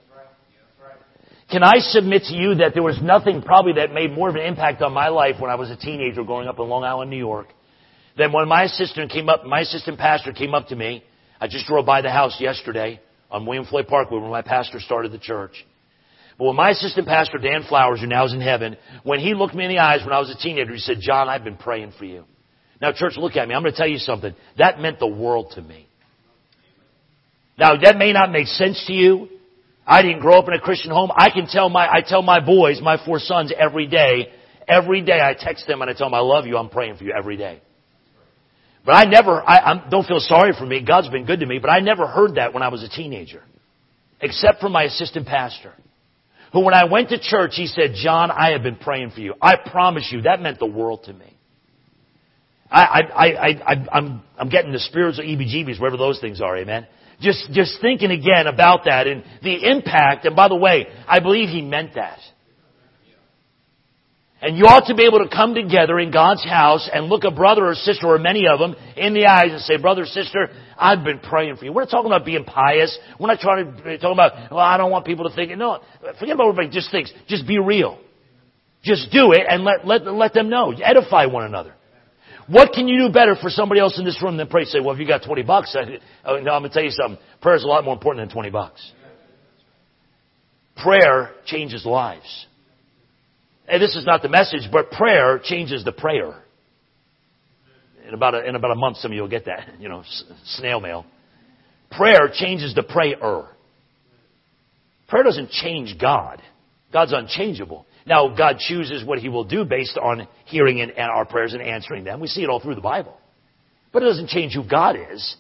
Can 1.52 1.62
I 1.62 1.80
submit 1.80 2.24
to 2.24 2.34
you 2.34 2.56
that 2.56 2.74
there 2.74 2.82
was 2.82 3.00
nothing 3.02 3.42
probably 3.42 3.74
that 3.74 3.94
made 3.94 4.14
more 4.14 4.30
of 4.30 4.36
an 4.36 4.42
impact 4.42 4.82
on 4.82 4.94
my 4.94 5.10
life 5.10 5.36
when 5.40 5.52
I 5.52 5.56
was 5.56 5.70
a 5.70 5.76
teenager 5.76 6.24
growing 6.24 6.48
up 6.48 6.58
in 6.58 6.68
Long 6.68 6.84
Island, 6.86 7.12
New 7.12 7.18
York, 7.18 7.48
than 8.18 8.32
when 8.32 8.48
my 8.48 8.64
assistant 8.64 9.12
came 9.12 9.30
up, 9.30 9.46
my 9.46 9.62
assistant 9.62 9.98
pastor 9.98 10.32
came 10.32 10.54
up 10.54 10.68
to 10.68 10.76
me. 10.76 11.04
I 11.40 11.48
just 11.48 11.66
drove 11.66 11.86
by 11.86 12.02
the 12.02 12.12
house 12.12 12.38
yesterday 12.40 13.00
on 13.30 13.46
William 13.46 13.66
Floyd 13.66 13.88
Parkway 13.88 14.20
where 14.20 14.30
my 14.30 14.42
pastor 14.42 14.80
started 14.80 15.12
the 15.12 15.20
church. 15.20 15.66
But 16.38 16.46
when 16.46 16.56
my 16.56 16.72
assistant 16.72 17.08
pastor, 17.08 17.38
Dan 17.38 17.64
Flowers, 17.68 18.02
who 18.02 18.08
now 18.08 18.26
is 18.26 18.34
in 18.34 18.42
heaven, 18.42 18.78
when 19.04 19.20
he 19.20 19.34
looked 19.34 19.56
me 19.56 19.66
in 19.66 19.70
the 19.70 19.80
eyes 19.80 20.02
when 20.04 20.14
I 20.14 20.20
was 20.20 20.30
a 20.30 20.38
teenager, 20.38 20.74
he 20.74 20.80
said, 20.80 20.98
John, 21.00 21.30
I've 21.30 21.44
been 21.44 21.58
praying 21.58 21.94
for 21.98 22.06
you. 22.06 22.26
Now, 22.82 22.92
church, 22.92 23.14
look 23.16 23.38
at 23.38 23.48
me. 23.48 23.56
I'm 23.56 23.62
going 23.62 23.74
to 23.74 23.78
tell 23.78 23.88
you 23.88 24.00
something. 24.00 24.36
That 24.58 24.80
meant 24.80 25.00
the 25.00 25.08
world 25.08 25.54
to 25.56 25.62
me. 25.62 25.88
Now, 27.58 27.78
that 27.82 27.98
may 27.98 28.12
not 28.12 28.32
make 28.32 28.48
sense 28.48 28.84
to 28.88 28.94
you. 28.94 29.30
I 29.88 30.02
didn't 30.02 30.20
grow 30.20 30.40
up 30.40 30.48
in 30.48 30.54
a 30.54 30.60
Christian 30.60 30.92
home. 30.92 31.10
I 31.16 31.30
can 31.30 31.48
tell 31.48 31.70
my, 31.70 31.88
I 31.88 32.02
tell 32.06 32.22
my 32.22 32.46
boys, 32.46 32.82
my 32.82 33.04
four 33.06 33.20
sons 33.20 33.54
every 33.58 33.88
day, 33.88 34.30
every 34.68 35.02
day 35.02 35.22
I 35.22 35.36
text 35.40 35.68
them 35.68 35.82
and 35.82 35.90
I 35.90 35.94
tell 35.94 36.08
them 36.08 36.16
I 36.16 36.20
love 36.20 36.48
you, 36.48 36.58
I'm 36.58 36.70
praying 36.70 36.98
for 36.98 37.06
you 37.06 37.14
every 37.18 37.38
day. 37.38 37.62
But 38.86 38.94
I 38.94 39.06
never, 39.06 39.42
I, 39.42 39.74
I 39.74 39.90
don't 39.90 40.06
feel 40.06 40.20
sorry 40.20 40.54
for 40.58 40.66
me. 40.66 40.84
God's 40.86 41.10
been 41.10 41.26
good 41.26 41.40
to 41.40 41.46
me, 41.46 41.60
but 41.60 41.70
I 41.70 41.80
never 41.80 42.06
heard 42.06 42.36
that 42.36 42.54
when 42.54 42.62
I 42.62 42.68
was 42.68 42.84
a 42.84 42.90
teenager. 42.90 43.42
Except 44.22 44.62
from 44.62 44.72
my 44.72 44.84
assistant 44.84 45.26
pastor. 45.26 45.74
Who 46.54 46.62
when 46.62 46.74
I 46.74 46.86
went 46.86 47.10
to 47.10 47.20
church, 47.20 47.52
he 47.56 47.68
said, 47.68 47.96
John, 47.96 48.32
I 48.32 48.52
have 48.52 48.64
been 48.64 48.78
praying 48.78 49.12
for 49.12 49.20
you. 49.20 49.34
I 49.42 49.56
promise 49.58 50.10
you, 50.12 50.22
that 50.22 50.42
meant 50.42 50.60
the 50.60 50.68
world 50.68 51.04
to 51.06 51.14
me. 51.14 51.36
I, 52.70 52.82
I, 52.82 53.02
I, 53.02 53.50
I, 53.50 53.88
I'm, 53.92 54.24
I'm 54.38 54.50
getting 54.50 54.72
the 54.72 54.80
spirits 54.80 55.20
of 55.20 55.26
EBGBs, 55.26 55.80
wherever 55.80 55.98
those 55.98 56.20
things 56.20 56.40
are, 56.40 56.56
amen. 56.58 56.88
Just, 57.22 57.52
just 57.52 57.82
thinking 57.82 58.12
again 58.12 58.48
about 58.48 58.86
that 58.86 59.08
and 59.08 59.24
the 59.42 59.70
impact, 59.70 60.26
and 60.26 60.36
by 60.36 60.48
the 60.48 60.56
way, 60.56 60.88
I 61.08 61.20
believe 61.20 61.50
he 61.50 61.62
meant 61.62 61.96
that. 61.96 62.20
And 64.46 64.60
you 64.60 64.66
ought 64.66 64.86
to 64.90 64.94
be 64.94 65.08
able 65.08 65.26
to 65.26 65.28
come 65.28 65.56
together 65.56 65.98
in 65.98 66.12
God's 66.12 66.46
house 66.46 66.88
and 66.94 67.08
look 67.08 67.24
a 67.24 67.32
brother 67.32 67.66
or 67.66 67.74
sister 67.74 68.06
or 68.06 68.20
many 68.20 68.46
of 68.46 68.60
them 68.60 68.76
in 68.96 69.16
the 69.16 69.26
eyes 69.26 69.50
and 69.50 69.60
say, 69.60 69.78
brother, 69.78 70.06
sister, 70.06 70.50
I've 70.78 71.04
been 71.04 71.18
praying 71.18 71.56
for 71.56 71.66
you. 71.66 71.74
We're 71.74 71.82
not 71.82 71.90
talking 71.90 72.12
about 72.12 72.26
being 72.26 72.44
pious. 72.44 72.96
We're 73.20 73.26
not 73.26 73.40
trying 73.40 73.76
to 73.76 73.98
talk 73.98 74.14
about, 74.14 74.52
well, 74.52 74.60
I 74.60 74.78
don't 74.78 74.92
want 74.92 75.04
people 75.04 75.28
to 75.28 75.36
think, 75.36 75.58
no, 75.58 75.80
forget 76.20 76.36
about 76.36 76.46
what 76.46 76.60
everybody 76.60 76.70
just 76.70 76.92
thinks. 76.92 77.12
Just 77.28 77.48
be 77.48 77.58
real. 77.58 77.98
Just 78.84 79.12
do 79.12 79.32
it 79.32 79.48
and 79.50 79.64
let, 79.64 79.88
let, 79.88 80.06
let 80.06 80.36
them 80.36 80.48
know. 80.48 80.72
Edify 80.72 81.26
one 81.26 81.46
another. 81.46 81.74
What 82.46 82.72
can 82.72 82.88
you 82.88 83.08
do 83.08 83.12
better 83.12 83.36
for 83.36 83.50
somebody 83.50 83.82
else 83.82 83.98
in 83.98 84.06
this 84.06 84.22
room 84.22 84.38
than 84.38 84.46
pray? 84.46 84.66
Say, 84.66 84.80
well, 84.80 84.94
if 84.94 85.00
you 85.00 85.08
got 85.08 85.24
20 85.26 85.42
bucks, 85.42 85.76
I, 85.76 85.98
oh, 86.24 86.40
no, 86.40 86.52
I'm 86.52 86.62
going 86.62 86.64
to 86.66 86.70
tell 86.70 86.84
you 86.84 86.92
something. 86.92 87.18
Prayer 87.42 87.56
is 87.56 87.64
a 87.64 87.68
lot 87.68 87.84
more 87.84 87.96
important 87.96 88.28
than 88.28 88.32
20 88.32 88.52
bucks. 88.52 88.92
Prayer 90.78 91.32
changes 91.48 91.84
lives. 91.84 92.46
And 93.68 93.82
this 93.82 93.96
is 93.96 94.06
not 94.06 94.22
the 94.22 94.30
message, 94.30 94.70
but 94.72 94.92
prayer 94.92 95.40
changes 95.44 95.84
the 95.84 95.92
prayer. 95.92 96.44
In 98.08 98.14
about 98.14 98.36
a, 98.36 98.48
in 98.48 98.56
about 98.56 98.72
a 98.72 98.76
month, 98.76 98.98
some 98.98 99.12
of 99.12 99.16
you 99.16 99.22
will 99.22 99.30
get 99.30 99.46
that, 99.46 99.70
you 99.80 99.90
know, 99.90 100.04
snail 100.46 100.80
mail. 100.80 101.06
Prayer 101.92 102.30
changes 102.32 102.76
the 102.76 102.84
prayer. 102.84 103.48
Prayer 105.08 105.24
doesn't 105.24 105.50
change 105.50 105.96
God. 106.00 106.42
God's 106.92 107.14
unchangeable. 107.14 107.86
Now, 108.06 108.36
God 108.36 108.58
chooses 108.60 109.04
what 109.04 109.20
He 109.20 109.30
will 109.30 109.44
do 109.44 109.66
based 109.66 109.98
on 109.98 110.28
hearing 110.46 110.82
and 110.82 110.92
our 110.98 111.26
prayers 111.26 111.54
and 111.54 111.62
answering 111.62 112.04
them. 112.04 112.20
We 112.20 112.28
see 112.28 112.44
it 112.44 112.50
all 112.50 112.60
through 112.60 112.76
the 112.76 112.82
Bible. 112.82 113.18
But 113.92 114.04
it 114.04 114.08
doesn't 114.08 114.30
change 114.30 114.54
who 114.54 114.68
God 114.68 114.96
is. 115.12 115.36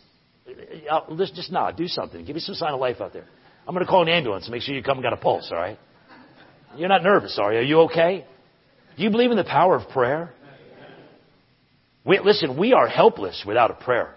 Uh, 0.90 1.02
let's 1.10 1.32
just 1.32 1.52
not 1.52 1.78
do 1.78 1.88
something. 1.88 2.26
Give 2.26 2.36
me 2.36 2.40
some 2.40 2.56
sign 2.56 2.74
of 2.74 2.80
life 2.80 3.02
out 3.02 3.14
there. 3.14 3.26
I'm 3.68 3.74
going 3.74 3.86
to 3.86 3.90
call 3.90 4.04
an 4.04 4.10
ambulance 4.10 4.46
and 4.46 4.54
make 4.54 4.62
sure 4.62 4.76
you 4.76 4.84
come 4.84 4.98
and 4.98 5.04
got 5.04 5.14
a 5.14 5.18
pulse, 5.18 5.50
all 5.52 5.58
right? 5.58 5.78
You're 6.78 6.90
not 6.90 7.04
nervous, 7.04 7.38
are 7.42 7.54
you? 7.54 7.60
Are 7.60 7.64
you 7.64 7.80
okay? 7.82 8.26
Do 8.98 9.04
you 9.04 9.10
believe 9.10 9.32
in 9.32 9.38
the 9.38 9.44
power 9.44 9.76
of 9.76 9.90
prayer? 9.90 10.34
We, 12.06 12.20
listen, 12.20 12.58
we 12.58 12.74
are 12.74 12.88
helpless 12.88 13.44
without 13.46 13.72
a 13.72 13.74
prayer. 13.74 14.16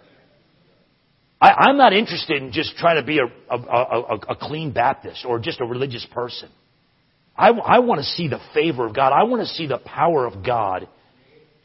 I, 1.40 1.70
am 1.70 1.78
not 1.78 1.92
interested 1.92 2.42
in 2.42 2.52
just 2.52 2.76
trying 2.76 3.00
to 3.00 3.06
be 3.06 3.18
a, 3.18 3.24
a, 3.24 3.56
a, 3.58 4.16
a 4.30 4.36
clean 4.36 4.72
Baptist 4.72 5.24
or 5.26 5.38
just 5.38 5.60
a 5.60 5.64
religious 5.64 6.06
person. 6.12 6.50
I, 7.36 7.50
I 7.50 7.78
want 7.78 8.00
to 8.00 8.04
see 8.04 8.28
the 8.28 8.40
favor 8.52 8.84
of 8.86 8.94
God. 8.94 9.12
I 9.12 9.22
want 9.22 9.42
to 9.42 9.46
see 9.46 9.66
the 9.66 9.78
power 9.78 10.26
of 10.26 10.44
God 10.44 10.88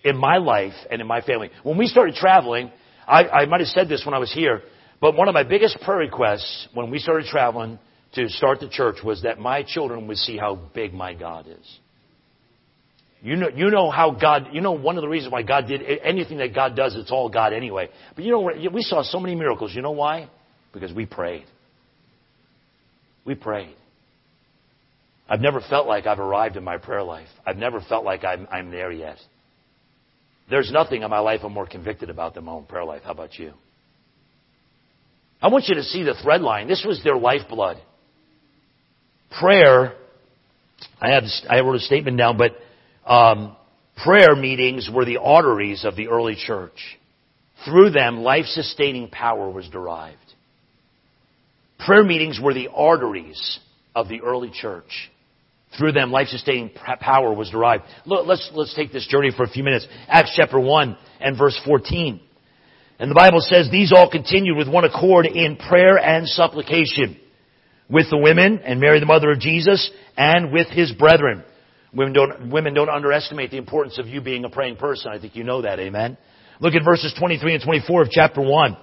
in 0.03 0.15
my 0.15 0.37
life 0.37 0.73
and 0.91 1.01
in 1.01 1.07
my 1.07 1.21
family. 1.21 1.49
When 1.63 1.77
we 1.77 1.87
started 1.87 2.15
traveling, 2.15 2.71
I, 3.07 3.23
I 3.23 3.45
might 3.47 3.61
have 3.61 3.69
said 3.69 3.89
this 3.89 4.03
when 4.05 4.13
I 4.13 4.19
was 4.19 4.31
here, 4.31 4.61
but 5.01 5.15
one 5.15 5.27
of 5.27 5.33
my 5.33 5.43
biggest 5.43 5.79
prayer 5.81 5.97
requests 5.97 6.67
when 6.73 6.91
we 6.91 6.99
started 6.99 7.25
traveling 7.25 7.79
to 8.15 8.29
start 8.29 8.59
the 8.59 8.69
church 8.69 8.97
was 9.03 9.23
that 9.23 9.39
my 9.39 9.63
children 9.63 10.07
would 10.07 10.17
see 10.17 10.37
how 10.37 10.55
big 10.55 10.93
my 10.93 11.13
God 11.13 11.47
is. 11.47 11.79
You 13.21 13.37
know, 13.37 13.47
you 13.55 13.69
know 13.71 13.89
how 13.89 14.11
God, 14.11 14.49
you 14.51 14.59
know 14.59 14.73
one 14.73 14.97
of 14.97 15.01
the 15.01 15.07
reasons 15.07 15.31
why 15.31 15.43
God 15.43 15.67
did 15.67 15.81
anything 16.03 16.39
that 16.39 16.53
God 16.53 16.75
does, 16.75 16.95
it's 16.95 17.11
all 17.11 17.29
God 17.29 17.53
anyway. 17.53 17.89
But 18.15 18.25
you 18.25 18.31
know, 18.31 18.51
we 18.71 18.81
saw 18.81 19.01
so 19.01 19.19
many 19.19 19.33
miracles. 19.33 19.73
You 19.73 19.81
know 19.81 19.91
why? 19.91 20.29
Because 20.73 20.91
we 20.91 21.05
prayed. 21.05 21.45
We 23.25 23.35
prayed. 23.35 23.75
I've 25.29 25.39
never 25.39 25.61
felt 25.61 25.87
like 25.87 26.05
I've 26.05 26.19
arrived 26.19 26.57
in 26.57 26.65
my 26.65 26.77
prayer 26.77 27.01
life. 27.01 27.29
I've 27.45 27.55
never 27.55 27.79
felt 27.79 28.03
like 28.03 28.25
I'm, 28.25 28.45
I'm 28.51 28.71
there 28.71 28.91
yet. 28.91 29.17
There's 30.49 30.69
nothing 30.71 31.01
in 31.01 31.09
my 31.09 31.19
life 31.19 31.39
I'm 31.43 31.53
more 31.53 31.65
convicted 31.65 32.09
about 32.09 32.35
than 32.35 32.43
my 32.43 32.51
own 32.51 32.65
prayer 32.65 32.83
life. 32.83 33.03
How 33.05 33.11
about 33.11 33.39
you? 33.39 33.53
I 35.41 35.47
want 35.47 35.65
you 35.69 35.75
to 35.75 35.83
see 35.83 36.03
the 36.03 36.15
thread 36.21 36.41
line. 36.41 36.67
This 36.67 36.83
was 36.85 37.01
their 37.03 37.15
lifeblood. 37.15 37.77
Prayer, 39.39 39.93
I, 41.01 41.11
have, 41.11 41.23
I 41.49 41.61
wrote 41.61 41.75
a 41.75 41.79
statement 41.79 42.17
down, 42.17 42.37
but 42.37 42.51
um, 43.09 43.55
prayer 44.03 44.35
meetings 44.35 44.89
were 44.93 45.05
the 45.05 45.17
arteries 45.17 45.85
of 45.85 45.95
the 45.95 46.09
early 46.09 46.35
church. 46.35 46.97
Through 47.65 47.91
them, 47.91 48.17
life 48.17 48.45
sustaining 48.45 49.09
power 49.09 49.49
was 49.49 49.67
derived. 49.69 50.17
Prayer 51.79 52.03
meetings 52.03 52.39
were 52.41 52.53
the 52.53 52.69
arteries 52.73 53.59
of 53.95 54.07
the 54.07 54.21
early 54.21 54.51
church. 54.53 55.09
Through 55.77 55.93
them, 55.93 56.11
life 56.11 56.27
sustaining 56.27 56.69
power 56.99 57.33
was 57.33 57.49
derived. 57.49 57.83
Let's, 58.05 58.51
let's 58.53 58.75
take 58.75 58.91
this 58.91 59.07
journey 59.07 59.31
for 59.35 59.43
a 59.43 59.49
few 59.49 59.63
minutes. 59.63 59.87
Acts 60.07 60.33
chapter 60.35 60.59
1 60.59 60.97
and 61.19 61.37
verse 61.37 61.59
14. 61.65 62.21
And 62.99 63.09
the 63.09 63.15
Bible 63.15 63.39
says, 63.41 63.69
These 63.71 63.91
all 63.91 64.09
continued 64.09 64.55
with 64.55 64.69
one 64.69 64.83
accord 64.83 65.25
in 65.25 65.57
prayer 65.57 65.97
and 65.97 66.27
supplication 66.27 67.19
with 67.89 68.09
the 68.09 68.17
women 68.17 68.59
and 68.59 68.79
Mary 68.79 68.99
the 68.99 69.05
mother 69.05 69.31
of 69.31 69.39
Jesus 69.39 69.89
and 70.17 70.51
with 70.51 70.67
his 70.67 70.91
brethren. 70.93 71.43
Women 71.93 72.13
don't, 72.13 72.49
women 72.51 72.73
don't 72.73 72.89
underestimate 72.89 73.51
the 73.51 73.57
importance 73.57 73.99
of 73.99 74.07
you 74.07 74.21
being 74.21 74.45
a 74.45 74.49
praying 74.49 74.77
person. 74.77 75.11
I 75.11 75.19
think 75.19 75.35
you 75.35 75.43
know 75.43 75.61
that, 75.61 75.79
amen? 75.79 76.17
Look 76.59 76.73
at 76.73 76.83
verses 76.83 77.13
23 77.17 77.55
and 77.55 77.63
24 77.63 78.01
of 78.03 78.09
chapter 78.09 78.41
1. 78.41 78.77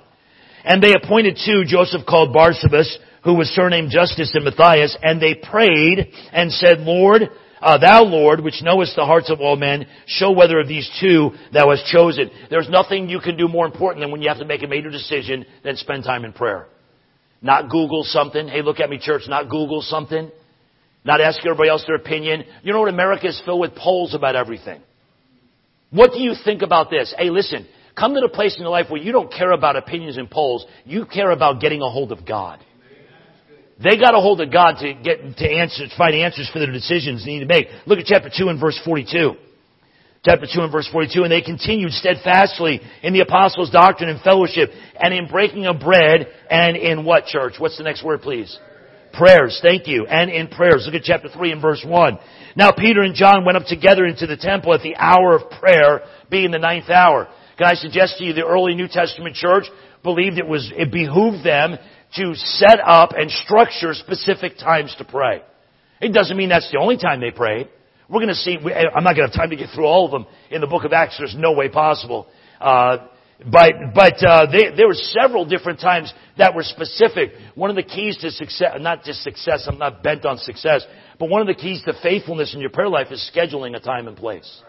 And 0.64 0.82
they 0.82 0.92
appointed 0.92 1.38
two, 1.44 1.64
Joseph 1.66 2.02
called 2.06 2.34
Barsabas, 2.34 2.94
who 3.24 3.34
was 3.34 3.48
surnamed 3.48 3.90
Justus 3.90 4.32
and 4.34 4.44
Matthias, 4.44 4.96
and 5.02 5.20
they 5.20 5.34
prayed 5.34 6.12
and 6.32 6.52
said, 6.52 6.80
Lord, 6.80 7.22
uh, 7.60 7.78
thou 7.78 8.04
Lord, 8.04 8.40
which 8.40 8.62
knowest 8.62 8.96
the 8.96 9.04
hearts 9.04 9.30
of 9.30 9.40
all 9.40 9.56
men, 9.56 9.86
show 10.06 10.32
whether 10.32 10.60
of 10.60 10.68
these 10.68 10.90
two 11.00 11.32
thou 11.52 11.70
hast 11.70 11.86
chosen. 11.86 12.30
There's 12.48 12.68
nothing 12.68 13.08
you 13.08 13.20
can 13.20 13.36
do 13.36 13.48
more 13.48 13.66
important 13.66 14.02
than 14.02 14.10
when 14.10 14.22
you 14.22 14.28
have 14.28 14.38
to 14.38 14.46
make 14.46 14.62
a 14.62 14.68
major 14.68 14.90
decision 14.90 15.44
than 15.64 15.76
spend 15.76 16.04
time 16.04 16.24
in 16.24 16.32
prayer. 16.32 16.68
Not 17.42 17.70
Google 17.70 18.02
something. 18.04 18.48
Hey, 18.48 18.62
look 18.62 18.80
at 18.80 18.90
me, 18.90 18.98
church. 18.98 19.22
Not 19.26 19.48
Google 19.48 19.80
something. 19.82 20.30
Not 21.04 21.20
ask 21.20 21.40
everybody 21.40 21.70
else 21.70 21.84
their 21.86 21.96
opinion. 21.96 22.44
You 22.62 22.72
know 22.72 22.80
what? 22.80 22.88
America 22.88 23.28
is 23.28 23.40
filled 23.44 23.60
with 23.60 23.74
polls 23.74 24.14
about 24.14 24.36
everything. 24.36 24.82
What 25.90 26.12
do 26.12 26.20
you 26.20 26.34
think 26.44 26.62
about 26.62 26.90
this? 26.90 27.14
Hey, 27.16 27.30
listen. 27.30 27.66
Come 27.96 28.14
to 28.14 28.20
the 28.20 28.28
place 28.28 28.56
in 28.56 28.62
your 28.62 28.70
life 28.70 28.86
where 28.88 29.00
you 29.00 29.12
don't 29.12 29.32
care 29.32 29.50
about 29.52 29.76
opinions 29.76 30.16
and 30.16 30.30
polls. 30.30 30.64
You 30.84 31.06
care 31.06 31.30
about 31.30 31.60
getting 31.60 31.82
a 31.82 31.90
hold 31.90 32.12
of 32.12 32.26
God. 32.26 32.60
They 33.82 33.96
got 33.96 34.14
a 34.14 34.20
hold 34.20 34.40
of 34.40 34.52
God 34.52 34.76
to 34.80 34.92
get 34.94 35.38
to 35.38 35.50
answer, 35.50 35.84
find 35.96 36.14
answers 36.14 36.48
for 36.52 36.58
their 36.58 36.70
decisions 36.70 37.24
they 37.24 37.32
need 37.32 37.40
to 37.40 37.46
make. 37.46 37.66
Look 37.86 37.98
at 37.98 38.04
chapter 38.04 38.30
2 38.34 38.48
and 38.48 38.60
verse 38.60 38.78
42. 38.84 39.34
Chapter 40.22 40.46
2 40.52 40.60
and 40.60 40.72
verse 40.72 40.88
42, 40.92 41.22
and 41.22 41.32
they 41.32 41.40
continued 41.40 41.92
steadfastly 41.92 42.80
in 43.02 43.14
the 43.14 43.20
apostles' 43.20 43.70
doctrine 43.70 44.10
and 44.10 44.20
fellowship, 44.20 44.68
and 45.00 45.14
in 45.14 45.26
breaking 45.28 45.66
of 45.66 45.80
bread, 45.80 46.28
and 46.50 46.76
in 46.76 47.04
what 47.04 47.24
church? 47.24 47.54
What's 47.58 47.78
the 47.78 47.84
next 47.84 48.04
word, 48.04 48.20
please? 48.20 48.58
Prayers, 49.14 49.58
thank 49.62 49.86
you. 49.86 50.06
And 50.06 50.30
in 50.30 50.48
prayers. 50.48 50.84
Look 50.84 50.94
at 50.94 51.04
chapter 51.04 51.30
3 51.30 51.52
and 51.52 51.62
verse 51.62 51.82
1. 51.86 52.18
Now 52.54 52.70
Peter 52.70 53.00
and 53.00 53.14
John 53.14 53.46
went 53.46 53.56
up 53.56 53.64
together 53.66 54.04
into 54.04 54.26
the 54.26 54.36
temple 54.36 54.74
at 54.74 54.82
the 54.82 54.94
hour 54.94 55.36
of 55.36 55.50
prayer, 55.58 56.02
being 56.30 56.50
the 56.50 56.58
ninth 56.58 56.90
hour. 56.90 57.26
Can 57.56 57.66
I 57.66 57.74
suggest 57.74 58.18
to 58.18 58.24
you 58.24 58.34
the 58.34 58.46
early 58.46 58.74
New 58.74 58.88
Testament 58.88 59.36
church 59.36 59.64
believed 60.02 60.38
it 60.38 60.46
was, 60.46 60.70
it 60.76 60.92
behooved 60.92 61.44
them 61.44 61.76
to 62.16 62.34
set 62.34 62.78
up 62.84 63.12
and 63.16 63.30
structure 63.30 63.94
specific 63.94 64.58
times 64.58 64.94
to 64.98 65.04
pray. 65.04 65.42
It 66.00 66.12
doesn't 66.12 66.36
mean 66.36 66.48
that's 66.48 66.70
the 66.70 66.78
only 66.78 66.96
time 66.96 67.20
they 67.20 67.30
prayed. 67.30 67.68
We're 68.10 68.18
going 68.18 68.28
to 68.28 68.34
see, 68.34 68.58
I'm 68.58 69.04
not 69.04 69.14
going 69.14 69.30
to 69.30 69.32
have 69.32 69.34
time 69.34 69.50
to 69.50 69.56
get 69.56 69.68
through 69.72 69.86
all 69.86 70.04
of 70.04 70.10
them 70.10 70.26
in 70.50 70.60
the 70.60 70.66
book 70.66 70.84
of 70.84 70.92
Acts. 70.92 71.16
There's 71.16 71.36
no 71.38 71.52
way 71.52 71.68
possible. 71.68 72.26
Uh, 72.60 73.06
but 73.50 73.72
but 73.94 74.22
uh, 74.26 74.50
they, 74.50 74.76
there 74.76 74.88
were 74.88 74.94
several 74.94 75.46
different 75.46 75.80
times 75.80 76.12
that 76.36 76.54
were 76.54 76.64
specific. 76.64 77.30
One 77.54 77.70
of 77.70 77.76
the 77.76 77.84
keys 77.84 78.18
to 78.18 78.30
success, 78.30 78.76
not 78.80 79.04
just 79.04 79.22
success, 79.22 79.66
I'm 79.70 79.78
not 79.78 80.02
bent 80.02 80.26
on 80.26 80.38
success, 80.38 80.84
but 81.18 81.30
one 81.30 81.40
of 81.40 81.46
the 81.46 81.54
keys 81.54 81.82
to 81.84 81.94
faithfulness 82.02 82.52
in 82.52 82.60
your 82.60 82.70
prayer 82.70 82.88
life 82.88 83.06
is 83.10 83.30
scheduling 83.34 83.76
a 83.76 83.80
time 83.80 84.08
and 84.08 84.16
place. 84.16 84.62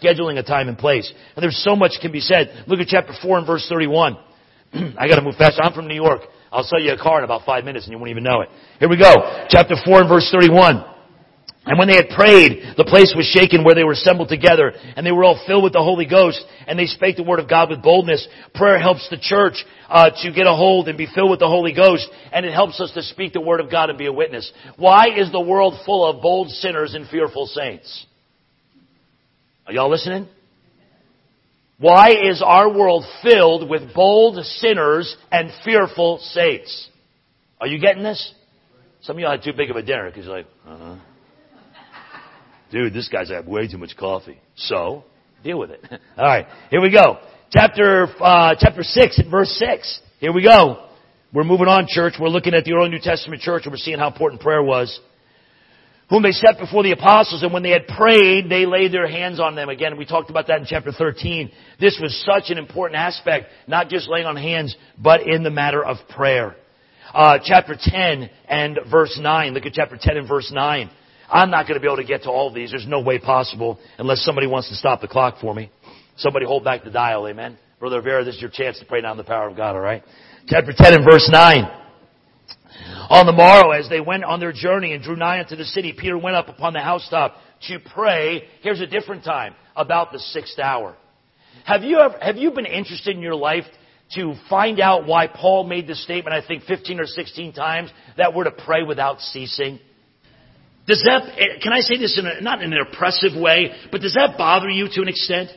Scheduling 0.00 0.38
a 0.38 0.42
time 0.42 0.68
and 0.68 0.78
place. 0.78 1.12
And 1.34 1.42
there's 1.42 1.60
so 1.64 1.74
much 1.74 1.92
can 2.00 2.12
be 2.12 2.20
said. 2.20 2.64
Look 2.66 2.80
at 2.80 2.86
chapter 2.86 3.14
4 3.20 3.38
and 3.38 3.46
verse 3.46 3.66
31. 3.68 4.16
I 4.98 5.08
gotta 5.08 5.22
move 5.22 5.36
fast. 5.36 5.58
I'm 5.60 5.72
from 5.72 5.88
New 5.88 5.94
York. 5.94 6.20
I'll 6.52 6.62
sell 6.62 6.80
you 6.80 6.92
a 6.92 6.98
car 6.98 7.18
in 7.18 7.24
about 7.24 7.44
five 7.44 7.64
minutes 7.64 7.86
and 7.86 7.92
you 7.92 7.98
won't 7.98 8.10
even 8.10 8.22
know 8.22 8.42
it. 8.42 8.48
Here 8.78 8.88
we 8.88 8.96
go. 8.96 9.12
Chapter 9.48 9.74
4 9.84 10.02
and 10.02 10.08
verse 10.08 10.28
31. 10.30 10.93
And 11.66 11.78
when 11.78 11.88
they 11.88 11.96
had 11.96 12.10
prayed, 12.10 12.74
the 12.76 12.84
place 12.84 13.14
was 13.16 13.24
shaken 13.24 13.64
where 13.64 13.74
they 13.74 13.84
were 13.84 13.92
assembled 13.92 14.28
together, 14.28 14.74
and 14.96 15.06
they 15.06 15.12
were 15.12 15.24
all 15.24 15.42
filled 15.46 15.64
with 15.64 15.72
the 15.72 15.82
Holy 15.82 16.04
Ghost, 16.04 16.44
and 16.66 16.78
they 16.78 16.84
spake 16.84 17.16
the 17.16 17.22
word 17.22 17.38
of 17.38 17.48
God 17.48 17.70
with 17.70 17.82
boldness. 17.82 18.28
Prayer 18.54 18.78
helps 18.78 19.08
the 19.08 19.16
church 19.16 19.64
uh, 19.88 20.10
to 20.22 20.32
get 20.32 20.46
a 20.46 20.54
hold 20.54 20.88
and 20.88 20.98
be 20.98 21.08
filled 21.14 21.30
with 21.30 21.40
the 21.40 21.48
Holy 21.48 21.72
Ghost, 21.72 22.06
and 22.32 22.44
it 22.44 22.52
helps 22.52 22.80
us 22.80 22.92
to 22.92 23.02
speak 23.02 23.32
the 23.32 23.40
word 23.40 23.60
of 23.60 23.70
God 23.70 23.88
and 23.88 23.96
be 23.96 24.04
a 24.06 24.12
witness. 24.12 24.52
Why 24.76 25.06
is 25.16 25.32
the 25.32 25.40
world 25.40 25.74
full 25.86 26.04
of 26.04 26.20
bold 26.20 26.50
sinners 26.50 26.92
and 26.92 27.08
fearful 27.08 27.46
saints? 27.46 28.06
Are 29.66 29.72
y'all 29.72 29.90
listening? 29.90 30.28
Why 31.78 32.10
is 32.10 32.42
our 32.44 32.70
world 32.70 33.04
filled 33.22 33.70
with 33.70 33.94
bold 33.94 34.44
sinners 34.44 35.16
and 35.32 35.50
fearful 35.64 36.18
saints? 36.18 36.90
Are 37.58 37.66
you 37.66 37.80
getting 37.80 38.02
this? 38.02 38.34
Some 39.00 39.16
of 39.16 39.20
y'all 39.20 39.30
had 39.30 39.42
too 39.42 39.54
big 39.56 39.70
of 39.70 39.76
a 39.76 39.82
dinner 39.82 40.10
because 40.10 40.26
you're 40.26 40.36
like, 40.36 40.46
uh-huh. 40.66 40.96
Dude, 42.70 42.92
this 42.92 43.08
guy's 43.08 43.30
had 43.30 43.46
way 43.46 43.68
too 43.68 43.78
much 43.78 43.96
coffee. 43.96 44.38
So, 44.56 45.04
deal 45.42 45.58
with 45.58 45.70
it. 45.70 45.84
All 46.16 46.24
right, 46.24 46.46
here 46.70 46.80
we 46.80 46.90
go. 46.90 47.18
Chapter 47.50 48.08
uh, 48.20 48.54
chapter 48.58 48.82
six 48.82 49.18
and 49.18 49.30
verse 49.30 49.50
six. 49.50 50.00
Here 50.18 50.32
we 50.32 50.42
go. 50.42 50.88
We're 51.32 51.44
moving 51.44 51.68
on, 51.68 51.86
church. 51.88 52.14
We're 52.20 52.28
looking 52.28 52.54
at 52.54 52.64
the 52.64 52.72
early 52.72 52.90
New 52.90 53.00
Testament 53.00 53.42
church, 53.42 53.64
and 53.64 53.72
we're 53.72 53.78
seeing 53.78 53.98
how 53.98 54.06
important 54.08 54.40
prayer 54.40 54.62
was. 54.62 55.00
Whom 56.10 56.22
they 56.22 56.32
set 56.32 56.58
before 56.58 56.82
the 56.82 56.92
apostles, 56.92 57.42
and 57.42 57.52
when 57.52 57.62
they 57.62 57.70
had 57.70 57.86
prayed, 57.88 58.48
they 58.50 58.66
laid 58.66 58.92
their 58.92 59.08
hands 59.08 59.40
on 59.40 59.54
them. 59.54 59.68
Again, 59.68 59.96
we 59.96 60.04
talked 60.04 60.30
about 60.30 60.46
that 60.48 60.60
in 60.60 60.66
chapter 60.66 60.92
13. 60.92 61.50
This 61.80 61.98
was 62.00 62.24
such 62.24 62.50
an 62.50 62.58
important 62.58 63.00
aspect, 63.00 63.46
not 63.66 63.88
just 63.88 64.08
laying 64.08 64.26
on 64.26 64.36
hands, 64.36 64.76
but 64.98 65.26
in 65.26 65.42
the 65.42 65.50
matter 65.50 65.82
of 65.84 65.96
prayer. 66.14 66.56
Uh, 67.12 67.38
chapter 67.42 67.74
10 67.78 68.30
and 68.48 68.78
verse 68.90 69.18
9. 69.20 69.54
Look 69.54 69.66
at 69.66 69.72
chapter 69.72 69.96
10 70.00 70.16
and 70.18 70.28
verse 70.28 70.52
9. 70.52 70.90
I'm 71.30 71.50
not 71.50 71.66
going 71.66 71.74
to 71.74 71.80
be 71.80 71.86
able 71.86 71.96
to 71.96 72.04
get 72.04 72.22
to 72.22 72.30
all 72.30 72.52
these. 72.52 72.70
There's 72.70 72.86
no 72.86 73.00
way 73.00 73.18
possible 73.18 73.78
unless 73.98 74.22
somebody 74.24 74.46
wants 74.46 74.68
to 74.68 74.74
stop 74.74 75.00
the 75.00 75.08
clock 75.08 75.40
for 75.40 75.54
me. 75.54 75.70
Somebody 76.16 76.46
hold 76.46 76.64
back 76.64 76.84
the 76.84 76.90
dial, 76.90 77.26
amen. 77.26 77.58
Brother 77.80 78.00
Vera, 78.00 78.24
this 78.24 78.36
is 78.36 78.40
your 78.40 78.50
chance 78.50 78.78
to 78.78 78.84
pray 78.84 79.00
down 79.00 79.16
the 79.16 79.24
power 79.24 79.48
of 79.48 79.56
God, 79.56 79.74
alright? 79.74 80.04
Chapter 80.46 80.72
10 80.76 80.94
and 80.94 81.04
verse 81.04 81.28
9. 81.30 81.64
On 83.10 83.26
the 83.26 83.32
morrow, 83.32 83.70
as 83.70 83.88
they 83.88 84.00
went 84.00 84.24
on 84.24 84.40
their 84.40 84.52
journey 84.52 84.92
and 84.92 85.02
drew 85.02 85.16
nigh 85.16 85.40
unto 85.40 85.56
the 85.56 85.64
city, 85.64 85.92
Peter 85.96 86.16
went 86.16 86.36
up 86.36 86.48
upon 86.48 86.72
the 86.72 86.80
housetop 86.80 87.36
to 87.68 87.78
pray. 87.78 88.44
Here's 88.62 88.80
a 88.80 88.86
different 88.86 89.24
time, 89.24 89.54
about 89.76 90.12
the 90.12 90.18
sixth 90.18 90.58
hour. 90.58 90.96
Have 91.64 91.82
you 91.82 91.98
ever, 91.98 92.16
have 92.20 92.36
you 92.36 92.50
been 92.50 92.66
interested 92.66 93.16
in 93.16 93.22
your 93.22 93.34
life 93.34 93.64
to 94.14 94.34
find 94.48 94.80
out 94.80 95.06
why 95.06 95.26
Paul 95.26 95.64
made 95.64 95.86
the 95.86 95.94
statement, 95.94 96.34
I 96.34 96.46
think 96.46 96.64
15 96.64 97.00
or 97.00 97.06
16 97.06 97.52
times, 97.52 97.90
that 98.16 98.34
we're 98.34 98.44
to 98.44 98.50
pray 98.50 98.82
without 98.82 99.20
ceasing? 99.20 99.80
Does 100.86 101.02
that, 101.08 101.60
can 101.62 101.72
I 101.72 101.80
say 101.80 101.96
this 101.96 102.18
in 102.18 102.26
a, 102.26 102.40
not 102.42 102.62
in 102.62 102.72
an 102.72 102.78
oppressive 102.80 103.32
way, 103.40 103.72
but 103.90 104.02
does 104.02 104.14
that 104.14 104.36
bother 104.36 104.68
you 104.68 104.88
to 104.92 105.02
an 105.02 105.08
extent? 105.08 105.50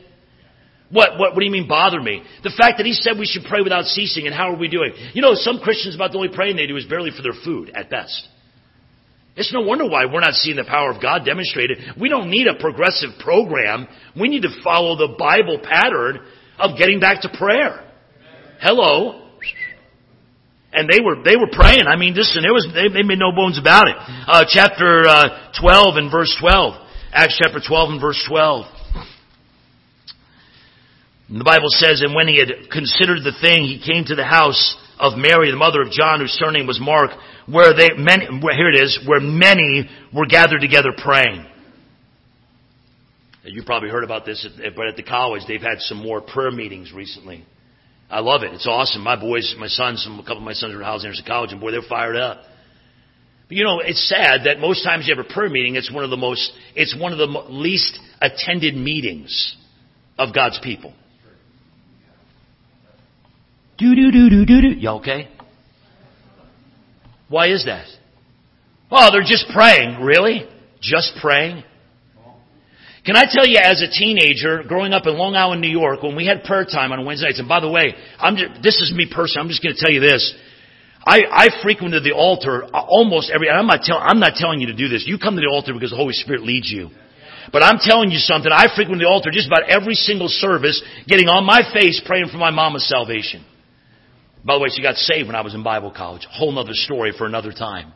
What, 0.90 1.18
what, 1.18 1.34
what 1.34 1.40
do 1.40 1.44
you 1.44 1.52
mean 1.52 1.68
bother 1.68 2.00
me? 2.00 2.22
The 2.42 2.54
fact 2.56 2.78
that 2.78 2.86
he 2.86 2.94
said 2.94 3.18
we 3.18 3.26
should 3.26 3.44
pray 3.44 3.60
without 3.62 3.84
ceasing 3.84 4.26
and 4.26 4.34
how 4.34 4.50
are 4.50 4.56
we 4.56 4.68
doing? 4.68 4.92
You 5.12 5.20
know, 5.20 5.34
some 5.34 5.60
Christians 5.60 5.94
about 5.94 6.12
the 6.12 6.16
only 6.16 6.34
praying 6.34 6.56
they 6.56 6.66
do 6.66 6.76
is 6.76 6.86
barely 6.86 7.10
for 7.10 7.22
their 7.22 7.36
food 7.44 7.70
at 7.74 7.90
best. 7.90 8.26
It's 9.36 9.52
no 9.52 9.60
wonder 9.60 9.86
why 9.88 10.06
we're 10.06 10.20
not 10.20 10.32
seeing 10.32 10.56
the 10.56 10.64
power 10.64 10.90
of 10.90 11.00
God 11.00 11.24
demonstrated. 11.24 11.78
We 12.00 12.08
don't 12.08 12.30
need 12.30 12.46
a 12.48 12.54
progressive 12.58 13.10
program. 13.20 13.86
We 14.18 14.28
need 14.28 14.42
to 14.42 14.62
follow 14.64 14.96
the 14.96 15.14
Bible 15.16 15.60
pattern 15.62 16.20
of 16.58 16.78
getting 16.78 17.00
back 17.00 17.20
to 17.22 17.28
prayer. 17.38 17.84
Hello. 18.60 19.27
And 20.78 20.88
they 20.88 21.02
were, 21.02 21.18
they 21.26 21.34
were 21.34 21.50
praying. 21.50 21.90
I 21.90 21.96
mean, 21.96 22.14
listen, 22.14 22.42
there 22.42 22.54
was, 22.54 22.62
they, 22.70 22.86
they 22.86 23.02
made 23.02 23.18
no 23.18 23.34
bones 23.34 23.58
about 23.58 23.88
it. 23.88 23.96
Uh, 23.98 24.44
chapter, 24.46 25.10
uh, 25.10 25.50
12 25.58 25.96
and 25.96 26.10
verse 26.10 26.30
12. 26.38 26.74
Acts 27.10 27.34
chapter 27.42 27.58
12 27.58 27.90
and 27.90 28.00
verse 28.00 28.22
12. 28.28 28.66
And 31.28 31.40
the 31.40 31.44
Bible 31.44 31.68
says, 31.68 32.00
and 32.00 32.14
when 32.14 32.28
he 32.28 32.38
had 32.38 32.70
considered 32.70 33.26
the 33.26 33.34
thing, 33.42 33.66
he 33.66 33.82
came 33.84 34.04
to 34.06 34.14
the 34.14 34.24
house 34.24 34.78
of 35.00 35.18
Mary, 35.18 35.50
the 35.50 35.56
mother 35.56 35.82
of 35.82 35.90
John, 35.90 36.20
whose 36.20 36.32
surname 36.32 36.66
was 36.66 36.78
Mark, 36.80 37.10
where 37.46 37.74
they, 37.74 37.88
many, 37.98 38.26
where, 38.38 38.54
here 38.54 38.70
it 38.70 38.78
is, 38.78 39.02
where 39.04 39.20
many 39.20 39.90
were 40.14 40.26
gathered 40.26 40.60
together 40.60 40.90
praying. 40.96 41.44
You 43.42 43.64
probably 43.64 43.90
heard 43.90 44.04
about 44.04 44.26
this, 44.26 44.46
but 44.76 44.86
at 44.86 44.96
the 44.96 45.02
college, 45.02 45.42
they've 45.48 45.60
had 45.60 45.80
some 45.80 45.98
more 45.98 46.20
prayer 46.20 46.50
meetings 46.50 46.92
recently. 46.92 47.44
I 48.10 48.20
love 48.20 48.42
it. 48.42 48.52
It's 48.54 48.66
awesome. 48.66 49.02
My 49.02 49.16
boys, 49.20 49.54
my 49.58 49.66
sons, 49.66 50.06
a 50.08 50.16
couple 50.22 50.38
of 50.38 50.42
my 50.42 50.54
sons 50.54 50.74
are 50.74 50.82
housing 50.82 51.10
in 51.10 51.16
college, 51.26 51.52
and 51.52 51.60
boy, 51.60 51.70
they're 51.70 51.82
fired 51.82 52.16
up. 52.16 52.38
But 53.48 53.56
you 53.56 53.64
know, 53.64 53.80
it's 53.80 54.08
sad 54.08 54.44
that 54.44 54.60
most 54.60 54.82
times 54.82 55.06
you 55.06 55.14
have 55.16 55.24
a 55.24 55.28
prayer 55.28 55.48
meeting, 55.48 55.76
it's 55.76 55.92
one 55.92 56.04
of 56.04 56.10
the 56.10 56.16
most, 56.16 56.52
it's 56.74 56.96
one 56.98 57.12
of 57.12 57.18
the 57.18 57.26
least 57.26 57.98
attended 58.20 58.76
meetings 58.76 59.56
of 60.18 60.34
God's 60.34 60.58
people. 60.62 60.92
Do 63.78 63.94
do 63.94 64.10
do 64.10 64.28
do 64.28 64.44
do 64.44 64.60
do. 64.60 64.68
You 64.68 64.88
okay? 64.90 65.28
Why 67.28 67.48
is 67.52 67.64
that? 67.66 67.86
Oh, 68.90 69.10
they're 69.12 69.20
just 69.22 69.46
praying. 69.52 70.00
Really? 70.02 70.48
Just 70.80 71.12
praying? 71.20 71.62
Can 73.08 73.16
I 73.16 73.24
tell 73.24 73.48
you, 73.48 73.56
as 73.56 73.80
a 73.80 73.88
teenager, 73.88 74.62
growing 74.68 74.92
up 74.92 75.06
in 75.06 75.16
Long 75.16 75.32
Island, 75.34 75.62
New 75.62 75.72
York, 75.72 76.02
when 76.02 76.14
we 76.14 76.26
had 76.26 76.44
prayer 76.44 76.66
time 76.68 76.92
on 76.92 77.06
Wednesday 77.06 77.28
nights, 77.28 77.38
and 77.38 77.48
by 77.48 77.58
the 77.58 77.70
way, 77.72 77.96
I'm 78.20 78.36
just, 78.36 78.60
this 78.60 78.84
is 78.84 78.92
me 78.92 79.08
personally, 79.08 79.44
I'm 79.44 79.48
just 79.48 79.64
going 79.64 79.74
to 79.74 79.80
tell 79.80 79.88
you 79.88 80.04
this. 80.04 80.20
I, 81.08 81.24
I 81.24 81.48
frequented 81.64 82.04
the 82.04 82.12
altar 82.12 82.68
uh, 82.68 82.84
almost 82.84 83.32
every, 83.32 83.48
I'm 83.48 83.66
not, 83.66 83.80
tell, 83.80 83.96
I'm 83.96 84.20
not 84.20 84.34
telling 84.36 84.60
you 84.60 84.66
to 84.66 84.76
do 84.76 84.92
this. 84.92 85.08
You 85.08 85.16
come 85.16 85.36
to 85.36 85.40
the 85.40 85.48
altar 85.48 85.72
because 85.72 85.88
the 85.88 85.96
Holy 85.96 86.12
Spirit 86.12 86.42
leads 86.42 86.68
you. 86.68 86.90
But 87.50 87.64
I'm 87.64 87.80
telling 87.80 88.10
you 88.10 88.18
something, 88.20 88.52
I 88.52 88.68
frequented 88.76 89.00
the 89.00 89.08
altar 89.08 89.30
just 89.32 89.48
about 89.48 89.64
every 89.72 89.94
single 89.96 90.28
service, 90.28 90.76
getting 91.06 91.32
on 91.32 91.48
my 91.48 91.64
face 91.72 92.04
praying 92.04 92.28
for 92.28 92.36
my 92.36 92.50
mama's 92.50 92.86
salvation. 92.86 93.40
By 94.44 94.52
the 94.52 94.60
way, 94.60 94.68
she 94.68 94.82
got 94.82 94.96
saved 94.96 95.28
when 95.28 95.34
I 95.34 95.40
was 95.40 95.54
in 95.54 95.64
Bible 95.64 95.96
college. 95.96 96.28
Whole 96.28 96.52
nother 96.52 96.76
story 96.76 97.14
for 97.16 97.24
another 97.24 97.52
time. 97.56 97.94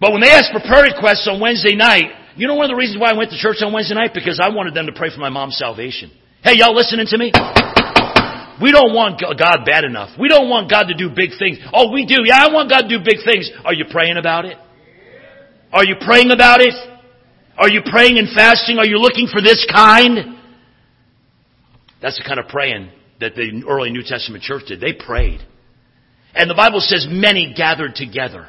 But 0.00 0.12
when 0.12 0.22
they 0.22 0.32
asked 0.32 0.56
for 0.56 0.64
prayer 0.64 0.88
requests 0.88 1.28
on 1.28 1.38
Wednesday 1.38 1.76
night, 1.76 2.24
you 2.36 2.46
know 2.46 2.54
one 2.54 2.70
of 2.70 2.74
the 2.74 2.78
reasons 2.78 3.00
why 3.00 3.10
I 3.10 3.16
went 3.16 3.30
to 3.30 3.38
church 3.38 3.56
on 3.60 3.72
Wednesday 3.72 3.94
night? 3.94 4.12
Because 4.14 4.40
I 4.40 4.48
wanted 4.48 4.74
them 4.74 4.86
to 4.86 4.92
pray 4.92 5.10
for 5.12 5.20
my 5.20 5.30
mom's 5.30 5.56
salvation. 5.56 6.10
Hey, 6.42 6.54
y'all 6.56 6.74
listening 6.74 7.06
to 7.08 7.18
me? 7.18 7.32
We 8.60 8.72
don't 8.72 8.94
want 8.94 9.20
God 9.20 9.64
bad 9.66 9.84
enough. 9.84 10.16
We 10.18 10.28
don't 10.28 10.48
want 10.48 10.70
God 10.70 10.84
to 10.88 10.94
do 10.94 11.10
big 11.14 11.30
things. 11.38 11.58
Oh, 11.72 11.92
we 11.92 12.06
do. 12.06 12.24
Yeah, 12.24 12.46
I 12.46 12.52
want 12.52 12.70
God 12.70 12.88
to 12.88 12.88
do 12.88 13.04
big 13.04 13.24
things. 13.24 13.50
Are 13.64 13.74
you 13.74 13.84
praying 13.90 14.16
about 14.16 14.44
it? 14.44 14.56
Are 15.72 15.84
you 15.84 15.96
praying 16.00 16.30
about 16.30 16.60
it? 16.60 16.72
Are 17.58 17.68
you 17.68 17.82
praying 17.84 18.18
and 18.18 18.28
fasting? 18.34 18.78
Are 18.78 18.86
you 18.86 18.98
looking 18.98 19.28
for 19.32 19.42
this 19.42 19.66
kind? 19.72 20.38
That's 22.00 22.16
the 22.16 22.24
kind 22.26 22.40
of 22.40 22.48
praying 22.48 22.90
that 23.20 23.34
the 23.34 23.64
early 23.68 23.90
New 23.90 24.02
Testament 24.04 24.44
church 24.44 24.64
did. 24.68 24.80
They 24.80 24.92
prayed. 24.92 25.40
And 26.34 26.50
the 26.50 26.54
Bible 26.54 26.80
says 26.80 27.06
many 27.08 27.54
gathered 27.56 27.94
together. 27.94 28.46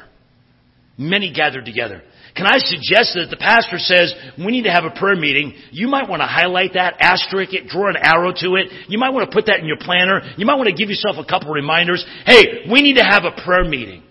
Many 0.98 1.32
gathered 1.32 1.64
together. 1.64 2.02
Can 2.38 2.46
I 2.46 2.62
suggest 2.62 3.18
that 3.18 3.34
the 3.34 3.36
pastor 3.36 3.82
says 3.82 4.14
we 4.38 4.54
need 4.54 4.62
to 4.62 4.70
have 4.70 4.86
a 4.86 4.94
prayer 4.94 5.18
meeting, 5.18 5.58
you 5.74 5.90
might 5.90 6.06
want 6.06 6.22
to 6.22 6.30
highlight 6.30 6.78
that, 6.78 6.94
asterisk 7.02 7.50
it, 7.50 7.66
draw 7.66 7.90
an 7.90 7.98
arrow 7.98 8.30
to 8.30 8.54
it. 8.54 8.70
You 8.86 8.94
might 8.94 9.10
want 9.10 9.26
to 9.26 9.34
put 9.34 9.50
that 9.50 9.58
in 9.58 9.66
your 9.66 9.82
planner. 9.82 10.22
You 10.38 10.46
might 10.46 10.54
want 10.54 10.70
to 10.70 10.78
give 10.78 10.86
yourself 10.86 11.18
a 11.18 11.26
couple 11.26 11.50
reminders. 11.50 12.06
Hey, 12.22 12.70
we 12.70 12.78
need 12.78 12.94
to 12.94 13.02
have 13.02 13.26
a 13.26 13.34
prayer 13.42 13.66
meeting. 13.66 14.06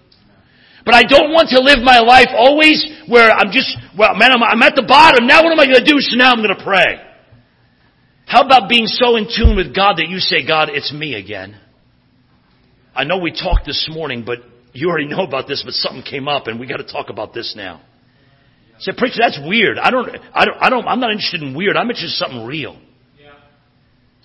But 0.84 0.96
I 0.96 1.08
don't 1.08 1.32
want 1.32 1.56
to 1.56 1.64
live 1.64 1.80
my 1.80 2.04
life 2.04 2.28
always 2.36 2.84
where 3.08 3.32
I'm 3.32 3.48
just, 3.56 3.72
well, 3.98 4.12
man, 4.20 4.36
I'm, 4.36 4.44
I'm 4.44 4.64
at 4.64 4.76
the 4.76 4.84
bottom. 4.84 5.24
Now 5.24 5.48
what 5.48 5.56
am 5.56 5.60
I 5.60 5.66
going 5.66 5.80
to 5.80 5.88
do? 5.88 5.96
So 6.04 6.20
now 6.20 6.36
I'm 6.36 6.44
going 6.44 6.52
to 6.52 6.64
pray. 6.64 7.00
How 8.28 8.44
about 8.44 8.68
being 8.68 8.88
so 8.88 9.16
in 9.16 9.32
tune 9.32 9.56
with 9.56 9.74
God 9.74 10.04
that 10.04 10.12
you 10.12 10.20
say, 10.20 10.46
God, 10.46 10.68
it's 10.68 10.92
me 10.92 11.16
again? 11.16 11.56
I 12.94 13.06
know 13.06 13.20
we 13.20 13.32
talked 13.32 13.66
this 13.66 13.88
morning, 13.90 14.24
but 14.26 14.40
you 14.74 14.90
already 14.90 15.08
know 15.08 15.24
about 15.24 15.48
this, 15.48 15.64
but 15.64 15.72
something 15.76 16.04
came 16.04 16.28
up 16.28 16.48
and 16.48 16.60
we 16.60 16.68
got 16.68 16.84
to 16.84 16.92
talk 16.92 17.10
about 17.10 17.34
this 17.34 17.54
now. 17.56 17.87
I 18.78 18.80
said, 18.80 18.98
preacher, 18.98 19.18
that's 19.20 19.40
weird. 19.44 19.80
I 19.80 19.90
don't, 19.90 20.10
I 20.34 20.46
don't, 20.46 20.58
I 20.62 20.70
don't, 20.70 20.88
I'm 20.88 21.00
not 21.00 21.12
interested 21.12 21.42
in 21.42 21.56
weird. 21.56 21.76
I'm 21.76 21.90
interested 21.90 22.14
in 22.14 22.30
something 22.30 22.46
real. 22.46 22.80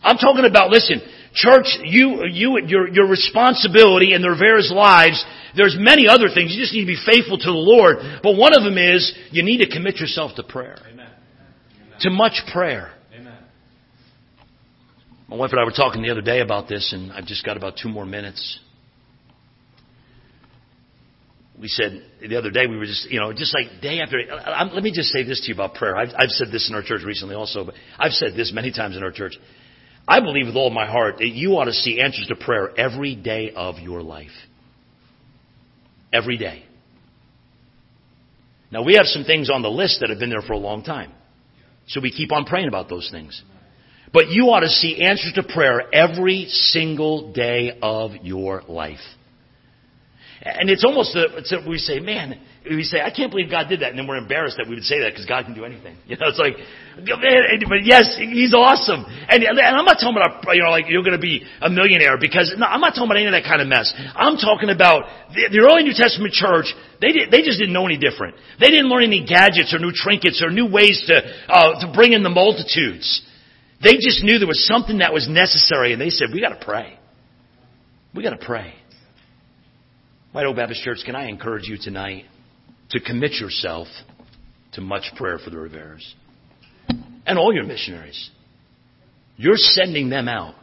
I'm 0.03 0.19
talking 0.19 0.45
about, 0.45 0.71
listen, 0.71 1.01
church, 1.33 1.79
you, 1.85 2.27
you, 2.27 2.61
your, 2.67 2.89
your 2.89 3.07
responsibility 3.07 4.13
in 4.13 4.21
their 4.21 4.37
various 4.37 4.71
lives, 4.75 5.25
there's 5.57 5.77
many 5.79 6.09
other 6.09 6.29
things. 6.29 6.53
You 6.53 6.61
just 6.61 6.75
need 6.75 6.83
to 6.83 6.87
be 6.87 7.01
faithful 7.07 7.39
to 7.39 7.45
the 7.45 7.51
Lord. 7.53 7.99
But 8.23 8.37
one 8.37 8.53
of 8.55 8.65
them 8.65 8.77
is, 8.77 9.17
you 9.31 9.43
need 9.43 9.59
to 9.59 9.71
commit 9.71 9.97
yourself 9.97 10.33
to 10.37 10.43
prayer. 10.43 10.77
Amen. 10.91 11.09
To 12.01 12.11
much 12.11 12.43
prayer. 12.53 12.93
Amen. 13.15 13.39
My 15.29 15.37
wife 15.37 15.53
and 15.53 15.61
I 15.61 15.65
were 15.65 15.71
talking 15.71 16.03
the 16.03 16.11
other 16.11 16.21
day 16.21 16.41
about 16.41 16.69
this, 16.69 16.93
and 16.93 17.13
I've 17.13 17.27
just 17.27 17.45
got 17.45 17.57
about 17.57 17.75
two 17.81 17.89
more 17.89 18.05
minutes. 18.05 18.59
We 21.63 21.69
said 21.69 22.03
the 22.21 22.37
other 22.37 22.51
day 22.51 22.67
we 22.67 22.77
were 22.77 22.87
just, 22.87 23.09
you 23.09 23.21
know, 23.21 23.33
just 23.33 23.55
like 23.55 23.81
day 23.81 24.01
after 24.01 24.19
day. 24.21 24.29
Let 24.75 24.83
me 24.83 24.91
just 24.93 25.11
say 25.11 25.23
this 25.23 25.41
to 25.43 25.47
you 25.47 25.55
about 25.55 25.75
prayer. 25.75 25.97
I've, 25.97 26.09
I've 26.19 26.31
said 26.31 26.49
this 26.51 26.69
in 26.69 26.75
our 26.75 26.83
church 26.83 27.03
recently 27.07 27.37
also, 27.37 27.65
but 27.65 27.75
I've 27.97 28.11
said 28.11 28.33
this 28.35 28.53
many 28.53 28.73
times 28.73 28.97
in 28.97 29.05
our 29.05 29.13
church. 29.13 29.39
I 30.09 30.19
believe 30.19 30.47
with 30.47 30.57
all 30.57 30.71
my 30.71 30.91
heart 30.91 31.19
that 31.19 31.29
you 31.29 31.53
ought 31.53 31.67
to 31.67 31.73
see 31.73 32.01
answers 32.01 32.27
to 32.27 32.35
prayer 32.35 32.77
every 32.77 33.15
day 33.15 33.53
of 33.55 33.79
your 33.79 34.03
life. 34.03 34.33
Every 36.13 36.37
day. 36.37 36.65
Now 38.73 38.83
we 38.83 38.95
have 38.95 39.07
some 39.07 39.23
things 39.23 39.49
on 39.49 39.63
the 39.63 39.71
list 39.71 40.01
that 40.01 40.11
have 40.11 40.19
been 40.19 40.31
there 40.31 40.43
for 40.43 40.55
a 40.55 40.59
long 40.59 40.83
time. 40.83 41.13
So 41.87 42.01
we 42.01 42.11
keep 42.11 42.33
on 42.33 42.45
praying 42.45 42.67
about 42.67 42.89
those 42.89 43.09
things. 43.13 43.41
But 44.13 44.31
you 44.31 44.47
ought 44.47 44.61
to 44.61 44.69
see 44.69 45.01
answers 45.01 45.35
to 45.37 45.45
prayer 45.45 45.83
every 45.95 46.47
single 46.47 47.33
day 47.33 47.79
of 47.81 48.17
your 48.23 48.63
life. 48.67 48.99
And 50.45 50.69
it's 50.69 50.83
almost, 50.83 51.15
a, 51.15 51.39
it's 51.39 51.53
a, 51.55 51.63
we 51.63 51.79
say, 51.79 52.01
man, 52.01 52.35
we 52.67 52.83
say, 52.83 52.99
I 52.99 53.15
can't 53.15 53.31
believe 53.31 53.47
God 53.47 53.71
did 53.71 53.87
that. 53.87 53.91
And 53.95 53.99
then 53.99 54.11
we're 54.11 54.19
embarrassed 54.19 54.59
that 54.59 54.67
we 54.67 54.75
would 54.75 54.83
say 54.83 54.99
that 54.99 55.15
because 55.15 55.23
God 55.25 55.47
can 55.47 55.55
do 55.55 55.65
anything. 55.65 55.97
You 56.13 56.19
know, 56.19 56.29
it's 56.29 56.43
like, 56.43 56.59
man, 56.99 57.63
but 57.71 57.87
yes, 57.87 58.19
He's 58.19 58.53
awesome. 58.53 59.07
And, 59.07 59.39
and 59.39 59.57
I'm 59.57 59.87
not 59.87 60.03
talking 60.03 60.19
about, 60.19 60.43
you 60.51 60.63
know, 60.63 60.75
like 60.75 60.91
you're 60.91 61.07
going 61.07 61.17
to 61.17 61.23
be 61.23 61.47
a 61.63 61.71
millionaire 61.71 62.19
because, 62.19 62.53
no, 62.59 62.67
I'm 62.67 62.83
not 62.83 62.91
talking 62.99 63.07
about 63.07 63.23
any 63.23 63.31
of 63.31 63.39
that 63.39 63.47
kind 63.47 63.63
of 63.63 63.69
mess. 63.71 63.95
I'm 63.97 64.37
talking 64.37 64.69
about 64.69 65.07
the, 65.31 65.47
the 65.49 65.63
early 65.63 65.87
New 65.87 65.95
Testament 65.95 66.35
church, 66.35 66.75
they, 67.01 67.15
did, 67.15 67.31
they 67.31 67.47
just 67.47 67.63
didn't 67.63 67.73
know 67.73 67.87
any 67.87 67.97
different. 67.97 68.35
They 68.59 68.69
didn't 68.69 68.91
learn 68.91 69.07
any 69.07 69.25
gadgets 69.25 69.73
or 69.73 69.79
new 69.79 69.95
trinkets 69.95 70.43
or 70.43 70.51
new 70.51 70.67
ways 70.67 71.07
to, 71.07 71.23
uh, 71.23 71.87
to 71.87 71.93
bring 71.95 72.13
in 72.13 72.27
the 72.27 72.35
multitudes. 72.35 73.23
They 73.79 73.95
just 74.03 74.27
knew 74.27 74.43
there 74.43 74.51
was 74.51 74.67
something 74.67 74.99
that 74.99 75.15
was 75.15 75.31
necessary 75.31 75.95
and 75.95 76.03
they 76.03 76.11
said, 76.11 76.35
we 76.35 76.43
got 76.43 76.59
to 76.59 76.63
pray. 76.65 76.99
We 78.13 78.27
got 78.27 78.35
to 78.35 78.45
pray. 78.45 78.75
White 80.33 80.47
Oak 80.47 80.57
Baptist 80.57 80.83
Church, 80.83 81.01
can 81.05 81.15
I 81.15 81.29
encourage 81.29 81.69
you 81.69 81.77
tonight 81.77 82.25
to 82.91 83.01
commit 83.01 83.33
yourself 83.33 83.87
to 84.73 84.81
much 84.81 85.13
prayer 85.17 85.39
for 85.39 85.51
the 85.51 85.57
Riveras 85.57 86.03
and 87.27 87.39
all 87.39 87.53
your 87.55 87.65
missionaries? 87.65 88.31
You're 89.37 89.57
sending 89.57 90.09
them 90.09 90.29
out. 90.29 90.55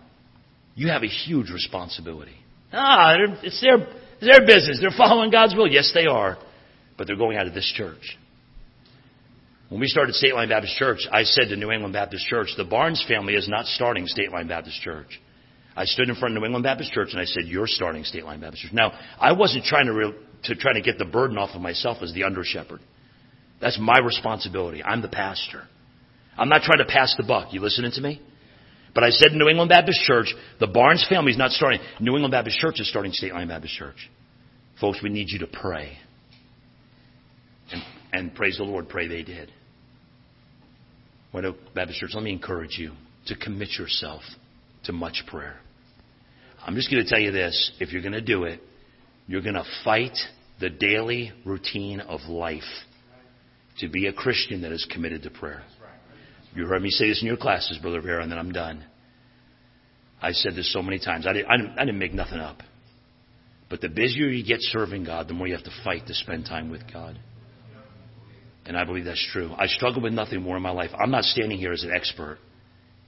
You 0.73 0.87
have 0.87 1.03
a 1.03 1.07
huge 1.07 1.51
responsibility. 1.51 2.35
Ah, 2.73 3.13
it's 3.43 3.61
their, 3.61 3.77
it's 4.19 4.21
their 4.21 4.45
business. 4.45 4.79
They're 4.81 4.89
following 4.97 5.29
God's 5.29 5.55
will. 5.55 5.67
Yes, 5.67 5.91
they 5.93 6.07
are. 6.07 6.37
But 6.97 7.05
they're 7.05 7.15
going 7.15 7.37
out 7.37 7.45
of 7.45 7.53
this 7.53 7.71
church. 7.75 8.17
When 9.69 9.79
we 9.79 9.87
started 9.87 10.15
State 10.15 10.33
Line 10.33 10.49
Baptist 10.49 10.77
Church, 10.77 11.07
I 11.11 11.23
said 11.23 11.49
to 11.49 11.55
New 11.55 11.69
England 11.69 11.93
Baptist 11.93 12.25
Church, 12.25 12.49
the 12.57 12.65
Barnes 12.65 13.05
family 13.07 13.35
is 13.35 13.47
not 13.47 13.67
starting 13.67 14.07
State 14.07 14.31
Line 14.31 14.47
Baptist 14.47 14.81
Church. 14.81 15.19
I 15.79 15.85
stood 15.85 16.09
in 16.09 16.15
front 16.15 16.35
of 16.35 16.41
New 16.41 16.45
England 16.45 16.63
Baptist 16.63 16.91
Church 16.91 17.13
and 17.13 17.21
I 17.21 17.23
said, 17.23 17.45
"You're 17.45 17.65
starting 17.65 18.03
State 18.03 18.25
Line 18.25 18.41
Baptist 18.41 18.63
Church." 18.63 18.73
Now, 18.73 18.91
I 19.17 19.31
wasn't 19.31 19.63
trying 19.63 19.85
to 19.85 19.93
re- 19.93 20.13
to 20.43 20.55
try 20.55 20.73
to 20.73 20.81
get 20.81 20.97
the 20.97 21.05
burden 21.05 21.37
off 21.37 21.55
of 21.55 21.61
myself 21.61 21.99
as 22.01 22.11
the 22.11 22.25
under 22.25 22.43
shepherd. 22.43 22.81
That's 23.61 23.79
my 23.79 23.97
responsibility. 23.99 24.83
I'm 24.83 25.01
the 25.01 25.07
pastor. 25.07 25.63
I'm 26.37 26.49
not 26.49 26.63
trying 26.63 26.79
to 26.79 26.85
pass 26.85 27.15
the 27.15 27.23
buck. 27.23 27.53
You 27.53 27.61
listening 27.61 27.91
to 27.93 28.01
me? 28.01 28.21
But 28.93 29.05
I 29.05 29.11
said 29.11 29.31
New 29.31 29.47
England 29.47 29.69
Baptist 29.69 30.01
Church, 30.01 30.35
the 30.59 30.67
Barnes 30.67 31.05
family 31.07 31.31
is 31.31 31.37
not 31.37 31.51
starting. 31.51 31.79
New 32.01 32.13
England 32.15 32.33
Baptist 32.33 32.57
Church 32.57 32.81
is 32.81 32.89
starting 32.89 33.13
State 33.13 33.33
Line 33.33 33.47
Baptist 33.47 33.73
Church. 33.73 34.09
Folks, 34.81 35.01
we 35.01 35.09
need 35.09 35.29
you 35.29 35.39
to 35.39 35.47
pray. 35.47 35.97
And, 37.71 37.83
and 38.11 38.35
praise 38.35 38.57
the 38.57 38.63
Lord, 38.63 38.89
pray 38.89 39.07
they 39.07 39.23
did. 39.23 39.49
White 41.31 41.45
Oak 41.45 41.55
Baptist 41.73 42.01
Church, 42.01 42.11
let 42.15 42.23
me 42.23 42.33
encourage 42.33 42.77
you 42.77 42.91
to 43.27 43.35
commit 43.37 43.77
yourself 43.77 44.23
to 44.83 44.91
much 44.91 45.23
prayer. 45.27 45.61
I'm 46.65 46.75
just 46.75 46.91
going 46.91 47.03
to 47.03 47.09
tell 47.09 47.19
you 47.19 47.31
this. 47.31 47.71
If 47.79 47.91
you're 47.91 48.01
going 48.01 48.13
to 48.13 48.21
do 48.21 48.43
it, 48.43 48.61
you're 49.27 49.41
going 49.41 49.55
to 49.55 49.65
fight 49.83 50.17
the 50.59 50.69
daily 50.69 51.31
routine 51.45 51.99
of 52.01 52.21
life 52.29 52.63
to 53.79 53.89
be 53.89 54.07
a 54.07 54.13
Christian 54.13 54.61
that 54.61 54.71
is 54.71 54.85
committed 54.91 55.23
to 55.23 55.29
prayer. 55.29 55.63
You 56.55 56.65
heard 56.65 56.81
me 56.81 56.89
say 56.89 57.07
this 57.07 57.21
in 57.21 57.27
your 57.27 57.37
classes, 57.37 57.77
Brother 57.81 58.01
Vera, 58.01 58.21
and 58.21 58.31
then 58.31 58.39
I'm 58.39 58.51
done. 58.51 58.83
I 60.21 60.31
said 60.31 60.55
this 60.55 60.71
so 60.73 60.81
many 60.81 60.99
times. 60.99 61.25
I 61.25 61.33
didn't, 61.33 61.49
I 61.49 61.57
didn't, 61.57 61.79
I 61.79 61.85
didn't 61.85 61.99
make 61.99 62.13
nothing 62.13 62.39
up. 62.39 62.57
But 63.69 63.81
the 63.81 63.87
busier 63.87 64.27
you 64.27 64.43
get 64.43 64.57
serving 64.61 65.05
God, 65.05 65.27
the 65.27 65.33
more 65.33 65.47
you 65.47 65.53
have 65.53 65.63
to 65.63 65.83
fight 65.83 66.07
to 66.07 66.13
spend 66.13 66.45
time 66.45 66.69
with 66.69 66.81
God. 66.91 67.19
And 68.65 68.75
I 68.75 68.83
believe 68.83 69.05
that's 69.05 69.25
true. 69.31 69.53
I 69.57 69.67
struggle 69.67 70.01
with 70.01 70.13
nothing 70.13 70.41
more 70.41 70.57
in 70.57 70.63
my 70.63 70.71
life. 70.71 70.89
I'm 70.99 71.11
not 71.11 71.23
standing 71.23 71.57
here 71.57 71.71
as 71.71 71.83
an 71.83 71.91
expert. 71.91 72.39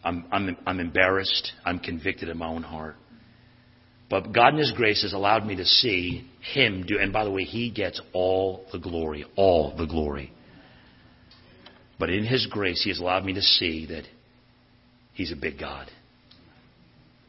I'm, 0.04 0.26
I'm, 0.32 0.58
I'm 0.66 0.80
embarrassed. 0.80 1.52
I'm 1.66 1.80
convicted 1.80 2.30
in 2.30 2.38
my 2.38 2.48
own 2.48 2.64
heart. 2.64 2.96
But 4.12 4.34
God 4.34 4.50
in 4.54 4.60
His 4.60 4.74
grace 4.74 5.04
has 5.04 5.14
allowed 5.14 5.46
me 5.46 5.56
to 5.56 5.66
see 5.66 6.30
Him 6.54 6.84
do, 6.86 7.00
and 7.00 7.14
by 7.14 7.24
the 7.24 7.32
way, 7.32 7.44
He 7.44 7.72
gets 7.72 8.00
all 8.12 8.66
the 8.74 8.78
glory, 8.78 9.26
all 9.38 9.74
the 9.76 9.88
glory. 9.88 10.34
But 11.98 12.10
in 12.10 12.26
His 12.26 12.46
grace, 12.46 12.84
He 12.84 12.90
has 12.90 13.00
allowed 13.00 13.24
me 13.24 13.34
to 13.34 13.42
see 13.42 13.86
that 13.86 14.04
He's 15.14 15.32
a 15.32 15.36
big 15.38 15.58
God. 15.58 15.90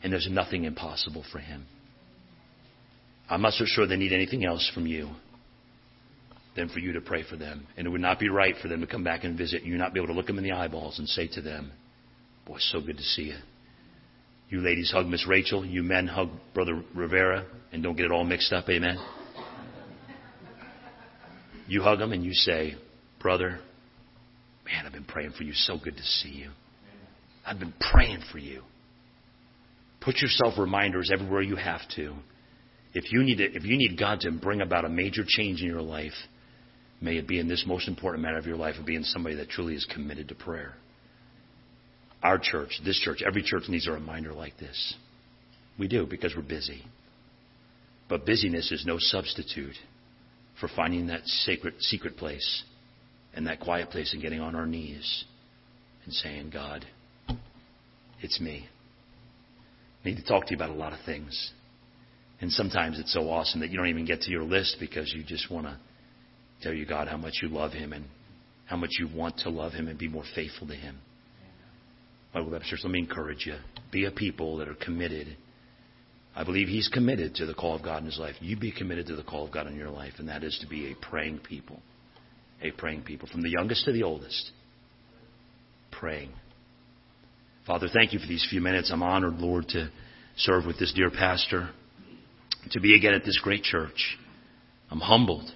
And 0.03 0.13
there's 0.13 0.29
nothing 0.29 0.65
impossible 0.65 1.25
for 1.31 1.39
Him. 1.39 1.67
I'm 3.31 3.43
not 3.43 3.53
so 3.53 3.65
sure 3.65 3.87
they 3.87 3.97
need 3.97 4.13
anything 4.13 4.45
else 4.45 4.69
from 4.75 4.89
you 4.89 5.11
than 6.57 6.69
for 6.69 6.81
you 6.81 6.95
to 6.95 7.01
pray 7.01 7.23
for 7.23 7.37
them. 7.37 7.65
And 7.77 7.87
it 7.87 7.91
would 7.91 8.01
not 8.01 8.19
be 8.19 8.29
right 8.29 8.57
for 8.61 8.67
them 8.67 8.81
to 8.81 8.89
come 8.89 9.05
back 9.05 9.23
and 9.23 9.39
visit 9.39 9.63
and 9.63 9.71
you, 9.71 9.79
not 9.79 9.95
be 9.95 10.01
able 10.01 10.09
to 10.09 10.15
look 10.15 10.27
them 10.27 10.37
in 10.37 10.45
the 10.45 10.53
eyeballs 10.53 10.99
and 10.99 11.09
say 11.09 11.29
to 11.29 11.41
them, 11.41 11.71
Boy, 12.45 12.57
so 12.59 12.81
good 12.81 12.97
to 12.97 13.05
see 13.05 13.23
you. 13.23 13.37
You 14.53 14.61
ladies 14.61 14.93
hug 14.93 15.07
Miss 15.07 15.27
Rachel. 15.27 15.65
You 15.65 15.83
men 15.83 16.07
hug 16.07 16.29
Brother 16.53 16.83
Rivera. 16.95 17.47
And 17.73 17.83
don't 17.83 17.97
get 17.97 18.05
it 18.05 18.13
all 18.13 18.23
mixed 18.23 18.53
up. 18.53 18.69
Amen. 18.69 18.99
You 21.67 21.81
hug 21.81 22.03
him 22.03 22.13
and 22.13 22.23
you 22.23 22.35
say, 22.35 22.75
Brother, 23.19 23.59
man, 24.67 24.85
I've 24.85 24.93
been 24.93 25.05
praying 25.05 25.33
for 25.39 25.45
you. 25.45 25.55
So 25.55 25.79
good 25.83 25.97
to 25.97 26.03
see 26.03 26.29
you. 26.29 26.51
I've 27.47 27.59
been 27.59 27.73
praying 27.81 28.25
for 28.31 28.37
you. 28.37 28.61
Put 30.03 30.17
yourself 30.19 30.59
reminders 30.59 31.11
everywhere 31.11 31.41
you 31.41 31.57
have 31.57 31.81
to. 31.97 32.13
If 32.93 33.11
you 33.11 33.23
need 33.23 33.39
to, 33.39 33.45
if 33.45 33.65
you 33.65 33.79
need 33.79 33.99
God 33.99 34.21
to 34.21 34.33
bring 34.33 34.61
about 34.61 34.85
a 34.85 34.91
major 34.91 35.23
change 35.27 35.63
in 35.63 35.67
your 35.67 35.81
life, 35.81 36.13
may 37.01 37.17
it 37.17 37.27
be 37.27 37.41
in 37.41 37.49
this 37.49 37.65
most 37.67 37.89
important 37.89 38.23
matter 38.23 38.37
of 38.37 38.45
your 38.45 38.59
life 38.59 38.75
of 38.79 38.85
being 38.85 39.03
somebody 39.03 39.35
that 39.37 39.49
truly 39.49 39.77
is 39.77 39.87
committed 39.91 40.29
to 40.29 40.35
prayer. 40.35 40.75
Our 42.23 42.39
church, 42.39 42.81
this 42.85 42.99
church, 42.99 43.23
every 43.27 43.43
church 43.43 43.65
needs 43.69 43.89
a 43.89 43.93
reminder 43.93 44.33
like 44.33 44.57
this. 44.59 44.95
We 45.79 45.89
do 45.89 46.07
because 46.07 46.35
we're 46.37 46.43
busy. 46.43 46.83
But 48.09 48.27
busyness 48.27 48.71
is 48.71 48.85
no 48.87 48.97
substitute 48.99 49.77
for 50.61 50.69
finding 50.69 51.09
that 51.09 51.27
sacred, 51.27 51.75
secret 51.81 52.17
place 52.17 52.63
and 53.35 53.47
that 53.47 53.61
quiet 53.61 53.91
place 53.91 54.13
and 54.13 54.23
getting 54.23 54.41
on 54.41 54.55
our 54.55 54.67
knees 54.67 55.25
and 56.05 56.13
saying, 56.13 56.51
God, 56.53 56.85
it's 58.21 58.41
me. 58.41 58.69
I 60.05 60.09
need 60.09 60.17
to 60.17 60.25
talk 60.25 60.47
to 60.47 60.51
you 60.51 60.57
about 60.57 60.71
a 60.71 60.75
lot 60.75 60.93
of 60.93 60.99
things. 61.05 61.53
And 62.41 62.51
sometimes 62.51 62.99
it's 62.99 63.13
so 63.13 63.31
awesome 63.31 63.61
that 63.61 63.71
you 63.71 63.77
don't 63.77 63.89
even 63.89 64.05
get 64.05 64.23
to 64.23 64.31
your 64.31 64.43
list 64.43 64.77
because 64.81 65.13
you 65.17 65.23
just 65.25 65.51
want 65.51 65.67
to 65.67 65.79
tell 66.61 66.73
you, 66.73 66.85
God, 66.85 67.09
how 67.09 67.17
much 67.17 67.35
you 67.41 67.49
love 67.49 67.73
Him 67.73 67.93
and 67.93 68.05
how 68.67 68.77
much 68.77 68.91
you 68.99 69.09
want 69.15 69.39
to 69.39 69.51
love 69.51 69.73
Him 69.73 69.89
and 69.89 69.99
be 69.99 70.09
more 70.09 70.25
faithful 70.35 70.67
to 70.67 70.75
Him. 70.75 70.99
Baptist 72.33 72.71
Church, 72.71 72.81
let 72.85 72.93
me 72.93 72.99
encourage 72.99 73.47
you. 73.47 73.57
Be 73.91 74.07
a 74.07 74.11
people 74.11 74.57
that 74.59 74.69
are 74.69 74.75
committed. 74.75 75.37
I 76.35 76.45
believe 76.45 76.69
he's 76.69 76.89
committed 76.89 77.35
to 77.37 77.47
the 77.47 77.55
call 77.55 77.77
of 77.77 77.83
God 77.83 77.99
in 77.99 78.07
his 78.07 78.19
life. 78.19 78.37
You 78.41 78.57
be 78.57 78.73
committed 78.73 79.07
to 79.09 79.17
the 79.17 79.23
call 79.23 79.47
of 79.47 79.53
God 79.53 79.67
in 79.67 79.77
your 79.77 79.91
life, 79.91 80.15
and 80.19 80.29
that 80.29 80.43
is 80.43 80.59
to 80.63 80.67
be 80.67 80.91
a 80.91 80.95
praying 80.95 81.41
people. 81.41 81.81
A 82.63 82.71
praying 82.71 83.03
people. 83.03 83.29
From 83.29 83.43
the 83.43 83.51
youngest 83.51 83.85
to 83.85 83.93
the 83.93 84.03
oldest. 84.03 84.51
Praying. 85.91 86.31
Father, 87.67 87.89
thank 87.93 88.13
you 88.13 88.19
for 88.19 88.27
these 88.27 88.47
few 88.49 88.61
minutes. 88.61 88.91
I'm 88.93 89.03
honored, 89.03 89.35
Lord, 89.35 89.69
to 89.69 89.91
serve 90.37 90.65
with 90.65 90.79
this 90.79 90.93
dear 90.95 91.11
pastor, 91.11 91.69
to 92.71 92.81
be 92.81 92.97
again 92.97 93.13
at 93.13 93.25
this 93.25 93.39
great 93.43 93.63
church. 93.63 94.19
I'm 94.91 95.01
humbled. 95.01 95.51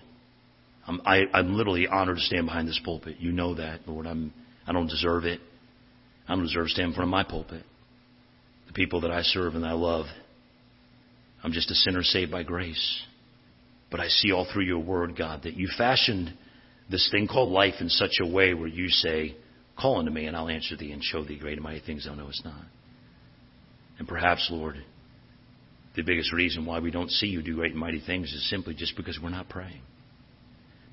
I'm, 0.86 1.00
I, 1.04 1.22
i 1.32 1.40
am 1.40 1.54
literally 1.54 1.88
honored 1.88 2.16
to 2.16 2.22
stand 2.22 2.46
behind 2.46 2.68
this 2.68 2.80
pulpit. 2.84 3.16
You 3.18 3.32
know 3.32 3.54
that, 3.54 3.80
Lord. 3.86 4.06
I'm, 4.06 4.32
I 4.66 4.72
don't 4.72 4.88
deserve 4.88 5.24
it. 5.24 5.40
I 6.28 6.34
don't 6.34 6.44
deserve 6.44 6.66
to 6.66 6.72
stand 6.72 6.88
in 6.88 6.94
front 6.94 7.08
of 7.08 7.12
my 7.12 7.24
pulpit. 7.24 7.62
The 8.66 8.72
people 8.72 9.02
that 9.02 9.10
I 9.10 9.22
serve 9.22 9.54
and 9.54 9.64
I 9.64 9.72
love. 9.72 10.06
I'm 11.42 11.52
just 11.52 11.70
a 11.70 11.74
sinner 11.74 12.02
saved 12.02 12.32
by 12.32 12.42
grace. 12.42 13.02
But 13.90 14.00
I 14.00 14.08
see 14.08 14.32
all 14.32 14.46
through 14.52 14.64
your 14.64 14.80
word, 14.80 15.16
God, 15.16 15.44
that 15.44 15.56
you 15.56 15.68
fashioned 15.78 16.32
this 16.90 17.08
thing 17.10 17.28
called 17.28 17.50
life 17.50 17.74
in 17.80 17.88
such 17.88 18.18
a 18.20 18.26
way 18.26 18.54
where 18.54 18.68
you 18.68 18.88
say, 18.88 19.36
Call 19.78 19.98
unto 19.98 20.10
me 20.10 20.26
and 20.26 20.36
I'll 20.36 20.48
answer 20.48 20.76
thee 20.76 20.92
and 20.92 21.04
show 21.04 21.22
thee 21.22 21.38
great 21.38 21.58
and 21.58 21.62
mighty 21.62 21.80
things 21.80 22.06
thou 22.06 22.14
knowest 22.14 22.44
not. 22.44 22.64
And 23.98 24.08
perhaps, 24.08 24.48
Lord, 24.50 24.76
the 25.94 26.02
biggest 26.02 26.32
reason 26.32 26.66
why 26.66 26.80
we 26.80 26.90
don't 26.90 27.10
see 27.10 27.26
you 27.26 27.42
do 27.42 27.56
great 27.56 27.72
and 27.72 27.80
mighty 27.80 28.00
things 28.00 28.32
is 28.32 28.48
simply 28.48 28.74
just 28.74 28.96
because 28.96 29.18
we're 29.22 29.30
not 29.30 29.48
praying. 29.48 29.82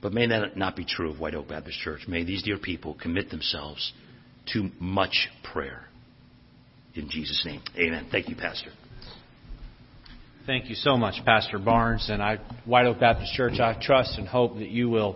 But 0.02 0.14
may 0.14 0.28
that 0.28 0.58
not 0.58 0.76
be 0.76 0.86
true 0.86 1.10
of 1.10 1.20
White 1.20 1.34
Oak 1.34 1.48
Baptist 1.48 1.80
Church. 1.80 2.02
May 2.08 2.26
these 2.26 2.44
dear 2.44 2.58
people 2.58 2.98
commit 3.02 3.30
themselves 3.30 3.94
to 4.52 4.70
much 4.80 5.30
prayer. 5.52 5.86
In 6.96 7.10
Jesus' 7.10 7.44
name. 7.46 7.62
Amen. 7.78 8.08
Thank 8.12 8.30
you, 8.30 8.36
Pastor. 8.36 8.70
Thank 10.46 10.70
you 10.70 10.76
so 10.76 10.98
much, 10.98 11.24
Pastor 11.26 11.58
Barnes. 11.58 12.10
And 12.10 12.22
I, 12.22 12.38
White 12.66 12.86
Oak 12.86 13.00
Baptist 13.00 13.34
Church, 13.34 13.60
I 13.60 13.80
trust 13.82 14.18
and 14.18 14.28
hope 14.28 14.56
that 14.56 14.70
you 14.70 14.90
will 14.90 15.16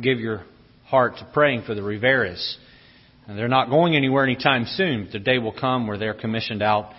give 0.00 0.20
your 0.20 0.44
heart 0.84 1.16
to 1.18 1.28
praying 1.32 1.62
for 1.62 1.74
the 1.74 1.80
Riveras. 1.80 2.56
And 3.26 3.38
they're 3.38 3.48
not 3.48 3.70
going 3.70 3.96
anywhere 3.96 4.24
anytime 4.24 4.66
soon, 4.66 5.04
but 5.04 5.12
the 5.12 5.18
day 5.20 5.38
will 5.38 5.58
come 5.58 5.86
where 5.86 5.96
they're 5.96 6.14
commissioned 6.14 6.62
out 6.62 6.92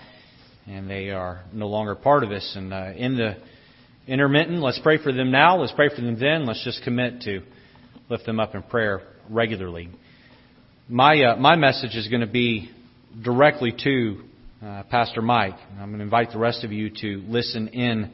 and 0.66 0.90
they 0.90 1.12
are 1.12 1.44
no 1.52 1.68
longer 1.68 1.96
part 1.96 2.24
of 2.24 2.32
us. 2.32 2.54
And 2.56 2.74
uh, 2.74 2.92
in 2.96 3.18
the 3.18 3.38
intermittent, 4.08 4.60
let's 4.60 4.80
pray 4.80 4.98
for 4.98 5.12
them 5.12 5.32
now. 5.32 5.58
Let's 5.58 5.74
pray 5.74 5.90
for 5.90 6.02
them 6.02 6.20
then. 6.20 6.46
Let's 6.46 6.64
just 6.64 6.84
commit 6.84 7.22
to 7.22 7.42
lift 8.10 8.26
them 8.26 8.40
up 8.40 8.56
in 8.56 8.64
prayer 8.64 9.02
regularly. 9.30 9.90
My, 10.90 11.18
uh, 11.24 11.36
my 11.38 11.56
message 11.56 11.96
is 11.96 12.10
going 12.10 12.22
to 12.22 12.28
be 12.28 12.70
directly 13.24 13.74
to 13.86 14.22
uh, 14.62 14.84
Pastor 14.90 15.22
Mike. 15.22 15.56
I'm 15.80 15.88
going 15.88 16.00
to 16.00 16.04
invite 16.04 16.32
the 16.32 16.40
rest 16.40 16.66
of 16.66 16.74
you 16.74 16.90
to 17.00 17.24
listen 17.26 17.70
in 17.70 18.12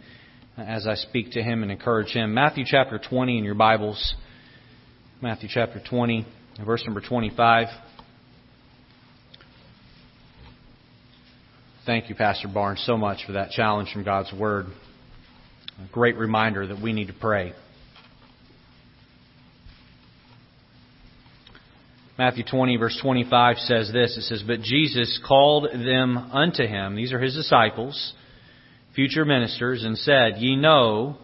as 0.56 0.86
I 0.86 0.94
speak 0.94 1.32
to 1.32 1.42
him 1.42 1.64
and 1.64 1.72
encourage 1.72 2.10
him. 2.10 2.36
Matthew 2.36 2.66
chapter 2.68 3.00
20 3.00 3.40
in 3.40 3.44
your 3.44 3.56
Bibles. 3.56 4.14
Matthew 5.20 5.50
chapter 5.52 5.82
20, 5.90 6.28
verse 6.64 6.84
number 6.86 7.02
25. 7.02 7.70
Thank 11.88 12.08
you, 12.10 12.14
Pastor 12.14 12.50
Barnes, 12.50 12.84
so 12.86 12.98
much 12.98 13.26
for 13.26 13.32
that 13.32 13.50
challenge 13.50 13.92
from 13.92 14.04
God's 14.04 14.32
Word. 14.32 14.68
A 15.84 15.92
great 15.92 16.18
reminder 16.18 16.68
that 16.68 16.80
we 16.80 16.94
need 16.94 17.08
to 17.08 17.16
pray. 17.20 17.54
Matthew 22.20 22.44
20, 22.44 22.76
verse 22.76 23.00
25 23.02 23.60
says 23.60 23.90
this 23.94 24.18
It 24.18 24.24
says, 24.24 24.44
But 24.46 24.60
Jesus 24.60 25.22
called 25.26 25.70
them 25.72 26.18
unto 26.18 26.68
him, 26.68 26.98
these 26.98 27.14
are 27.14 27.20
his 27.20 27.34
disciples, 27.34 28.12
future 28.94 29.24
ministers, 29.24 29.86
and 29.86 29.98
said, 29.98 30.34
Ye 30.36 30.58
know 30.58 31.16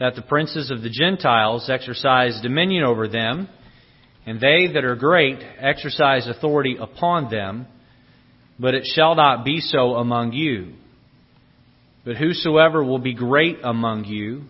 that 0.00 0.14
the 0.14 0.22
princes 0.22 0.70
of 0.70 0.80
the 0.80 0.88
Gentiles 0.88 1.68
exercise 1.68 2.40
dominion 2.40 2.82
over 2.82 3.08
them, 3.08 3.46
and 4.24 4.40
they 4.40 4.72
that 4.72 4.84
are 4.84 4.96
great 4.96 5.38
exercise 5.58 6.26
authority 6.26 6.78
upon 6.80 7.30
them, 7.30 7.66
but 8.58 8.72
it 8.72 8.86
shall 8.86 9.14
not 9.14 9.44
be 9.44 9.60
so 9.60 9.96
among 9.96 10.32
you. 10.32 10.72
But 12.06 12.16
whosoever 12.16 12.82
will 12.82 13.00
be 13.00 13.12
great 13.12 13.58
among 13.62 14.06
you, 14.06 14.44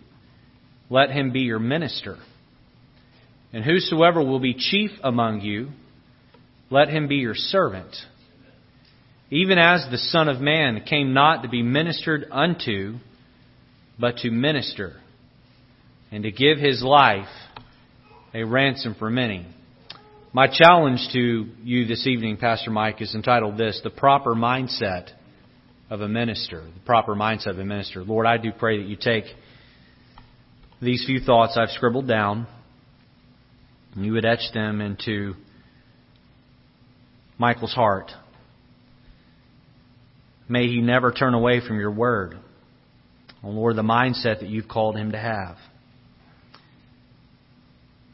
let 0.89 1.11
him 1.11 1.33
be 1.33 1.41
your 1.41 1.59
minister. 1.59 2.19
And 3.53 3.65
whosoever 3.65 4.23
will 4.23 4.41
be 4.41 4.55
chief 4.55 4.91
among 5.03 5.43
you, 5.43 5.69
let 6.71 6.89
him 6.89 7.07
be 7.07 7.17
your 7.17 7.35
servant. 7.35 7.95
Even 9.31 9.59
as 9.59 9.87
the 9.91 9.99
Son 9.99 10.29
of 10.29 10.41
Man 10.41 10.85
came 10.89 11.13
not 11.13 11.43
to 11.43 11.49
be 11.49 11.63
ministered 11.63 12.27
unto, 12.31 12.97
but 13.99 14.19
to 14.19 14.31
minister, 14.31 14.97
and 16.11 16.25
to 16.25 16.33
give 16.33 16.59
his 16.59 16.83
life 16.83 17.29
a 18.35 18.45
ransom 18.45 18.95
for 18.99 19.11
many. 19.11 19.47
My 20.33 20.47
challenge 20.47 21.09
to 21.13 21.47
you 21.63 21.87
this 21.87 22.07
evening, 22.07 22.39
Pastor 22.39 22.71
Mike, 22.71 23.03
is 23.03 23.15
entitled 23.15 23.59
this 23.59 23.81
The 23.85 23.91
Proper 23.91 24.35
Mindset 24.35 25.11
of 25.91 26.01
a 26.01 26.09
Minister. 26.09 26.63
The 26.63 26.81
Proper 26.87 27.15
Mindset 27.15 27.51
of 27.51 27.59
a 27.59 27.65
Minister. 27.65 28.03
Lord, 28.03 28.27
I 28.27 28.39
do 28.39 28.51
pray 28.51 28.79
that 28.79 28.89
you 28.89 28.97
take 28.97 29.25
these 30.81 31.05
few 31.05 31.21
thoughts 31.21 31.59
I've 31.59 31.69
scribbled 31.71 32.09
down 32.09 32.47
and 33.95 34.05
you 34.05 34.13
would 34.13 34.25
etch 34.25 34.53
them 34.55 34.81
into 34.81 35.35
Michael's 37.39 37.75
heart. 37.75 38.11
May 40.49 40.67
he 40.69 40.81
never 40.81 41.13
turn 41.13 41.35
away 41.35 41.61
from 41.67 41.79
your 41.79 41.91
word. 41.91 42.39
Oh 43.43 43.51
Lord, 43.51 43.77
the 43.77 43.83
mindset 43.83 44.41
that 44.41 44.49
you've 44.49 44.69
called 44.69 44.97
him 44.97 45.13
to 45.13 45.19
have. 45.19 45.57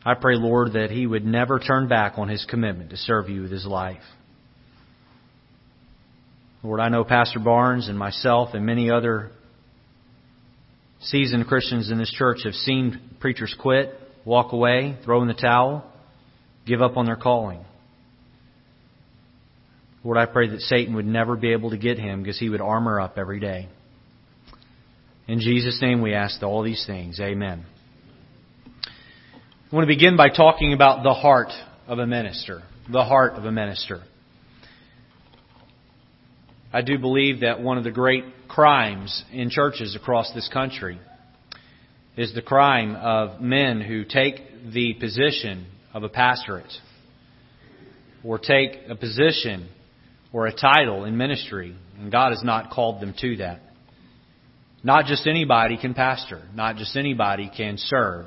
I 0.05 0.15
pray, 0.15 0.37
Lord, 0.37 0.73
that 0.73 0.91
he 0.91 1.07
would 1.07 1.25
never 1.25 1.59
turn 1.59 1.89
back 1.89 2.15
on 2.17 2.29
his 2.29 2.47
commitment 2.49 2.91
to 2.91 2.97
serve 2.97 3.29
you 3.29 3.43
with 3.43 3.51
his 3.51 3.67
life. 3.67 4.03
Lord, 6.63 6.81
I 6.81 6.89
know 6.89 7.05
Pastor 7.05 7.39
Barnes 7.39 7.89
and 7.89 7.99
myself 7.99 8.51
and 8.55 8.65
many 8.65 8.91
other 8.91 9.31
seasoned 11.01 11.47
Christians 11.47 11.91
in 11.91 11.99
this 11.99 12.11
church 12.11 12.39
have 12.45 12.55
seen 12.55 13.01
preachers 13.21 13.55
quit, 13.61 13.95
walk 14.29 14.53
away, 14.53 14.95
throw 15.05 15.23
in 15.23 15.29
the 15.29 15.33
towel, 15.33 15.91
give 16.67 16.83
up 16.83 16.99
on 16.99 17.07
their 17.07 17.17
calling. 17.17 17.65
Lord, 20.05 20.19
I 20.19 20.27
pray 20.27 20.49
that 20.51 20.61
Satan 20.61 20.95
would 20.95 21.07
never 21.07 21.35
be 21.35 21.53
able 21.53 21.71
to 21.71 21.79
get 21.79 21.99
him 21.99 22.23
because 22.23 22.39
he 22.39 22.51
would 22.51 22.61
armor 22.61 23.01
up 23.01 23.17
every 23.17 23.41
day. 23.41 23.69
In 25.27 25.41
Jesus' 25.41 25.81
name 25.81 26.03
we 26.03 26.13
ask 26.13 26.43
all 26.43 26.63
these 26.63 26.85
things. 26.87 27.19
Amen. 27.21 27.65
I 28.85 29.75
want 29.75 29.89
to 29.89 29.95
begin 29.95 30.17
by 30.17 30.29
talking 30.29 30.75
about 30.75 31.03
the 31.03 31.15
heart 31.15 31.53
of 31.87 31.99
a 31.99 32.07
minister. 32.07 32.63
The 32.91 33.05
heart 33.05 33.33
of 33.33 33.47
a 33.47 33.53
minister. 33.53 34.03
I 36.71 36.83
do 36.83 36.99
believe 36.99 37.41
that 37.41 37.63
one 37.63 37.79
of 37.79 37.85
the 37.85 37.91
great 37.91 38.25
crimes 38.47 39.25
in 39.33 39.49
churches 39.49 39.97
across 39.97 40.33
this 40.35 40.49
country 40.53 40.99
is 42.19 42.35
the 42.35 42.43
crime 42.43 42.97
of 42.97 43.41
men 43.41 43.81
who 43.81 44.05
take 44.05 44.41
the 44.73 44.93
position 44.95 45.65
of 45.95 46.03
a 46.03 46.09
pastorate 46.09 46.73
or 48.25 48.41
take 48.41 48.73
a 48.89 48.97
position 48.97 49.69
or 50.33 50.49
a 50.49 50.53
title 50.53 51.05
in 51.05 51.17
ministry, 51.17 51.77
and 51.97 52.11
God 52.11 52.31
has 52.31 52.43
not 52.43 52.73
called 52.73 53.01
them 53.01 53.15
to 53.21 53.37
that. 53.37 53.61
Not 54.83 55.05
just 55.05 55.29
anybody 55.29 55.79
can 55.79 55.95
pastor, 55.95 56.43
not 56.57 56.75
just 56.75 56.97
anybody 56.97 57.53
can 57.57 57.79
serve 57.79 58.27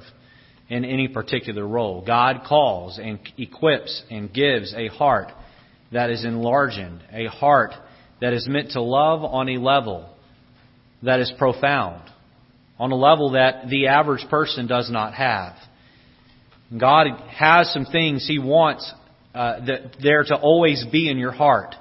in 0.70 0.86
any 0.86 1.10
particular 1.10 1.68
role. 1.68 2.02
God 2.08 2.44
calls 2.48 2.98
and 2.98 3.20
equips 3.38 4.04
and 4.10 4.34
gives 4.34 4.74
a 4.74 4.88
heart 4.88 5.34
that 5.92 6.10
is 6.10 6.24
enlarged, 6.24 6.80
a 7.12 7.26
heart 7.26 7.74
that 8.22 8.32
is 8.32 8.48
meant 8.48 8.72
to 8.72 8.82
love 8.82 9.26
on 9.26 9.50
a 9.50 9.58
level 9.58 10.10
that 11.04 11.20
is 11.20 11.30
profound, 11.38 12.10
on 12.82 12.91
a 12.91 12.96
level 12.96 13.34
that 13.34 13.70
the 13.70 13.86
average 13.86 14.28
person 14.28 14.65
does 14.65 14.89
not 14.89 15.13
have. 15.13 15.54
God 16.76 17.06
has 17.30 17.72
some 17.72 17.86
things 17.86 18.26
He 18.28 18.39
wants 18.39 18.91
uh, 19.36 19.63
that 19.67 19.98
there 20.02 20.24
to 20.24 20.36
always 20.36 20.84
be 20.91 21.08
in 21.08 21.20
your 21.20 21.32
heart 21.32 21.76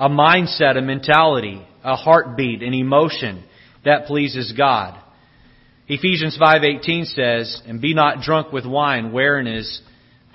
a 0.00 0.08
mindset, 0.08 0.76
a 0.76 0.82
mentality, 0.82 1.64
a 1.84 1.94
heartbeat, 1.94 2.62
an 2.62 2.74
emotion 2.74 3.44
that 3.84 4.06
pleases 4.06 4.52
God. 4.52 4.98
Ephesians 5.86 6.36
5:18 6.36 7.04
says, 7.04 7.62
"And 7.68 7.80
be 7.80 7.94
not 7.94 8.20
drunk 8.20 8.52
with 8.52 8.66
wine 8.66 9.12
wherein 9.12 9.46
is 9.46 9.80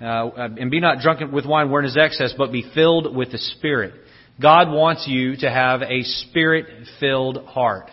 uh, 0.02 0.30
and 0.58 0.72
be 0.72 0.80
not 0.80 1.00
drunk 1.00 1.20
with 1.34 1.46
wine 1.46 1.70
wherein 1.70 1.86
is 1.86 1.98
excess, 1.98 2.34
but 2.38 2.54
be 2.54 2.62
filled 2.74 3.14
with 3.14 3.32
the 3.32 3.38
Spirit." 3.38 3.94
God 4.40 4.72
wants 4.72 5.06
you 5.06 5.36
to 5.36 5.50
have 5.52 5.82
a 5.82 6.02
spirit-filled 6.04 7.46
heart. 7.46 7.92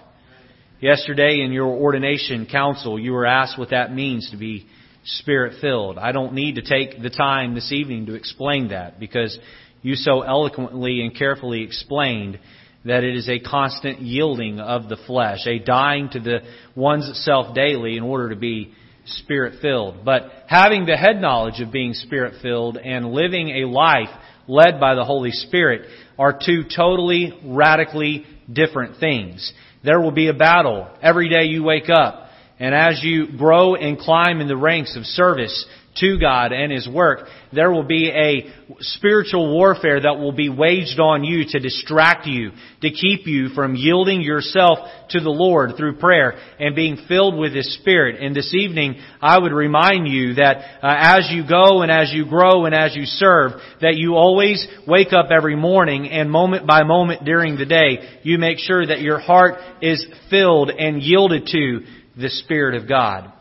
Yesterday 0.80 1.40
in 1.40 1.50
your 1.50 1.66
ordination 1.66 2.46
council, 2.46 3.00
you 3.00 3.10
were 3.12 3.26
asked 3.26 3.58
what 3.58 3.70
that 3.70 3.92
means 3.92 4.30
to 4.30 4.36
be 4.36 4.64
spirit-filled. 5.04 5.98
I 5.98 6.12
don't 6.12 6.34
need 6.34 6.54
to 6.54 6.62
take 6.62 7.02
the 7.02 7.10
time 7.10 7.56
this 7.56 7.72
evening 7.72 8.06
to 8.06 8.14
explain 8.14 8.68
that 8.68 9.00
because 9.00 9.36
you 9.82 9.96
so 9.96 10.22
eloquently 10.22 11.00
and 11.00 11.16
carefully 11.16 11.64
explained 11.64 12.38
that 12.84 13.02
it 13.02 13.16
is 13.16 13.28
a 13.28 13.40
constant 13.40 14.00
yielding 14.00 14.60
of 14.60 14.88
the 14.88 14.96
flesh, 15.04 15.40
a 15.48 15.58
dying 15.58 16.10
to 16.10 16.20
the 16.20 16.38
one's 16.76 17.10
self 17.24 17.56
daily 17.56 17.96
in 17.96 18.04
order 18.04 18.28
to 18.28 18.36
be 18.36 18.72
spirit 19.04 19.60
filled. 19.60 20.04
But 20.04 20.30
having 20.46 20.86
the 20.86 20.96
head 20.96 21.20
knowledge 21.20 21.60
of 21.60 21.72
being 21.72 21.92
spirit 21.92 22.34
filled 22.40 22.76
and 22.76 23.10
living 23.10 23.48
a 23.48 23.68
life 23.68 24.10
led 24.46 24.78
by 24.78 24.94
the 24.94 25.04
Holy 25.04 25.32
Spirit 25.32 25.88
are 26.16 26.32
two 26.38 26.62
totally, 26.64 27.32
radically 27.44 28.26
different 28.52 29.00
things. 29.00 29.52
There 29.84 30.00
will 30.00 30.10
be 30.10 30.28
a 30.28 30.34
battle 30.34 30.88
every 31.02 31.28
day 31.28 31.44
you 31.44 31.62
wake 31.62 31.88
up. 31.88 32.24
And 32.58 32.74
as 32.74 33.00
you 33.04 33.36
grow 33.38 33.76
and 33.76 33.98
climb 33.98 34.40
in 34.40 34.48
the 34.48 34.56
ranks 34.56 34.96
of 34.96 35.04
service, 35.04 35.66
to 36.00 36.18
God 36.18 36.52
and 36.52 36.72
His 36.72 36.88
work, 36.88 37.26
there 37.52 37.70
will 37.70 37.84
be 37.84 38.10
a 38.10 38.52
spiritual 38.80 39.52
warfare 39.52 40.00
that 40.00 40.18
will 40.18 40.32
be 40.32 40.48
waged 40.48 41.00
on 41.00 41.24
you 41.24 41.44
to 41.48 41.58
distract 41.58 42.26
you, 42.26 42.50
to 42.82 42.90
keep 42.90 43.26
you 43.26 43.48
from 43.50 43.74
yielding 43.74 44.20
yourself 44.20 44.78
to 45.10 45.20
the 45.20 45.30
Lord 45.30 45.72
through 45.76 45.96
prayer 45.96 46.38
and 46.58 46.74
being 46.74 46.98
filled 47.08 47.38
with 47.38 47.54
His 47.54 47.74
Spirit. 47.74 48.20
And 48.20 48.34
this 48.34 48.54
evening, 48.54 48.96
I 49.20 49.38
would 49.38 49.52
remind 49.52 50.08
you 50.08 50.34
that 50.34 50.56
uh, 50.82 50.94
as 50.98 51.28
you 51.30 51.48
go 51.48 51.82
and 51.82 51.90
as 51.90 52.12
you 52.12 52.26
grow 52.28 52.66
and 52.66 52.74
as 52.74 52.94
you 52.94 53.04
serve, 53.04 53.52
that 53.80 53.96
you 53.96 54.14
always 54.14 54.66
wake 54.86 55.12
up 55.12 55.30
every 55.30 55.56
morning 55.56 56.08
and 56.08 56.30
moment 56.30 56.66
by 56.66 56.82
moment 56.82 57.24
during 57.24 57.56
the 57.56 57.66
day, 57.66 58.20
you 58.22 58.38
make 58.38 58.58
sure 58.58 58.86
that 58.86 59.00
your 59.00 59.18
heart 59.18 59.54
is 59.80 60.06
filled 60.30 60.70
and 60.70 61.02
yielded 61.02 61.46
to 61.46 61.80
the 62.16 62.28
Spirit 62.28 62.80
of 62.80 62.88
God. 62.88 63.32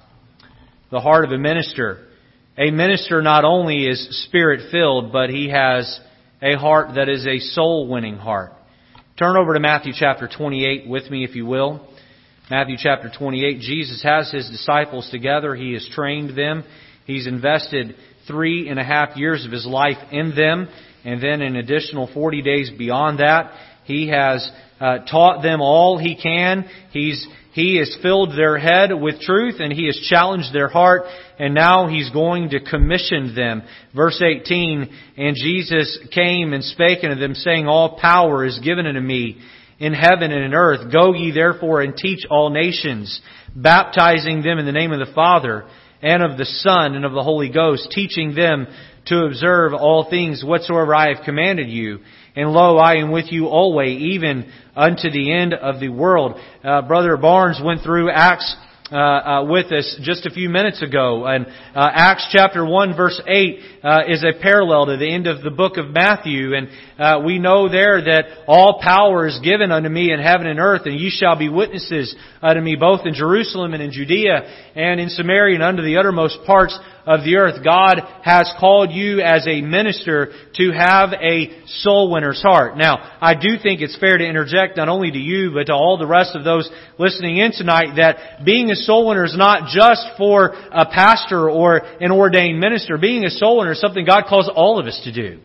The 0.91 1.01
heart 1.01 1.25
of 1.25 1.31
a 1.31 1.37
minister 1.37 2.06
a 2.57 2.71
minister 2.71 3.21
not 3.21 3.45
only 3.45 3.85
is 3.85 4.25
spirit 4.25 4.71
filled, 4.71 5.11
but 5.11 5.29
he 5.29 5.49
has 5.49 5.99
a 6.41 6.55
heart 6.55 6.95
that 6.95 7.07
is 7.07 7.25
a 7.25 7.39
soul 7.39 7.87
winning 7.87 8.17
heart. 8.17 8.51
Turn 9.17 9.37
over 9.37 9.53
to 9.53 9.59
Matthew 9.59 9.93
chapter 9.95 10.27
28 10.27 10.87
with 10.87 11.09
me, 11.09 11.23
if 11.23 11.35
you 11.35 11.45
will. 11.45 11.87
Matthew 12.49 12.77
chapter 12.79 13.11
28. 13.15 13.59
Jesus 13.59 14.01
has 14.03 14.31
his 14.31 14.49
disciples 14.49 15.09
together. 15.11 15.53
He 15.53 15.73
has 15.73 15.87
trained 15.91 16.37
them. 16.37 16.63
He's 17.05 17.27
invested 17.27 17.95
three 18.27 18.69
and 18.69 18.79
a 18.79 18.83
half 18.83 19.17
years 19.17 19.45
of 19.45 19.51
his 19.51 19.65
life 19.65 19.97
in 20.11 20.35
them. 20.35 20.67
And 21.03 21.21
then 21.21 21.41
an 21.41 21.55
additional 21.55 22.09
40 22.13 22.41
days 22.41 22.71
beyond 22.77 23.19
that, 23.19 23.51
he 23.85 24.09
has 24.09 24.49
uh, 24.79 24.99
taught 24.99 25.41
them 25.41 25.61
all 25.61 25.97
he 25.97 26.15
can. 26.15 26.65
He's 26.91 27.25
he 27.57 27.77
has 27.77 27.97
filled 28.03 28.37
their 28.37 28.59
head 28.59 28.91
with 28.93 29.19
truth 29.19 29.55
and 29.57 29.73
he 29.73 29.87
has 29.87 29.99
challenged 30.07 30.53
their 30.53 30.67
heart 30.67 31.05
and 31.39 31.55
now 31.55 31.87
he's 31.87 32.11
going 32.11 32.51
to 32.51 32.59
commission 32.59 33.33
them. 33.33 33.63
Verse 33.95 34.21
18, 34.21 34.87
and 35.17 35.35
Jesus 35.35 35.97
came 36.13 36.53
and 36.53 36.63
spake 36.63 36.99
unto 37.01 37.15
them 37.15 37.33
saying, 37.33 37.65
All 37.65 37.97
power 37.99 38.45
is 38.45 38.59
given 38.59 38.85
unto 38.85 38.99
me 38.99 39.41
in 39.79 39.95
heaven 39.95 40.31
and 40.31 40.43
in 40.43 40.53
earth. 40.53 40.93
Go 40.93 41.15
ye 41.15 41.31
therefore 41.31 41.81
and 41.81 41.97
teach 41.97 42.27
all 42.29 42.51
nations, 42.51 43.19
baptizing 43.55 44.43
them 44.43 44.59
in 44.59 44.67
the 44.67 44.71
name 44.71 44.91
of 44.91 44.99
the 44.99 45.15
Father 45.15 45.67
and 46.03 46.21
of 46.21 46.37
the 46.37 46.45
Son 46.45 46.93
and 46.93 47.05
of 47.05 47.13
the 47.13 47.23
Holy 47.23 47.51
Ghost, 47.51 47.89
teaching 47.89 48.35
them 48.35 48.67
to 49.07 49.25
observe 49.25 49.73
all 49.73 50.07
things 50.07 50.43
whatsoever 50.45 50.93
I 50.93 51.11
have 51.15 51.25
commanded 51.25 51.69
you. 51.69 52.01
And 52.37 52.51
lo, 52.51 52.77
I 52.77 52.97
am 52.97 53.09
with 53.09 53.31
you 53.31 53.47
always, 53.47 53.99
even 53.99 54.51
unto 54.75 55.09
the 55.09 55.33
end 55.33 55.55
of 55.55 55.79
the 55.79 55.89
world. 55.89 56.39
Uh, 56.63 56.83
Brother 56.83 57.17
Barnes 57.17 57.59
went 57.63 57.81
through 57.81 58.11
Acts 58.11 58.55
uh, 58.91 58.95
uh, 58.95 59.43
with 59.45 59.71
us 59.71 59.99
just 60.03 60.27
a 60.27 60.29
few 60.29 60.47
minutes 60.47 60.83
ago. 60.83 61.25
And 61.25 61.47
uh, 61.47 61.89
Acts 61.91 62.29
chapter 62.31 62.63
1 62.63 62.95
verse 62.95 63.19
8 63.27 63.59
uh, 63.83 63.99
is 64.07 64.23
a 64.23 64.39
parallel 64.39 64.85
to 64.85 64.97
the 64.97 65.11
end 65.11 65.25
of 65.25 65.41
the 65.41 65.49
book 65.49 65.77
of 65.77 65.89
Matthew. 65.89 66.53
And 66.53 66.69
uh, 66.99 67.25
we 67.25 67.39
know 67.39 67.69
there 67.69 68.03
that 68.03 68.25
all 68.47 68.81
power 68.83 69.25
is 69.25 69.39
given 69.43 69.71
unto 69.71 69.89
me 69.89 70.13
in 70.13 70.19
heaven 70.19 70.45
and 70.45 70.59
earth, 70.59 70.83
and 70.85 70.93
ye 70.93 71.09
shall 71.09 71.39
be 71.39 71.49
witnesses 71.49 72.15
unto 72.39 72.61
me 72.61 72.75
both 72.75 73.01
in 73.07 73.15
Jerusalem 73.15 73.73
and 73.73 73.81
in 73.81 73.91
Judea 73.91 74.43
and 74.75 74.99
in 74.99 75.09
Samaria 75.09 75.55
and 75.55 75.63
unto 75.63 75.81
the 75.81 75.97
uttermost 75.97 76.37
parts 76.45 76.77
of 77.07 77.23
the 77.23 77.37
earth. 77.37 77.63
God 77.63 78.01
has 78.23 78.51
called 78.59 78.91
you 78.91 79.21
as 79.21 79.47
a 79.47 79.61
minister 79.61 80.33
to 80.55 80.71
have 80.71 81.13
a 81.13 81.63
soul 81.65 82.11
winner's 82.11 82.41
heart. 82.41 82.77
Now, 82.77 83.17
I 83.21 83.33
do 83.33 83.57
think 83.61 83.81
it's 83.81 83.97
fair 83.97 84.17
to 84.17 84.27
interject 84.27 84.77
not 84.77 84.89
only 84.89 85.09
to 85.09 85.17
you, 85.17 85.51
but 85.53 85.67
to 85.67 85.73
all 85.73 85.97
the 85.97 86.05
rest 86.05 86.35
of 86.35 86.43
those 86.43 86.69
listening 86.99 87.37
in 87.37 87.53
tonight 87.53 87.95
that 87.95 88.45
being 88.45 88.69
a 88.69 88.75
soul 88.75 89.07
winner 89.07 89.23
is 89.23 89.37
not 89.37 89.69
just 89.69 90.05
for 90.17 90.53
a 90.71 90.85
pastor 90.85 91.49
or 91.49 91.77
an 91.77 92.11
ordained 92.11 92.59
minister. 92.59 92.97
Being 92.97 93.23
a 93.23 93.29
soul 93.29 93.59
winner 93.59 93.71
is 93.71 93.81
something 93.81 94.05
God 94.05 94.25
calls 94.27 94.51
all 94.53 94.79
of 94.79 94.85
us 94.85 94.99
to 95.05 95.13
do. 95.13 95.39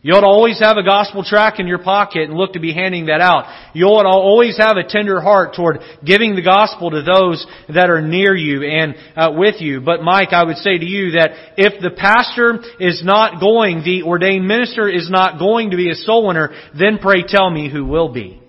You 0.00 0.14
ought 0.14 0.20
to 0.20 0.26
always 0.26 0.60
have 0.60 0.76
a 0.76 0.84
gospel 0.84 1.24
track 1.24 1.58
in 1.58 1.66
your 1.66 1.82
pocket 1.82 2.28
and 2.28 2.34
look 2.34 2.52
to 2.52 2.60
be 2.60 2.72
handing 2.72 3.06
that 3.06 3.20
out. 3.20 3.72
You 3.74 3.86
ought 3.86 4.04
to 4.04 4.08
always 4.16 4.56
have 4.56 4.76
a 4.76 4.86
tender 4.88 5.20
heart 5.20 5.56
toward 5.56 5.80
giving 6.04 6.36
the 6.36 6.42
gospel 6.42 6.92
to 6.92 7.02
those 7.02 7.44
that 7.68 7.90
are 7.90 8.00
near 8.00 8.32
you 8.32 8.62
and 8.62 8.94
uh, 9.16 9.32
with 9.36 9.60
you. 9.60 9.80
But 9.80 10.02
Mike, 10.02 10.32
I 10.32 10.44
would 10.44 10.58
say 10.58 10.78
to 10.78 10.84
you 10.84 11.12
that 11.12 11.30
if 11.56 11.82
the 11.82 11.90
pastor 11.90 12.60
is 12.78 13.02
not 13.04 13.40
going, 13.40 13.82
the 13.82 14.04
ordained 14.04 14.46
minister 14.46 14.88
is 14.88 15.10
not 15.10 15.40
going 15.40 15.72
to 15.72 15.76
be 15.76 15.90
a 15.90 15.96
soul 15.96 16.28
winner, 16.28 16.50
then 16.78 16.98
pray 16.98 17.24
tell 17.26 17.50
me 17.50 17.68
who 17.68 17.84
will 17.84 18.12
be. 18.12 18.40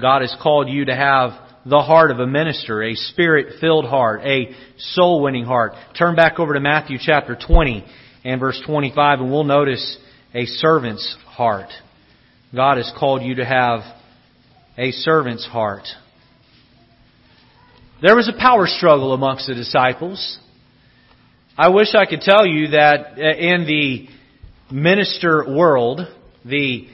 God 0.00 0.20
has 0.20 0.34
called 0.40 0.68
you 0.68 0.84
to 0.84 0.94
have 0.94 1.32
the 1.66 1.82
heart 1.82 2.12
of 2.12 2.20
a 2.20 2.26
minister, 2.26 2.82
a 2.82 2.94
spirit-filled 2.94 3.86
heart, 3.86 4.20
a 4.22 4.54
soul-winning 4.78 5.46
heart. 5.46 5.72
Turn 5.98 6.14
back 6.14 6.38
over 6.38 6.54
to 6.54 6.60
Matthew 6.60 6.98
chapter 7.00 7.36
20 7.36 7.84
and 8.24 8.40
verse 8.40 8.60
25, 8.66 9.20
and 9.20 9.30
we'll 9.30 9.44
notice 9.44 9.98
a 10.34 10.46
servant's 10.46 11.16
heart. 11.26 11.68
God 12.54 12.78
has 12.78 12.90
called 12.98 13.22
you 13.22 13.36
to 13.36 13.44
have 13.44 13.80
a 14.78 14.90
servant's 14.90 15.46
heart. 15.46 15.84
There 18.02 18.16
was 18.16 18.28
a 18.28 18.38
power 18.38 18.66
struggle 18.66 19.12
amongst 19.12 19.46
the 19.46 19.54
disciples. 19.54 20.38
I 21.56 21.68
wish 21.68 21.94
I 21.94 22.06
could 22.06 22.20
tell 22.20 22.46
you 22.46 22.68
that 22.68 23.12
uh, 23.16 23.36
in 23.36 23.66
the 23.66 24.08
minister 24.74 25.44
world, 25.48 26.00
the 26.44 26.88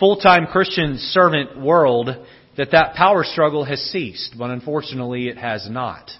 full-time 0.00 0.46
Christian 0.46 0.96
servant 0.98 1.60
world, 1.60 2.08
that 2.56 2.70
that 2.72 2.94
power 2.94 3.24
struggle 3.24 3.64
has 3.64 3.80
ceased, 3.80 4.34
but 4.38 4.50
unfortunately 4.50 5.28
it 5.28 5.36
has 5.36 5.68
not. 5.68 6.10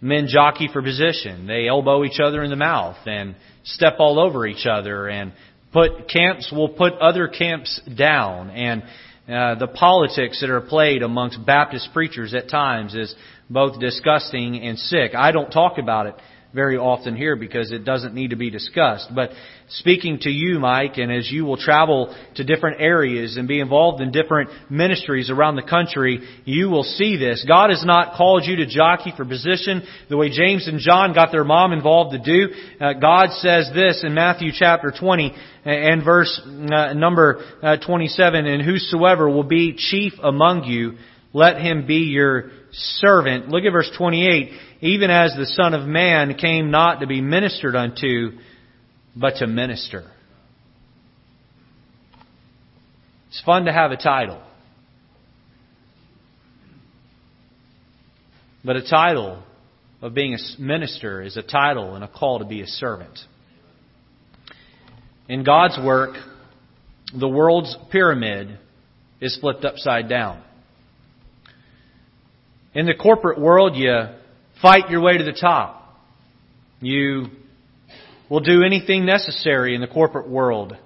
Men 0.00 0.28
jockey 0.28 0.68
for 0.72 0.82
position. 0.82 1.46
They 1.46 1.68
elbow 1.68 2.04
each 2.04 2.20
other 2.20 2.42
in 2.42 2.50
the 2.50 2.56
mouth 2.56 2.96
and 3.06 3.34
step 3.64 3.94
all 3.98 4.18
over 4.18 4.46
each 4.46 4.66
other 4.66 5.08
and 5.08 5.32
put 5.72 6.08
camps 6.08 6.50
will 6.50 6.70
put 6.70 6.94
other 6.94 7.28
camps 7.28 7.80
down 7.96 8.50
and 8.50 8.82
uh, 9.28 9.54
the 9.54 9.68
politics 9.68 10.40
that 10.40 10.50
are 10.50 10.60
played 10.60 11.02
amongst 11.02 11.44
Baptist 11.46 11.90
preachers 11.92 12.34
at 12.34 12.48
times 12.48 12.94
is 12.94 13.14
both 13.48 13.78
disgusting 13.78 14.56
and 14.60 14.76
sick. 14.78 15.14
I 15.14 15.30
don't 15.30 15.50
talk 15.50 15.78
about 15.78 16.06
it 16.06 16.14
very 16.52 16.76
often 16.76 17.14
here 17.14 17.36
because 17.36 17.70
it 17.70 17.84
doesn't 17.84 18.14
need 18.14 18.30
to 18.30 18.36
be 18.36 18.50
discussed. 18.50 19.08
But 19.14 19.30
speaking 19.68 20.18
to 20.22 20.30
you, 20.30 20.58
Mike, 20.58 20.96
and 20.96 21.12
as 21.12 21.30
you 21.30 21.44
will 21.44 21.56
travel 21.56 22.14
to 22.34 22.44
different 22.44 22.80
areas 22.80 23.36
and 23.36 23.46
be 23.46 23.60
involved 23.60 24.02
in 24.02 24.10
different 24.10 24.50
ministries 24.68 25.30
around 25.30 25.56
the 25.56 25.62
country, 25.62 26.20
you 26.44 26.68
will 26.68 26.82
see 26.82 27.16
this. 27.16 27.44
God 27.46 27.70
has 27.70 27.84
not 27.84 28.16
called 28.16 28.44
you 28.44 28.56
to 28.56 28.66
jockey 28.66 29.12
for 29.16 29.24
position 29.24 29.82
the 30.08 30.16
way 30.16 30.30
James 30.30 30.66
and 30.66 30.80
John 30.80 31.14
got 31.14 31.30
their 31.30 31.44
mom 31.44 31.72
involved 31.72 32.12
to 32.12 32.18
do. 32.18 32.52
Uh, 32.80 32.94
God 32.94 33.30
says 33.34 33.70
this 33.72 34.02
in 34.04 34.14
Matthew 34.14 34.50
chapter 34.52 34.92
20 34.98 35.34
and 35.64 36.04
verse 36.04 36.40
uh, 36.44 36.94
number 36.94 37.44
uh, 37.62 37.76
27, 37.76 38.46
and 38.46 38.62
whosoever 38.62 39.28
will 39.28 39.44
be 39.44 39.74
chief 39.76 40.14
among 40.22 40.64
you, 40.64 40.96
let 41.32 41.60
him 41.60 41.86
be 41.86 42.10
your 42.10 42.50
servant. 42.72 43.48
Look 43.48 43.64
at 43.64 43.70
verse 43.70 43.90
28. 43.96 44.50
Even 44.80 45.10
as 45.10 45.34
the 45.36 45.46
Son 45.46 45.74
of 45.74 45.86
Man 45.86 46.34
came 46.34 46.70
not 46.70 47.00
to 47.00 47.06
be 47.06 47.20
ministered 47.20 47.76
unto, 47.76 48.38
but 49.14 49.36
to 49.36 49.46
minister. 49.46 50.10
It's 53.28 53.42
fun 53.42 53.66
to 53.66 53.72
have 53.72 53.92
a 53.92 53.96
title. 53.96 54.42
But 58.64 58.76
a 58.76 58.88
title 58.88 59.42
of 60.02 60.14
being 60.14 60.34
a 60.34 60.60
minister 60.60 61.22
is 61.22 61.36
a 61.36 61.42
title 61.42 61.94
and 61.94 62.04
a 62.04 62.08
call 62.08 62.40
to 62.40 62.44
be 62.44 62.60
a 62.60 62.66
servant. 62.66 63.18
In 65.28 65.44
God's 65.44 65.78
work, 65.78 66.16
the 67.14 67.28
world's 67.28 67.76
pyramid 67.90 68.58
is 69.20 69.38
flipped 69.40 69.64
upside 69.64 70.08
down. 70.08 70.42
In 72.74 72.86
the 72.86 72.94
corporate 72.94 73.40
world, 73.40 73.76
you 73.76 73.92
fight 74.62 74.90
your 74.90 75.00
way 75.00 75.18
to 75.18 75.24
the 75.24 75.32
top. 75.38 75.98
You 76.80 77.26
will 78.28 78.40
do 78.40 78.62
anything 78.62 79.04
necessary 79.04 79.74
in 79.74 79.80
the 79.80 79.88
corporate 79.88 80.28
world 80.28 80.76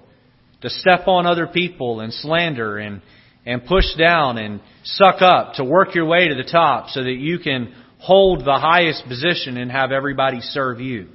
to 0.61 0.69
step 0.69 1.07
on 1.07 1.27
other 1.27 1.45
people 1.45 1.99
and 1.99 2.11
slander 2.11 2.79
and, 2.79 3.01
and 3.45 3.65
push 3.65 3.85
down 3.97 4.39
and 4.39 4.61
suck 4.83 5.21
up 5.21 5.53
to 5.55 5.63
work 5.63 5.93
your 5.93 6.05
way 6.05 6.27
to 6.27 6.35
the 6.35 6.49
top 6.49 6.89
so 6.89 7.03
that 7.03 7.17
you 7.17 7.37
can 7.39 7.73
hold 7.99 8.41
the 8.41 8.57
highest 8.59 9.03
position 9.07 9.57
and 9.57 9.71
have 9.71 9.91
everybody 9.91 10.41
serve 10.41 10.79
you. 10.79 11.07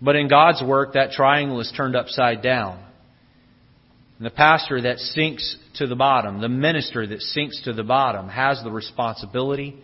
But 0.00 0.16
in 0.16 0.28
God's 0.28 0.62
work, 0.62 0.94
that 0.94 1.12
triangle 1.12 1.60
is 1.60 1.72
turned 1.76 1.96
upside 1.96 2.42
down. 2.42 2.83
And 4.18 4.26
the 4.26 4.30
pastor 4.30 4.80
that 4.82 4.98
sinks 4.98 5.56
to 5.76 5.86
the 5.86 5.96
bottom, 5.96 6.40
the 6.40 6.48
minister 6.48 7.06
that 7.06 7.20
sinks 7.20 7.62
to 7.64 7.72
the 7.72 7.82
bottom, 7.82 8.28
has 8.28 8.62
the 8.62 8.70
responsibility 8.70 9.76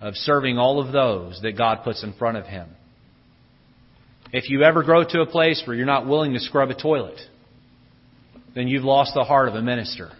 of 0.00 0.14
serving 0.16 0.58
all 0.58 0.80
of 0.80 0.92
those 0.92 1.40
that 1.42 1.56
God 1.56 1.84
puts 1.84 2.02
in 2.02 2.12
front 2.14 2.36
of 2.36 2.46
him. 2.46 2.68
If 4.32 4.48
you 4.48 4.62
ever 4.62 4.82
grow 4.82 5.04
to 5.04 5.20
a 5.20 5.26
place 5.26 5.62
where 5.66 5.76
you're 5.76 5.86
not 5.86 6.06
willing 6.06 6.32
to 6.32 6.40
scrub 6.40 6.70
a 6.70 6.74
toilet, 6.74 7.20
then 8.54 8.68
you've 8.68 8.84
lost 8.84 9.12
the 9.14 9.24
heart 9.24 9.48
of 9.48 9.54
a 9.54 9.62
minister. 9.62 10.10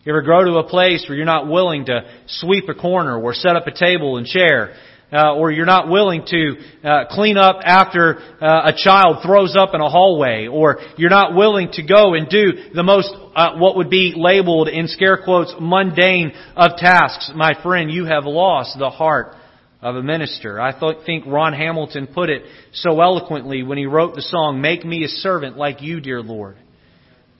If 0.00 0.06
you 0.06 0.12
ever 0.12 0.22
grow 0.22 0.44
to 0.44 0.58
a 0.58 0.68
place 0.68 1.04
where 1.08 1.16
you're 1.16 1.26
not 1.26 1.48
willing 1.48 1.86
to 1.86 2.02
sweep 2.26 2.68
a 2.68 2.74
corner 2.74 3.20
or 3.20 3.34
set 3.34 3.56
up 3.56 3.66
a 3.66 3.72
table 3.72 4.18
and 4.18 4.26
chair, 4.26 4.74
uh, 5.12 5.34
or 5.34 5.50
you're 5.50 5.66
not 5.66 5.88
willing 5.88 6.24
to 6.26 6.56
uh, 6.82 7.04
clean 7.10 7.36
up 7.36 7.60
after 7.62 8.18
uh, 8.40 8.70
a 8.70 8.72
child 8.76 9.18
throws 9.24 9.54
up 9.56 9.70
in 9.74 9.80
a 9.80 9.88
hallway, 9.88 10.48
or 10.48 10.78
you're 10.96 11.10
not 11.10 11.34
willing 11.34 11.70
to 11.72 11.82
go 11.82 12.14
and 12.14 12.28
do 12.28 12.52
the 12.74 12.82
most 12.82 13.14
uh, 13.34 13.56
what 13.56 13.76
would 13.76 13.90
be 13.90 14.14
labeled 14.16 14.68
in 14.68 14.88
scare 14.88 15.22
quotes 15.22 15.54
mundane 15.60 16.32
of 16.56 16.76
tasks, 16.76 17.30
my 17.34 17.52
friend, 17.62 17.90
you 17.90 18.04
have 18.04 18.24
lost 18.24 18.78
the 18.78 18.90
heart 18.90 19.34
of 19.80 19.94
a 19.94 20.02
minister. 20.02 20.60
I 20.60 20.72
th- 20.72 21.04
think 21.04 21.26
Ron 21.26 21.52
Hamilton 21.52 22.08
put 22.08 22.30
it 22.30 22.42
so 22.72 23.00
eloquently 23.00 23.62
when 23.62 23.78
he 23.78 23.86
wrote 23.86 24.14
the 24.14 24.22
song, 24.22 24.60
Make 24.60 24.84
me 24.84 25.04
a 25.04 25.08
servant 25.08 25.56
like 25.56 25.82
you, 25.82 26.00
dear 26.00 26.22
Lord. 26.22 26.56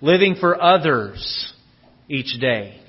Living 0.00 0.36
for 0.38 0.60
others 0.62 1.52
each 2.08 2.38
day. 2.38 2.80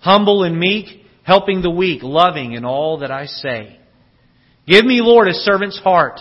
Humble 0.00 0.42
and 0.42 0.58
meek, 0.58 1.04
helping 1.22 1.60
the 1.60 1.70
weak, 1.70 2.02
loving 2.02 2.52
in 2.52 2.64
all 2.64 2.98
that 2.98 3.10
I 3.10 3.26
say. 3.26 3.78
Give 4.68 4.84
me, 4.84 5.00
Lord, 5.00 5.28
a 5.28 5.32
servant's 5.32 5.78
heart. 5.78 6.20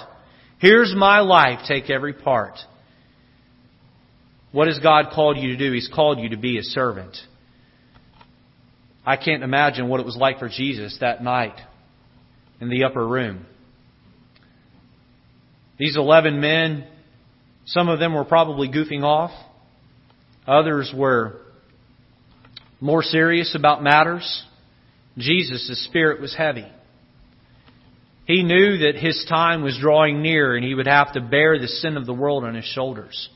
Here's 0.60 0.94
my 0.96 1.20
life, 1.20 1.60
take 1.68 1.90
every 1.90 2.14
part. 2.14 2.58
What 4.52 4.68
has 4.68 4.80
God 4.80 5.08
called 5.14 5.38
you 5.38 5.50
to 5.50 5.58
do? 5.58 5.74
He's 5.74 5.90
called 5.94 6.20
you 6.20 6.30
to 6.30 6.38
be 6.38 6.58
a 6.58 6.64
servant. 6.64 7.18
I 9.06 9.18
can't 9.18 9.44
imagine 9.44 9.90
what 9.90 10.00
it 10.00 10.06
was 10.06 10.16
like 10.16 10.40
for 10.40 10.50
Jesus 10.50 10.98
that 11.02 11.24
night 11.24 11.60
in 12.60 12.70
the 12.70 12.86
upper 12.86 13.06
room. 13.06 13.46
These 15.78 15.96
11 15.96 16.42
men 16.42 16.88
Some 17.68 17.90
of 17.90 18.00
them 18.00 18.14
were 18.14 18.24
probably 18.24 18.70
goofing 18.70 19.04
off. 19.04 19.32
Others 20.48 20.94
were 20.96 21.42
more 22.80 23.04
serious 23.04 23.56
about 23.56 23.84
matters. 23.84 24.46
Jesus' 25.18 25.86
spirit 25.86 26.22
was 26.22 26.34
heavy. 26.34 26.66
He 28.28 28.44
knew 28.44 28.80
that 28.80 28.96
his 28.96 29.26
time 29.30 29.64
was 29.64 29.80
drawing 29.80 30.22
near 30.22 30.58
and 30.58 30.66
he 30.66 30.76
would 30.76 30.88
have 30.88 31.14
to 31.14 31.22
bear 31.22 31.58
the 31.58 31.68
sin 31.70 31.96
of 31.96 32.06
the 32.06 32.14
world 32.14 32.44
on 32.44 32.56
his 32.56 32.66
shoulders. 32.66 33.30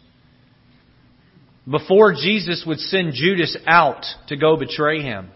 Before 1.70 2.14
Jesus 2.14 2.66
would 2.68 2.80
send 2.80 3.14
Judas 3.14 3.56
out 3.66 4.04
to 4.28 4.36
go 4.36 4.58
betray 4.58 5.02
him, 5.02 5.30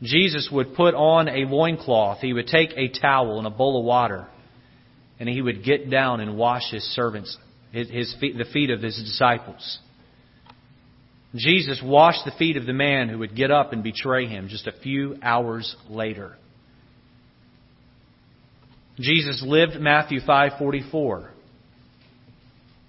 Jesus 0.00 0.48
would 0.52 0.76
put 0.76 0.94
on 0.94 1.28
a 1.28 1.48
loincloth. 1.48 2.20
He 2.20 2.32
would 2.32 2.46
take 2.46 2.70
a 2.76 2.88
towel 2.88 3.38
and 3.38 3.48
a 3.48 3.50
bowl 3.50 3.80
of 3.80 3.84
water, 3.84 4.28
and 5.18 5.28
he 5.28 5.42
would 5.42 5.64
get 5.64 5.90
down 5.90 6.20
and 6.20 6.36
wash 6.36 6.70
his 6.70 6.84
servants, 6.94 7.36
his, 7.72 7.90
his 7.90 8.14
feet, 8.20 8.38
the 8.38 8.44
feet 8.44 8.70
of 8.70 8.80
his 8.80 8.96
disciples. 8.96 9.80
Jesus 11.34 11.82
washed 11.84 12.24
the 12.24 12.38
feet 12.38 12.56
of 12.56 12.64
the 12.66 12.72
man 12.72 13.08
who 13.08 13.18
would 13.18 13.34
get 13.34 13.50
up 13.50 13.72
and 13.72 13.82
betray 13.82 14.26
him 14.26 14.48
just 14.48 14.68
a 14.68 14.72
few 14.82 15.16
hours 15.20 15.74
later. 15.88 16.36
Jesus 19.00 19.42
lived 19.46 19.80
Matthew 19.80 20.20
5:44. 20.20 21.30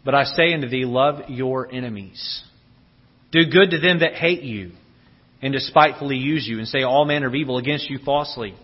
But 0.04 0.16
I 0.16 0.24
say 0.24 0.54
unto 0.54 0.68
thee, 0.68 0.86
love 0.86 1.30
your 1.30 1.72
enemies. 1.72 2.44
Do 3.32 3.46
good 3.46 3.72
to 3.72 3.80
them 3.80 4.00
that 4.00 4.14
hate 4.14 4.42
you 4.42 4.72
and 5.42 5.54
despitefully 5.54 6.18
use 6.18 6.48
you 6.48 6.58
and 6.58 6.68
say 6.68 6.84
all 6.84 7.06
manner 7.06 7.28
of 7.28 7.36
evil 7.36 7.58
against 7.58 7.90
you 7.90 8.00
falsely 8.00 8.56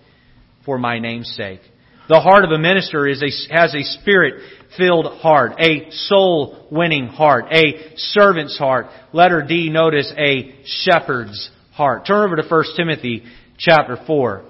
for 0.65 0.77
my 0.77 0.99
name's 0.99 1.29
sake. 1.35 1.61
The 2.07 2.19
heart 2.19 2.45
of 2.45 2.51
a 2.51 2.57
minister 2.57 3.07
is 3.07 3.23
a, 3.23 3.53
has 3.53 3.73
a 3.73 3.83
spirit 3.83 4.41
filled 4.77 5.05
heart, 5.19 5.53
a 5.59 5.89
soul 5.91 6.67
winning 6.71 7.07
heart, 7.07 7.45
a 7.51 7.95
servant's 7.95 8.57
heart. 8.57 8.87
Letter 9.11 9.43
D, 9.47 9.69
notice 9.69 10.11
a 10.17 10.55
shepherd's 10.65 11.49
heart. 11.73 12.05
Turn 12.05 12.25
over 12.25 12.35
to 12.35 12.47
1 12.47 12.63
Timothy 12.77 13.23
chapter 13.57 13.97
4. 14.05 14.45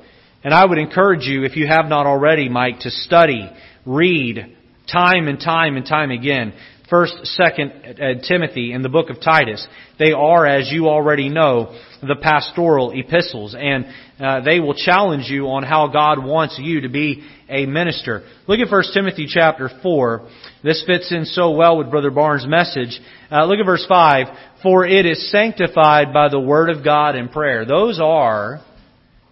And 0.45 0.53
I 0.53 0.63
would 0.63 0.77
encourage 0.77 1.23
you, 1.23 1.43
if 1.43 1.55
you 1.55 1.65
have 1.65 1.87
not 1.87 2.05
already, 2.05 2.49
Mike, 2.49 2.81
to 2.81 2.91
study, 2.91 3.49
read, 3.83 4.55
time 4.93 5.27
and 5.27 5.39
time 5.39 5.75
and 5.75 5.83
time 5.83 6.11
again, 6.11 6.53
First, 6.87 7.15
Second 7.23 7.71
uh, 7.71 8.21
Timothy, 8.27 8.71
and 8.71 8.85
the 8.85 8.89
book 8.89 9.09
of 9.09 9.19
Titus. 9.19 9.65
They 9.97 10.11
are, 10.11 10.45
as 10.45 10.71
you 10.71 10.87
already 10.87 11.29
know, 11.29 11.75
the 11.99 12.15
pastoral 12.21 12.91
epistles, 12.91 13.55
and 13.57 13.85
uh, 14.19 14.41
they 14.41 14.59
will 14.59 14.75
challenge 14.75 15.25
you 15.27 15.47
on 15.47 15.63
how 15.63 15.87
God 15.87 16.23
wants 16.23 16.59
you 16.61 16.81
to 16.81 16.89
be 16.89 17.27
a 17.49 17.65
minister. 17.65 18.21
Look 18.47 18.59
at 18.59 18.67
First 18.67 18.93
Timothy 18.93 19.25
chapter 19.27 19.67
four. 19.81 20.29
This 20.63 20.83
fits 20.85 21.11
in 21.11 21.25
so 21.25 21.53
well 21.53 21.75
with 21.79 21.89
Brother 21.89 22.11
Barnes' 22.11 22.45
message. 22.45 22.99
Uh, 23.31 23.45
look 23.45 23.57
at 23.57 23.65
verse 23.65 23.85
five. 23.89 24.27
For 24.61 24.85
it 24.85 25.07
is 25.07 25.31
sanctified 25.31 26.13
by 26.13 26.29
the 26.29 26.39
word 26.39 26.69
of 26.69 26.83
God 26.83 27.15
and 27.15 27.31
prayer. 27.31 27.65
Those 27.65 27.99
are 27.99 28.61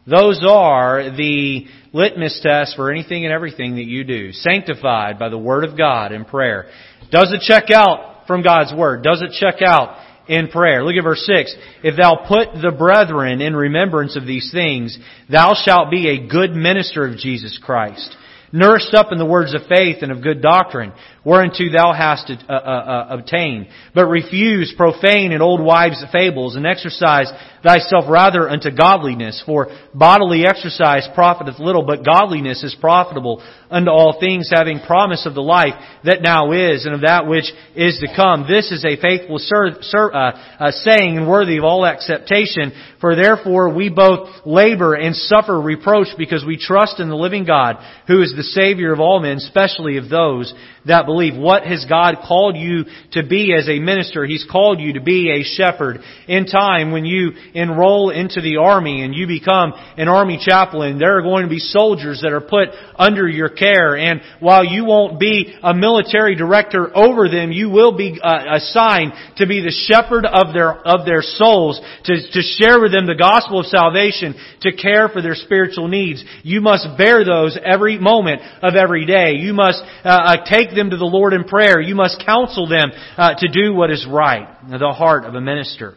those 0.05 0.43
are 0.47 1.15
the 1.15 1.65
litmus 1.93 2.39
tests 2.43 2.75
for 2.75 2.91
anything 2.91 3.23
and 3.23 3.33
everything 3.33 3.75
that 3.75 3.85
you 3.85 4.03
do. 4.03 4.31
Sanctified 4.33 5.17
by 5.17 5.29
the 5.29 5.37
Word 5.37 5.63
of 5.63 5.77
God 5.77 6.11
and 6.11 6.27
prayer. 6.27 6.65
Does 7.11 7.31
it 7.31 7.41
check 7.41 7.71
out 7.73 8.27
from 8.27 8.43
God's 8.43 8.73
Word? 8.73 9.03
Does 9.03 9.21
it 9.21 9.31
check 9.39 9.61
out 9.61 9.97
in 10.27 10.49
prayer? 10.49 10.83
Look 10.83 10.95
at 10.95 11.03
verse 11.03 11.25
6. 11.25 11.55
If 11.83 11.95
thou 11.95 12.25
put 12.27 12.61
the 12.61 12.75
brethren 12.77 13.41
in 13.41 13.55
remembrance 13.55 14.17
of 14.17 14.25
these 14.25 14.51
things, 14.51 14.97
thou 15.29 15.53
shalt 15.65 15.89
be 15.89 16.09
a 16.09 16.27
good 16.27 16.51
minister 16.51 17.05
of 17.05 17.17
Jesus 17.17 17.59
Christ 17.61 18.17
nourished 18.53 18.93
up 18.93 19.11
in 19.11 19.17
the 19.17 19.25
words 19.25 19.55
of 19.55 19.61
faith 19.67 19.97
and 20.01 20.11
of 20.11 20.21
good 20.21 20.41
doctrine, 20.41 20.93
whereunto 21.25 21.71
thou 21.71 21.93
hast 21.93 22.29
uh, 22.29 22.51
uh, 22.51 22.55
uh, 22.55 23.07
obtained. 23.09 23.67
But 23.95 24.07
refuse 24.07 24.73
profane 24.75 25.31
and 25.31 25.41
old 25.41 25.63
wives' 25.63 26.03
fables, 26.11 26.55
and 26.55 26.65
exercise 26.67 27.31
thyself 27.63 28.05
rather 28.09 28.49
unto 28.49 28.69
godliness. 28.71 29.41
For 29.45 29.67
bodily 29.93 30.45
exercise 30.45 31.07
profiteth 31.15 31.59
little, 31.59 31.83
but 31.83 32.05
godliness 32.05 32.61
is 32.63 32.75
profitable 32.79 33.41
unto 33.71 33.89
all 33.89 34.19
things, 34.19 34.51
having 34.53 34.81
promise 34.81 35.25
of 35.25 35.33
the 35.33 35.41
life 35.41 35.73
that 36.03 36.21
now 36.21 36.51
is, 36.51 36.85
and 36.85 36.93
of 36.93 37.01
that 37.01 37.25
which 37.25 37.51
is 37.75 37.99
to 38.05 38.15
come. 38.15 38.45
This 38.47 38.71
is 38.71 38.85
a 38.85 39.01
faithful 39.01 39.37
ser- 39.39 39.81
ser- 39.81 40.13
uh, 40.13 40.31
uh, 40.59 40.71
saying 40.71 41.17
and 41.17 41.27
worthy 41.27 41.57
of 41.57 41.63
all 41.63 41.85
acceptation. 41.85 42.73
For 42.99 43.15
therefore 43.15 43.73
we 43.73 43.89
both 43.89 44.29
labor 44.45 44.93
and 44.93 45.15
suffer 45.15 45.59
reproach 45.59 46.07
because 46.17 46.45
we 46.45 46.57
trust 46.57 46.99
in 46.99 47.09
the 47.09 47.15
living 47.15 47.45
God, 47.45 47.77
who 48.07 48.21
is 48.21 48.33
the 48.35 48.43
Savior 48.43 48.91
of 48.93 48.99
all 48.99 49.21
men, 49.21 49.37
especially 49.37 49.97
of 49.97 50.09
those 50.09 50.53
that 50.85 51.05
believe. 51.05 51.12
What 51.13 51.63
has 51.63 51.85
God 51.87 52.17
called 52.27 52.55
you 52.55 52.85
to 53.13 53.27
be 53.27 53.53
as 53.53 53.69
a 53.69 53.79
minister? 53.79 54.25
He's 54.25 54.45
called 54.49 54.79
you 54.79 54.93
to 54.93 55.01
be 55.01 55.29
a 55.31 55.43
shepherd. 55.43 55.99
In 56.27 56.45
time, 56.45 56.91
when 56.91 57.05
you 57.05 57.31
enroll 57.53 58.09
into 58.09 58.41
the 58.41 58.57
army 58.57 59.03
and 59.03 59.13
you 59.13 59.27
become 59.27 59.73
an 59.97 60.07
army 60.07 60.39
chaplain, 60.43 60.99
there 60.99 61.17
are 61.17 61.21
going 61.21 61.43
to 61.43 61.49
be 61.49 61.59
soldiers 61.59 62.21
that 62.21 62.33
are 62.33 62.41
put 62.41 62.69
under 62.95 63.27
your 63.27 63.49
care. 63.49 63.95
And 63.95 64.21
while 64.39 64.65
you 64.65 64.85
won't 64.85 65.19
be 65.19 65.53
a 65.61 65.73
military 65.73 66.35
director 66.35 66.95
over 66.95 67.29
them, 67.29 67.51
you 67.51 67.69
will 67.69 67.95
be 67.95 68.19
uh, 68.21 68.55
assigned 68.55 69.13
to 69.37 69.47
be 69.47 69.61
the 69.61 69.71
shepherd 69.71 70.25
of 70.25 70.53
their, 70.53 70.71
of 70.71 71.05
their 71.05 71.21
souls, 71.21 71.79
to, 72.05 72.15
to 72.15 72.41
share 72.41 72.79
with 72.79 72.91
them 72.91 73.05
the 73.05 73.15
gospel 73.15 73.59
of 73.59 73.65
salvation, 73.67 74.35
to 74.61 74.75
care 74.75 75.09
for 75.09 75.21
their 75.21 75.35
spiritual 75.35 75.87
needs. 75.87 76.23
You 76.43 76.61
must 76.61 76.87
bear 76.97 77.23
those 77.23 77.57
every 77.63 77.99
moment 77.99 78.41
of 78.61 78.75
every 78.75 79.05
day. 79.05 79.33
You 79.33 79.53
must 79.53 79.81
uh, 80.03 80.09
uh 80.09 80.45
take 80.45 80.75
them 80.75 80.89
to 80.89 80.97
the 80.97 81.02
Lord 81.05 81.33
in 81.33 81.43
prayer. 81.43 81.79
You 81.79 81.95
must 81.95 82.23
counsel 82.25 82.67
them 82.67 82.91
uh, 83.17 83.35
to 83.37 83.47
do 83.47 83.73
what 83.73 83.91
is 83.91 84.05
right. 84.09 84.47
The 84.69 84.91
heart 84.91 85.25
of 85.25 85.35
a 85.35 85.41
minister. 85.41 85.95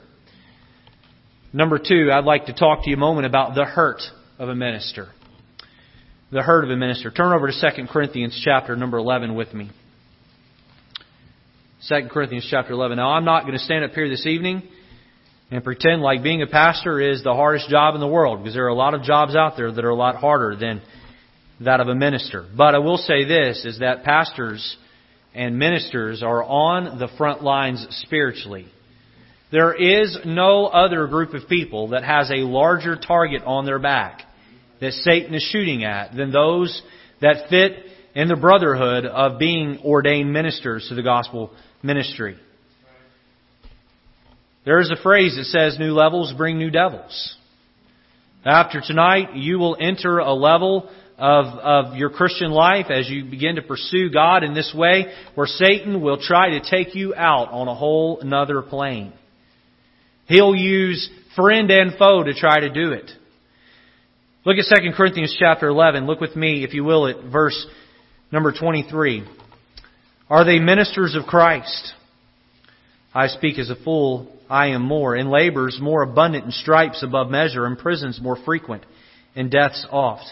Number 1.53 1.79
two, 1.79 2.11
I'd 2.13 2.25
like 2.25 2.47
to 2.47 2.53
talk 2.53 2.85
to 2.85 2.91
you 2.91 2.97
a 2.97 2.99
moment 2.99 3.27
about 3.27 3.55
the 3.55 3.65
hurt 3.65 4.03
of 4.39 4.49
a 4.49 4.55
minister. 4.55 5.09
The 6.31 6.43
hurt 6.43 6.65
of 6.65 6.71
a 6.71 6.77
minister. 6.77 7.11
Turn 7.11 7.33
over 7.33 7.51
to 7.51 7.53
2 7.77 7.87
Corinthians 7.87 8.41
chapter 8.45 8.77
number 8.77 8.99
11 8.99 9.35
with 9.35 9.55
me. 9.55 9.71
2 11.89 12.09
Corinthians 12.11 12.47
chapter 12.51 12.73
11. 12.73 12.97
Now, 12.97 13.11
I'm 13.13 13.25
not 13.25 13.43
going 13.43 13.55
to 13.55 13.59
stand 13.59 13.85
up 13.85 13.93
here 13.93 14.09
this 14.09 14.27
evening 14.27 14.63
and 15.51 15.63
pretend 15.63 16.03
like 16.03 16.23
being 16.23 16.43
a 16.43 16.47
pastor 16.47 17.01
is 17.01 17.23
the 17.23 17.35
hardest 17.35 17.69
job 17.69 17.95
in 17.95 18.01
the 18.01 18.09
world 18.09 18.41
because 18.41 18.55
there 18.55 18.65
are 18.65 18.69
a 18.69 18.75
lot 18.75 18.95
of 18.95 19.03
jobs 19.03 19.37
out 19.37 19.57
there 19.57 19.71
that 19.71 19.85
are 19.85 19.91
a 19.91 19.95
lot 19.95 20.17
harder 20.17 20.57
than 20.57 20.83
that 21.61 21.81
of 21.81 21.89
a 21.89 21.95
minister. 21.95 22.47
But 22.57 22.75
I 22.75 22.79
will 22.79 22.99
say 22.99 23.25
this 23.25 23.65
is 23.65 23.79
that 23.79 24.03
pastors 24.03 24.77
and 25.37 25.59
ministers 25.59 26.23
are 26.23 26.43
on 26.43 26.99
the 26.99 27.09
front 27.19 27.43
lines 27.43 27.87
spiritually. 27.91 28.67
There 29.53 29.75
is 29.75 30.19
no 30.25 30.67
other 30.67 31.07
group 31.07 31.35
of 31.35 31.49
people 31.49 31.89
that 31.89 32.03
has 32.03 32.31
a 32.31 32.39
larger 32.39 32.97
target 32.97 33.43
on 33.45 33.67
their 33.67 33.79
back 33.79 34.23
that 34.81 34.93
Satan 34.93 35.35
is 35.35 35.43
shooting 35.53 35.85
at 35.85 36.17
than 36.17 36.33
those 36.33 36.83
that 37.21 37.49
fit 37.51 37.85
in 38.15 38.29
the 38.29 38.37
brotherhood 38.37 39.05
of 39.05 39.39
being 39.39 39.79
ordained 39.85 40.33
ministers 40.33 40.87
to 40.89 40.95
the 40.95 41.03
gospel 41.03 41.53
ministry. 41.83 42.37
There 44.65 44.81
is 44.81 44.91
a 44.91 45.01
phrase 45.01 45.37
that 45.37 45.45
says, 45.45 45.79
New 45.79 45.93
levels 45.93 46.33
bring 46.33 46.59
new 46.59 46.71
devils. 46.71 47.37
After 48.45 48.81
tonight, 48.81 49.35
you 49.35 49.59
will 49.59 49.77
enter 49.79 50.19
a 50.19 50.33
level 50.33 50.91
of, 51.19 51.47
of 51.47 51.97
your 51.97 52.11
Christian 52.11 52.51
life 52.51 52.87
as 52.91 53.09
you 53.09 53.25
begin 53.25 53.57
to 53.57 53.63
pursue 53.63 54.11
God 54.11 54.45
in 54.45 54.55
this 54.55 54.73
way, 54.75 55.07
where 55.35 55.47
Satan 55.47 56.03
will 56.03 56.19
try 56.21 56.51
to 56.51 56.71
take 56.71 56.95
you 56.95 57.15
out 57.15 57.49
on 57.51 57.69
a 57.69 57.75
whole 57.75 58.21
another 58.21 58.63
plane. 58.63 59.13
He'll 60.27 60.55
use 60.55 61.09
friend 61.35 61.71
and 61.71 61.97
foe 61.99 62.25
to 62.25 62.35
try 62.35 62.61
to 62.61 62.69
do 62.69 62.93
it. 62.93 63.11
Look 64.45 64.57
at 64.59 64.83
2 64.83 64.93
Corinthians 64.97 65.35
chapter 65.39 65.69
11. 65.69 66.07
Look 66.07 66.21
with 66.21 66.37
me, 66.37 66.65
if 66.65 66.75
you 66.75 66.85
will, 66.85 67.07
at 67.07 67.33
verse 67.33 67.67
number 68.31 68.53
23. 68.53 69.27
Are 70.29 70.45
they 70.45 70.59
ministers 70.59 71.15
of 71.15 71.25
Christ? 71.25 71.95
I 73.15 73.29
speak 73.29 73.59
as 73.59 73.71
a 73.71 73.77
fool, 73.77 74.33
I 74.49 74.69
am 74.69 74.83
more. 74.83 75.17
In 75.17 75.31
labors 75.31 75.79
more 75.81 76.03
abundant, 76.03 76.45
in 76.45 76.51
stripes 76.51 77.03
above 77.03 77.31
measure, 77.31 77.67
in 77.67 77.77
prisons 77.77 78.21
more 78.21 78.37
frequent, 78.45 78.85
in 79.35 79.49
deaths 79.49 79.87
oft. 79.91 80.27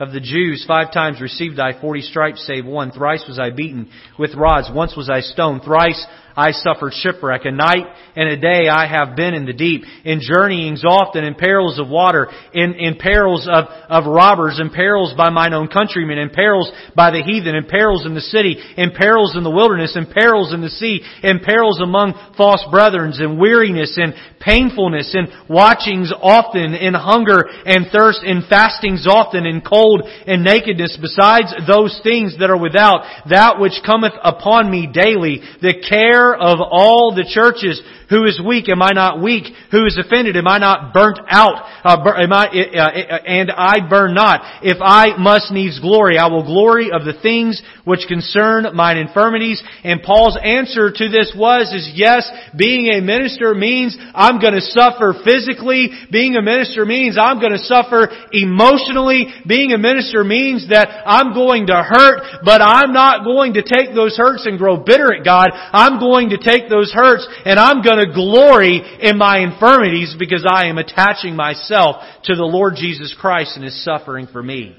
Of 0.00 0.12
the 0.12 0.20
Jews, 0.20 0.64
five 0.66 0.92
times 0.92 1.20
received 1.20 1.60
I 1.60 1.80
forty 1.80 2.00
stripes, 2.00 2.44
save 2.44 2.66
one. 2.66 2.90
Thrice 2.90 3.24
was 3.28 3.38
I 3.38 3.50
beaten 3.50 3.88
with 4.18 4.34
rods. 4.34 4.68
Once 4.72 4.96
was 4.96 5.08
I 5.08 5.20
stoned. 5.20 5.62
Thrice 5.62 6.04
I 6.36 6.50
suffered 6.50 6.92
shipwreck. 6.94 7.44
A 7.44 7.52
night 7.52 7.86
and 8.16 8.28
a 8.28 8.36
day 8.36 8.68
I 8.68 8.86
have 8.86 9.16
been 9.16 9.34
in 9.34 9.46
the 9.46 9.52
deep, 9.52 9.84
in 10.04 10.20
journeyings 10.20 10.82
often, 10.84 11.24
in 11.24 11.34
perils 11.34 11.78
of 11.78 11.88
water, 11.88 12.28
in, 12.52 12.74
in 12.74 12.96
perils 12.96 13.48
of, 13.50 13.66
of 13.88 14.06
robbers, 14.06 14.58
in 14.60 14.70
perils 14.70 15.14
by 15.16 15.30
mine 15.30 15.54
own 15.54 15.68
countrymen, 15.68 16.18
in 16.18 16.30
perils 16.30 16.70
by 16.96 17.10
the 17.10 17.22
heathen, 17.22 17.54
in 17.54 17.66
perils 17.66 18.04
in 18.06 18.14
the 18.14 18.20
city, 18.20 18.56
in 18.76 18.90
perils 18.90 19.36
in 19.36 19.44
the 19.44 19.50
wilderness, 19.50 19.96
in 19.96 20.06
perils 20.06 20.52
in 20.52 20.60
the 20.60 20.68
sea, 20.68 21.00
in 21.22 21.38
perils 21.40 21.80
among 21.80 22.14
false 22.36 22.64
brethren, 22.70 23.12
in 23.20 23.38
weariness, 23.38 23.96
in 23.96 24.12
painfulness, 24.40 25.14
in 25.14 25.26
watchings 25.48 26.12
often, 26.20 26.74
in 26.74 26.94
hunger 26.94 27.46
and 27.64 27.86
thirst, 27.92 28.20
in 28.24 28.42
fastings 28.48 29.06
often, 29.06 29.46
in 29.46 29.60
cold 29.60 30.02
and 30.26 30.42
nakedness, 30.42 30.98
besides 31.00 31.54
those 31.66 31.98
things 32.02 32.36
that 32.38 32.50
are 32.50 32.60
without, 32.60 33.04
that 33.30 33.58
which 33.58 33.80
cometh 33.86 34.12
upon 34.22 34.70
me 34.70 34.86
daily, 34.86 35.40
the 35.62 35.82
care 35.88 36.23
of 36.32 36.60
all 36.60 37.12
the 37.14 37.28
churches. 37.28 37.82
Who 38.10 38.24
is 38.24 38.40
weak? 38.44 38.68
Am 38.68 38.82
I 38.82 38.90
not 38.92 39.22
weak? 39.22 39.44
Who 39.70 39.86
is 39.86 39.98
offended? 39.98 40.36
Am 40.36 40.46
I 40.46 40.58
not 40.58 40.92
burnt 40.92 41.18
out? 41.28 41.62
Uh, 41.84 42.02
bur- 42.04 42.16
am 42.16 42.32
I, 42.32 42.46
uh, 42.46 42.80
uh, 42.80 43.18
and 43.26 43.50
I 43.50 43.88
burn 43.88 44.14
not. 44.14 44.62
If 44.62 44.78
I 44.80 45.16
must 45.16 45.52
needs 45.52 45.80
glory, 45.80 46.18
I 46.18 46.28
will 46.28 46.44
glory 46.44 46.90
of 46.92 47.04
the 47.04 47.18
things 47.20 47.62
which 47.84 48.06
concern 48.08 48.66
mine 48.74 48.98
infirmities. 48.98 49.62
And 49.84 50.02
Paul's 50.02 50.38
answer 50.42 50.90
to 50.90 51.08
this 51.08 51.34
was, 51.36 51.72
is 51.72 51.92
yes, 51.94 52.28
being 52.56 52.92
a 52.92 53.00
minister 53.00 53.54
means 53.54 53.96
I'm 54.14 54.40
going 54.40 54.54
to 54.54 54.60
suffer 54.60 55.14
physically. 55.24 55.90
Being 56.10 56.36
a 56.36 56.42
minister 56.42 56.84
means 56.84 57.16
I'm 57.18 57.40
going 57.40 57.52
to 57.52 57.58
suffer 57.58 58.08
emotionally. 58.32 59.28
Being 59.46 59.72
a 59.72 59.78
minister 59.78 60.24
means 60.24 60.68
that 60.68 60.88
I'm 61.06 61.32
going 61.32 61.66
to 61.68 61.82
hurt, 61.82 62.44
but 62.44 62.60
I'm 62.60 62.92
not 62.92 63.24
going 63.24 63.54
to 63.54 63.62
take 63.62 63.94
those 63.94 64.16
hurts 64.16 64.46
and 64.46 64.58
grow 64.58 64.76
bitter 64.76 65.14
at 65.14 65.24
God. 65.24 65.48
I'm 65.52 65.98
going 65.98 66.30
to 66.30 66.38
take 66.38 66.68
those 66.68 66.92
hurts 66.92 67.26
and 67.44 67.58
I'm 67.58 67.82
going 67.82 67.93
to 68.00 68.12
glory 68.12 68.80
in 69.00 69.18
my 69.18 69.38
infirmities 69.38 70.14
because 70.18 70.46
I 70.48 70.66
am 70.66 70.78
attaching 70.78 71.36
myself 71.36 71.96
to 72.24 72.34
the 72.34 72.44
Lord 72.44 72.74
Jesus 72.76 73.14
Christ 73.18 73.56
and 73.56 73.64
His 73.64 73.84
suffering 73.84 74.26
for 74.30 74.42
me. 74.42 74.76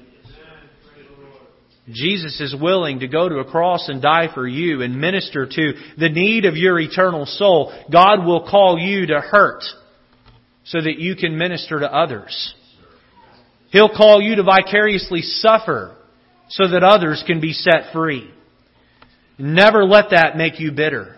Jesus 1.88 2.40
is 2.40 2.54
willing 2.60 3.00
to 3.00 3.08
go 3.08 3.28
to 3.28 3.38
a 3.38 3.44
cross 3.44 3.88
and 3.88 4.02
die 4.02 4.28
for 4.34 4.46
you 4.46 4.82
and 4.82 5.00
minister 5.00 5.46
to 5.46 5.72
the 5.96 6.08
need 6.08 6.44
of 6.44 6.56
your 6.56 6.80
eternal 6.80 7.26
soul. 7.26 7.72
God 7.92 8.24
will 8.24 8.48
call 8.48 8.76
you 8.78 9.06
to 9.06 9.20
hurt 9.20 9.62
so 10.64 10.80
that 10.80 10.98
you 10.98 11.14
can 11.14 11.38
minister 11.38 11.78
to 11.78 11.92
others. 11.92 12.54
He'll 13.70 13.94
call 13.94 14.20
you 14.20 14.36
to 14.36 14.42
vicariously 14.42 15.22
suffer 15.22 15.96
so 16.48 16.68
that 16.68 16.82
others 16.82 17.22
can 17.26 17.40
be 17.40 17.52
set 17.52 17.92
free. 17.92 18.30
Never 19.38 19.84
let 19.84 20.10
that 20.10 20.36
make 20.36 20.58
you 20.58 20.72
bitter. 20.72 21.15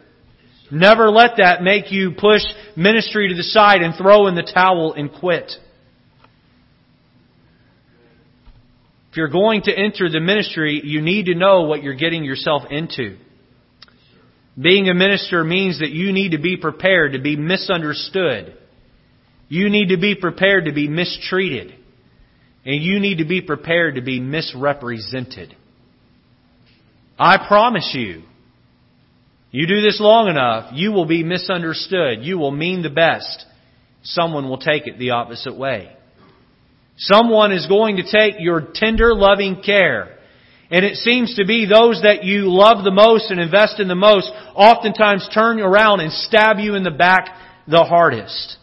Never 0.71 1.11
let 1.11 1.39
that 1.39 1.62
make 1.62 1.91
you 1.91 2.12
push 2.12 2.43
ministry 2.77 3.29
to 3.29 3.35
the 3.35 3.43
side 3.43 3.83
and 3.83 3.95
throw 3.95 4.27
in 4.27 4.35
the 4.35 4.43
towel 4.43 4.93
and 4.93 5.11
quit. 5.12 5.53
If 9.11 9.16
you're 9.16 9.29
going 9.29 9.62
to 9.62 9.73
enter 9.73 10.11
the 10.11 10.21
ministry, 10.21 10.83
you 10.85 11.01
need 11.01 11.27
to 11.27 11.35
know 11.35 11.62
what 11.62 11.83
you're 11.83 11.95
getting 11.95 12.25
yourself 12.25 12.64
into. 12.71 13.16
Being 14.61 14.89
a 14.89 14.95
minister 14.95 15.45
means 15.45 15.79
that 15.79 15.91
you 15.91 16.12
need 16.12 16.33
to 16.33 16.39
be 16.39 16.57
prepared 16.57 17.12
to 17.12 17.21
be 17.21 17.37
misunderstood. 17.37 18.55
You 19.49 19.71
need 19.71 19.89
to 19.89 19.97
be 19.97 20.14
prepared 20.14 20.66
to 20.66 20.73
be 20.73 20.89
mistreated. 20.89 21.75
And 22.66 22.83
you 22.83 23.01
need 23.01 23.19
to 23.19 23.25
be 23.25 23.41
prepared 23.41 23.95
to 23.95 24.03
be 24.03 24.21
misrepresented. 24.21 25.57
I 27.19 27.47
promise 27.49 27.91
you, 27.95 28.25
you 29.51 29.67
do 29.67 29.81
this 29.81 29.99
long 30.01 30.29
enough, 30.29 30.73
you 30.75 30.93
will 30.93 31.07
be 31.07 31.23
misunderstood. 31.23 32.23
You 32.23 32.39
will 32.39 32.51
mean 32.51 32.83
the 32.83 32.91
best. 32.91 33.47
Someone 34.03 34.49
will 34.49 34.59
take 34.59 34.87
it 34.87 34.99
the 34.99 35.11
opposite 35.11 35.57
way. 35.57 35.91
Someone 36.97 37.53
is 37.53 37.67
going 37.67 37.97
to 37.97 38.03
take 38.03 38.35
your 38.39 38.69
tender, 38.75 39.15
loving 39.15 39.63
care. 39.63 40.19
And 40.71 40.85
it 40.85 40.97
seems 40.97 41.37
to 41.37 41.47
be 41.47 41.67
those 41.67 42.03
that 42.03 42.25
you 42.25 42.53
love 42.53 42.85
the 42.85 42.91
most 42.91 43.31
and 43.31 43.41
invest 43.41 43.81
in 43.81 43.89
the 43.89 43.95
most 43.95 44.31
oftentimes 44.55 45.29
turn 45.33 45.61
around 45.61 46.01
and 46.01 46.13
stab 46.13 46.59
you 46.59 46.75
in 46.75 46.83
the 46.83 46.91
back 46.91 47.35
the 47.67 47.85
hardest. 47.85 48.57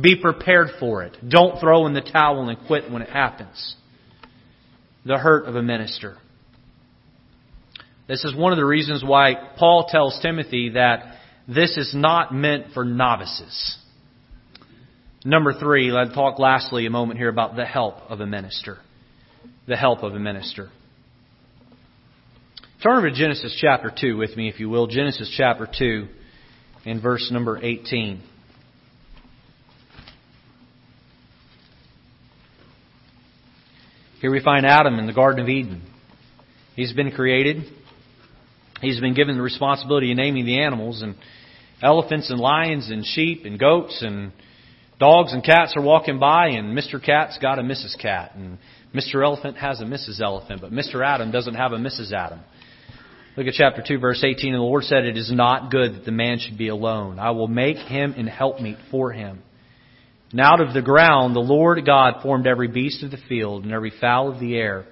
Be 0.00 0.16
prepared 0.16 0.68
for 0.78 1.02
it. 1.02 1.16
Don't 1.26 1.60
throw 1.60 1.86
in 1.86 1.94
the 1.94 2.00
towel 2.00 2.48
and 2.48 2.66
quit 2.66 2.90
when 2.90 3.02
it 3.02 3.10
happens. 3.10 3.76
The 5.04 5.18
hurt 5.18 5.46
of 5.46 5.56
a 5.56 5.62
minister. 5.62 6.16
This 8.08 8.24
is 8.24 8.34
one 8.36 8.52
of 8.52 8.56
the 8.56 8.64
reasons 8.64 9.02
why 9.04 9.34
Paul 9.58 9.88
tells 9.90 10.18
Timothy 10.20 10.70
that 10.70 11.16
this 11.48 11.76
is 11.76 11.92
not 11.94 12.32
meant 12.32 12.72
for 12.72 12.84
novices. 12.84 13.76
Number 15.24 15.52
three, 15.52 15.90
let's 15.90 16.14
talk 16.14 16.38
lastly 16.38 16.86
a 16.86 16.90
moment 16.90 17.18
here 17.18 17.28
about 17.28 17.56
the 17.56 17.64
help 17.64 17.96
of 18.08 18.20
a 18.20 18.26
minister. 18.26 18.78
The 19.66 19.76
help 19.76 20.04
of 20.04 20.14
a 20.14 20.20
minister. 20.20 20.70
Turn 22.82 22.98
over 22.98 23.10
to 23.10 23.16
Genesis 23.16 23.56
chapter 23.60 23.90
2 23.90 24.16
with 24.16 24.36
me, 24.36 24.48
if 24.48 24.60
you 24.60 24.68
will. 24.68 24.86
Genesis 24.86 25.32
chapter 25.36 25.66
2 25.66 26.06
in 26.84 27.00
verse 27.00 27.28
number 27.32 27.58
18. 27.60 28.22
Here 34.20 34.30
we 34.30 34.40
find 34.40 34.64
Adam 34.64 35.00
in 35.00 35.06
the 35.06 35.12
Garden 35.12 35.42
of 35.42 35.48
Eden. 35.48 35.82
He's 36.76 36.92
been 36.92 37.10
created. 37.10 37.64
He's 38.80 39.00
been 39.00 39.14
given 39.14 39.36
the 39.36 39.42
responsibility 39.42 40.10
of 40.10 40.16
naming 40.16 40.44
the 40.44 40.60
animals 40.60 41.02
and 41.02 41.14
elephants 41.82 42.30
and 42.30 42.38
lions 42.38 42.90
and 42.90 43.04
sheep 43.04 43.44
and 43.44 43.58
goats 43.58 44.02
and 44.02 44.32
Dogs 44.98 45.34
and 45.34 45.44
cats 45.44 45.74
are 45.76 45.82
walking 45.82 46.18
by, 46.18 46.48
and 46.48 46.76
Mr. 46.76 47.02
Cat's 47.04 47.36
got 47.36 47.58
a 47.58 47.62
Mrs. 47.62 47.98
Cat, 48.00 48.32
and 48.34 48.56
Mr. 48.94 49.22
Elephant 49.22 49.58
has 49.58 49.80
a 49.80 49.84
Mrs. 49.84 50.22
Elephant, 50.22 50.62
but 50.62 50.72
Mr. 50.72 51.06
Adam 51.06 51.30
doesn't 51.30 51.54
have 51.54 51.72
a 51.72 51.76
Mrs. 51.76 52.12
Adam. 52.12 52.40
Look 53.36 53.46
at 53.46 53.52
chapter 53.52 53.84
2, 53.86 53.98
verse 53.98 54.24
18. 54.24 54.54
And 54.54 54.60
the 54.60 54.64
Lord 54.64 54.84
said, 54.84 55.04
It 55.04 55.18
is 55.18 55.30
not 55.30 55.70
good 55.70 55.96
that 55.96 56.04
the 56.06 56.12
man 56.12 56.38
should 56.38 56.56
be 56.56 56.68
alone. 56.68 57.18
I 57.18 57.32
will 57.32 57.48
make 57.48 57.76
him 57.76 58.14
an 58.16 58.26
helpmeet 58.26 58.78
for 58.90 59.12
him. 59.12 59.42
And 60.30 60.40
out 60.40 60.62
of 60.62 60.72
the 60.72 60.80
ground 60.80 61.36
the 61.36 61.40
Lord 61.40 61.84
God 61.84 62.22
formed 62.22 62.46
every 62.46 62.68
beast 62.68 63.02
of 63.02 63.10
the 63.10 63.18
field 63.28 63.64
and 63.64 63.72
every 63.74 63.92
fowl 64.00 64.32
of 64.32 64.40
the 64.40 64.56
air, 64.56 64.86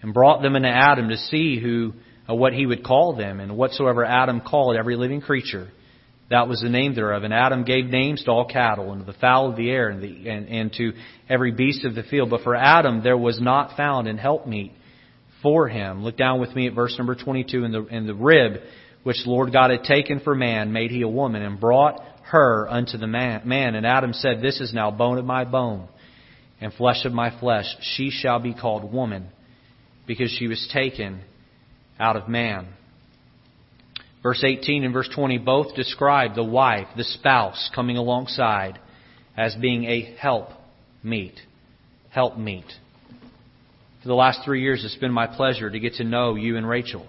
and 0.00 0.14
brought 0.14 0.40
them 0.40 0.56
unto 0.56 0.68
Adam 0.68 1.10
to 1.10 1.18
see 1.18 1.60
who, 1.60 1.92
what 2.34 2.52
he 2.52 2.66
would 2.66 2.84
call 2.84 3.14
them, 3.14 3.40
and 3.40 3.56
whatsoever 3.56 4.04
Adam 4.04 4.40
called 4.40 4.76
every 4.76 4.96
living 4.96 5.20
creature. 5.20 5.68
That 6.28 6.48
was 6.48 6.60
the 6.60 6.68
name 6.68 6.94
thereof. 6.94 7.22
And 7.22 7.32
Adam 7.32 7.64
gave 7.64 7.86
names 7.86 8.24
to 8.24 8.30
all 8.30 8.46
cattle, 8.46 8.92
and 8.92 9.04
to 9.04 9.12
the 9.12 9.18
fowl 9.18 9.50
of 9.50 9.56
the 9.56 9.70
air, 9.70 9.88
and, 9.88 10.02
the, 10.02 10.28
and, 10.28 10.48
and 10.48 10.72
to 10.74 10.92
every 11.28 11.52
beast 11.52 11.84
of 11.84 11.94
the 11.94 12.02
field. 12.02 12.30
But 12.30 12.42
for 12.42 12.56
Adam 12.56 13.02
there 13.02 13.16
was 13.16 13.40
not 13.40 13.76
found 13.76 14.08
an 14.08 14.18
helpmeet 14.18 14.72
for 15.42 15.68
him. 15.68 16.02
Look 16.02 16.16
down 16.16 16.40
with 16.40 16.54
me 16.54 16.66
at 16.66 16.74
verse 16.74 16.96
number 16.98 17.14
22. 17.14 17.64
In 17.64 17.72
the, 17.72 17.86
in 17.86 18.06
the 18.06 18.14
rib 18.14 18.60
which 19.04 19.22
the 19.22 19.30
Lord 19.30 19.52
God 19.52 19.70
had 19.70 19.84
taken 19.84 20.18
for 20.18 20.34
man, 20.34 20.72
made 20.72 20.90
he 20.90 21.02
a 21.02 21.08
woman, 21.08 21.42
and 21.42 21.60
brought 21.60 22.02
her 22.24 22.68
unto 22.68 22.98
the 22.98 23.06
man. 23.06 23.42
man. 23.46 23.76
And 23.76 23.86
Adam 23.86 24.12
said, 24.12 24.42
This 24.42 24.60
is 24.60 24.74
now 24.74 24.90
bone 24.90 25.18
of 25.18 25.24
my 25.24 25.44
bone, 25.44 25.86
and 26.60 26.72
flesh 26.72 27.04
of 27.04 27.12
my 27.12 27.38
flesh. 27.38 27.66
She 27.80 28.10
shall 28.10 28.40
be 28.40 28.52
called 28.52 28.92
woman, 28.92 29.28
because 30.08 30.32
she 30.36 30.48
was 30.48 30.68
taken 30.72 31.20
out 31.98 32.16
of 32.16 32.28
man. 32.28 32.68
Verse 34.22 34.42
18 34.44 34.84
and 34.84 34.92
verse 34.92 35.08
20 35.14 35.38
both 35.38 35.74
describe 35.76 36.34
the 36.34 36.44
wife, 36.44 36.88
the 36.96 37.04
spouse, 37.04 37.70
coming 37.74 37.96
alongside 37.96 38.78
as 39.36 39.54
being 39.54 39.84
a 39.84 40.16
help 40.18 40.48
meet. 41.02 41.34
Help 42.10 42.36
meet. 42.36 42.66
For 44.02 44.08
the 44.08 44.14
last 44.14 44.40
three 44.44 44.62
years, 44.62 44.84
it's 44.84 44.96
been 44.96 45.12
my 45.12 45.26
pleasure 45.26 45.70
to 45.70 45.78
get 45.78 45.94
to 45.94 46.04
know 46.04 46.34
you 46.34 46.56
and 46.56 46.68
Rachel. 46.68 47.06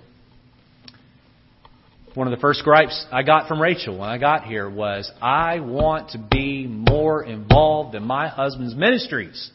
One 2.13 2.27
of 2.27 2.31
the 2.31 2.41
first 2.41 2.63
gripes 2.63 3.05
I 3.11 3.21
got 3.23 3.47
from 3.47 3.61
Rachel 3.61 3.99
when 3.99 4.09
I 4.09 4.17
got 4.17 4.43
here 4.43 4.69
was, 4.69 5.11
I 5.21 5.59
want 5.59 6.11
to 6.11 6.17
be 6.17 6.65
more 6.65 7.23
involved 7.23 7.93
in 7.93 8.03
my 8.03 8.27
husband's 8.27 8.75
ministries. 8.75 9.51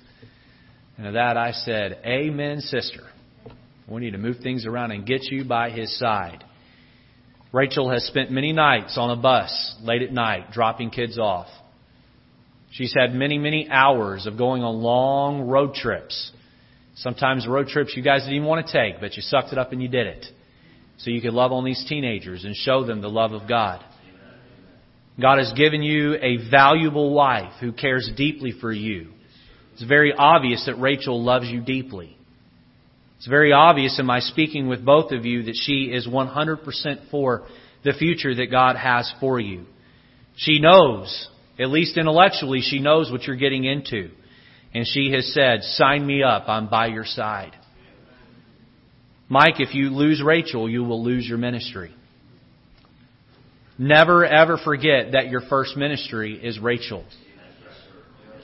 And 0.96 1.06
to 1.06 1.12
that 1.12 1.36
I 1.36 1.52
said, 1.52 1.98
Amen, 2.06 2.60
sister. 2.60 3.02
We 3.92 4.00
need 4.00 4.12
to 4.12 4.18
move 4.18 4.38
things 4.42 4.64
around 4.64 4.90
and 4.92 5.04
get 5.04 5.22
you 5.24 5.44
by 5.44 5.70
his 5.70 5.98
side. 5.98 6.42
Rachel 7.52 7.90
has 7.90 8.04
spent 8.06 8.30
many 8.30 8.54
nights 8.54 8.96
on 8.96 9.10
a 9.10 9.20
bus 9.20 9.76
late 9.82 10.00
at 10.00 10.10
night 10.10 10.50
dropping 10.50 10.90
kids 10.90 11.18
off. 11.18 11.48
She's 12.70 12.94
had 12.98 13.12
many, 13.14 13.36
many 13.36 13.68
hours 13.68 14.26
of 14.26 14.38
going 14.38 14.62
on 14.62 14.76
long 14.76 15.42
road 15.42 15.74
trips. 15.74 16.32
Sometimes 16.94 17.46
road 17.46 17.68
trips 17.68 17.92
you 17.94 18.02
guys 18.02 18.22
didn't 18.22 18.36
even 18.36 18.48
want 18.48 18.66
to 18.66 18.72
take, 18.72 18.98
but 18.98 19.14
you 19.14 19.20
sucked 19.20 19.52
it 19.52 19.58
up 19.58 19.72
and 19.72 19.82
you 19.82 19.88
did 19.88 20.06
it. 20.06 20.24
So 20.96 21.10
you 21.10 21.20
could 21.20 21.34
love 21.34 21.52
on 21.52 21.62
these 21.62 21.84
teenagers 21.86 22.44
and 22.44 22.56
show 22.56 22.86
them 22.86 23.02
the 23.02 23.10
love 23.10 23.32
of 23.32 23.46
God. 23.46 23.84
God 25.20 25.36
has 25.36 25.52
given 25.52 25.82
you 25.82 26.14
a 26.14 26.48
valuable 26.50 27.12
wife 27.12 27.52
who 27.60 27.72
cares 27.72 28.10
deeply 28.16 28.54
for 28.58 28.72
you. 28.72 29.08
It's 29.74 29.84
very 29.84 30.14
obvious 30.16 30.64
that 30.64 30.76
Rachel 30.76 31.22
loves 31.22 31.48
you 31.48 31.60
deeply. 31.60 32.16
It's 33.22 33.28
very 33.28 33.52
obvious 33.52 34.00
in 34.00 34.06
my 34.06 34.18
speaking 34.18 34.66
with 34.66 34.84
both 34.84 35.12
of 35.12 35.24
you 35.24 35.44
that 35.44 35.54
she 35.54 35.84
is 35.84 36.08
100% 36.08 37.08
for 37.08 37.46
the 37.84 37.92
future 37.92 38.34
that 38.34 38.50
God 38.50 38.74
has 38.74 39.12
for 39.20 39.38
you. 39.38 39.64
She 40.34 40.58
knows, 40.58 41.28
at 41.56 41.70
least 41.70 41.96
intellectually, 41.96 42.62
she 42.62 42.80
knows 42.80 43.12
what 43.12 43.22
you're 43.22 43.36
getting 43.36 43.62
into. 43.62 44.10
And 44.74 44.84
she 44.84 45.12
has 45.12 45.32
said, 45.32 45.62
sign 45.62 46.04
me 46.04 46.24
up, 46.24 46.48
I'm 46.48 46.68
by 46.68 46.88
your 46.88 47.04
side. 47.04 47.52
Mike, 49.28 49.60
if 49.60 49.72
you 49.72 49.90
lose 49.90 50.20
Rachel, 50.20 50.68
you 50.68 50.82
will 50.82 51.04
lose 51.04 51.24
your 51.24 51.38
ministry. 51.38 51.94
Never 53.78 54.26
ever 54.26 54.58
forget 54.58 55.12
that 55.12 55.28
your 55.28 55.42
first 55.42 55.76
ministry 55.76 56.44
is 56.44 56.58
Rachel. 56.58 57.04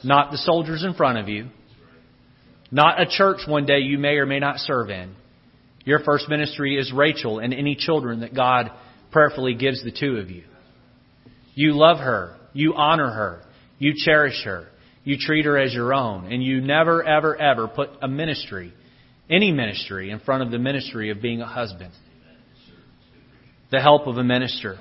Not 0.05 0.31
the 0.31 0.39
soldiers 0.39 0.85
in 0.85 0.95
front 0.95 1.19
of 1.19 1.29
you. 1.29 1.49
Not 2.71 3.01
a 3.01 3.07
church 3.07 3.41
one 3.47 3.67
day 3.67 3.79
you 3.79 3.99
may 3.99 4.17
or 4.17 4.27
may 4.27 4.41
not 4.41 4.59
serve 4.59 4.91
in. 4.91 5.15
Your 5.85 6.01
first 6.01 6.29
ministry 6.29 6.79
is 6.79 6.93
Rachel 6.93 7.39
and 7.39 7.55
any 7.55 7.75
children 7.75 8.21
that 8.21 8.35
God 8.35 8.71
prayerfully 9.11 9.55
gives 9.55 9.83
the 9.83 9.91
two 9.91 10.17
of 10.17 10.31
you. 10.31 10.45
You 11.55 11.73
love 11.73 11.99
her. 11.99 12.37
You 12.53 12.75
honor 12.75 13.11
her. 13.11 13.43
You 13.79 13.95
cherish 13.97 14.45
her. 14.45 14.69
You 15.05 15.17
treat 15.19 15.47
her 15.47 15.57
as 15.57 15.73
your 15.73 15.95
own. 15.95 16.31
And 16.31 16.43
you 16.43 16.61
never, 16.61 17.03
ever, 17.03 17.35
ever 17.37 17.69
put 17.69 17.91
a 18.03 18.09
ministry, 18.09 18.75
any 19.31 19.51
ministry, 19.51 20.11
in 20.11 20.21
front 20.21 20.43
of 20.43 20.51
the 20.51 20.59
ministry 20.59 21.11
of 21.11 21.23
being 21.23 21.41
a 21.41 21.47
husband. 21.47 21.93
The 23.71 23.81
help 23.81 24.07
of 24.07 24.19
a 24.19 24.25
minister. 24.25 24.79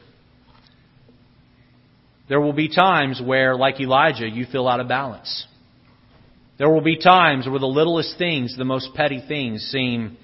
There 2.28 2.42
will 2.42 2.54
be 2.54 2.68
times 2.68 3.22
where, 3.24 3.56
like 3.56 3.80
Elijah, 3.80 4.28
you 4.28 4.46
feel 4.52 4.68
out 4.68 4.82
of 4.82 4.90
balance. 4.90 5.48
There 6.58 6.70
will 6.70 6.82
be 6.82 6.98
times 6.98 7.48
where 7.48 7.60
the 7.60 7.68
littlest 7.68 8.18
things, 8.18 8.58
the 8.58 8.66
most 8.66 8.94
petty 8.96 9.24
things, 9.28 9.62
seem 9.72 10.18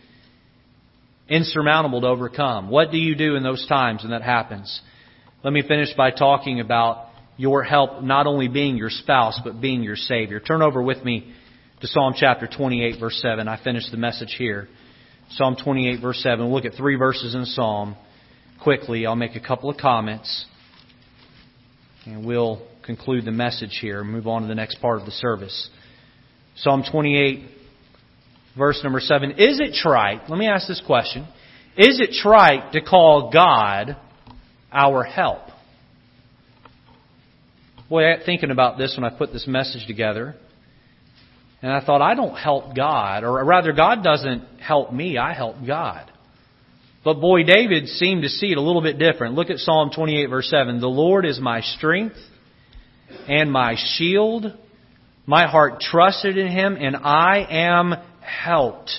insurmountable 1.29 2.01
to 2.01 2.07
overcome. 2.07 2.69
What 2.69 2.91
do 2.91 2.97
you 2.97 3.15
do 3.15 3.35
in 3.35 3.43
those 3.43 3.65
times 3.67 4.01
when 4.01 4.11
that 4.11 4.23
happens? 4.23 4.81
Let 5.43 5.53
me 5.53 5.61
finish 5.61 5.89
by 5.95 6.11
talking 6.11 6.59
about 6.59 7.09
your 7.37 7.63
help 7.63 8.03
not 8.03 8.27
only 8.27 8.47
being 8.47 8.77
your 8.77 8.89
spouse, 8.89 9.39
but 9.43 9.61
being 9.61 9.83
your 9.83 9.95
Savior. 9.95 10.39
Turn 10.39 10.61
over 10.61 10.81
with 10.81 11.03
me 11.03 11.33
to 11.81 11.87
Psalm 11.87 12.13
chapter 12.15 12.47
28, 12.47 12.99
verse 12.99 13.19
7. 13.21 13.47
I 13.47 13.61
finished 13.63 13.91
the 13.91 13.97
message 13.97 14.35
here. 14.37 14.67
Psalm 15.31 15.55
28, 15.61 16.01
verse 16.01 16.21
7. 16.23 16.39
We'll 16.39 16.53
look 16.53 16.65
at 16.65 16.75
three 16.75 16.95
verses 16.95 17.35
in 17.35 17.45
Psalm. 17.45 17.95
Quickly, 18.61 19.05
I'll 19.05 19.15
make 19.15 19.35
a 19.35 19.45
couple 19.45 19.69
of 19.69 19.77
comments. 19.77 20.45
And 22.05 22.25
we'll 22.25 22.65
conclude 22.85 23.25
the 23.25 23.31
message 23.31 23.77
here 23.81 24.01
and 24.01 24.09
move 24.09 24.27
on 24.27 24.43
to 24.43 24.47
the 24.47 24.55
next 24.55 24.81
part 24.81 24.99
of 24.99 25.05
the 25.05 25.11
service. 25.11 25.69
Psalm 26.57 26.83
28, 26.89 27.45
verse 28.57 28.79
number 28.83 28.99
7. 28.99 29.31
Is 29.31 29.59
it 29.59 29.73
trite? 29.73 30.29
Let 30.29 30.37
me 30.37 30.47
ask 30.47 30.67
this 30.67 30.81
question. 30.85 31.27
Is 31.77 31.99
it 31.99 32.11
trite 32.11 32.73
to 32.73 32.81
call 32.81 33.31
God 33.31 33.97
our 34.71 35.03
help? 35.03 35.41
Boy, 37.89 38.03
thinking 38.25 38.51
about 38.51 38.77
this 38.77 38.95
when 38.97 39.03
I 39.03 39.15
put 39.15 39.33
this 39.33 39.47
message 39.47 39.87
together. 39.87 40.35
And 41.61 41.71
I 41.71 41.83
thought, 41.83 42.01
I 42.01 42.13
don't 42.13 42.35
help 42.35 42.75
God, 42.75 43.23
or 43.23 43.43
rather, 43.45 43.71
God 43.71 44.03
doesn't 44.03 44.43
help 44.59 44.91
me, 44.91 45.17
I 45.17 45.33
help 45.33 45.55
God. 45.65 46.11
But 47.03 47.19
boy, 47.19 47.43
David 47.43 47.87
seemed 47.87 48.23
to 48.23 48.29
see 48.29 48.51
it 48.51 48.57
a 48.57 48.61
little 48.61 48.81
bit 48.81 48.97
different. 48.97 49.35
Look 49.35 49.49
at 49.49 49.57
Psalm 49.57 49.91
28 49.93 50.25
verse 50.27 50.49
7. 50.49 50.79
The 50.79 50.87
Lord 50.87 51.25
is 51.25 51.39
my 51.39 51.61
strength 51.61 52.15
and 53.27 53.51
my 53.51 53.75
shield. 53.97 54.45
My 55.25 55.47
heart 55.47 55.79
trusted 55.79 56.37
in 56.37 56.47
him 56.47 56.75
and 56.79 56.97
I 56.97 57.45
am 57.49 57.93
helped. 58.21 58.91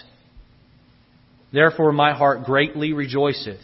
Therefore 1.53 1.93
my 1.93 2.15
heart 2.15 2.45
greatly 2.45 2.93
rejoiceth. 2.93 3.61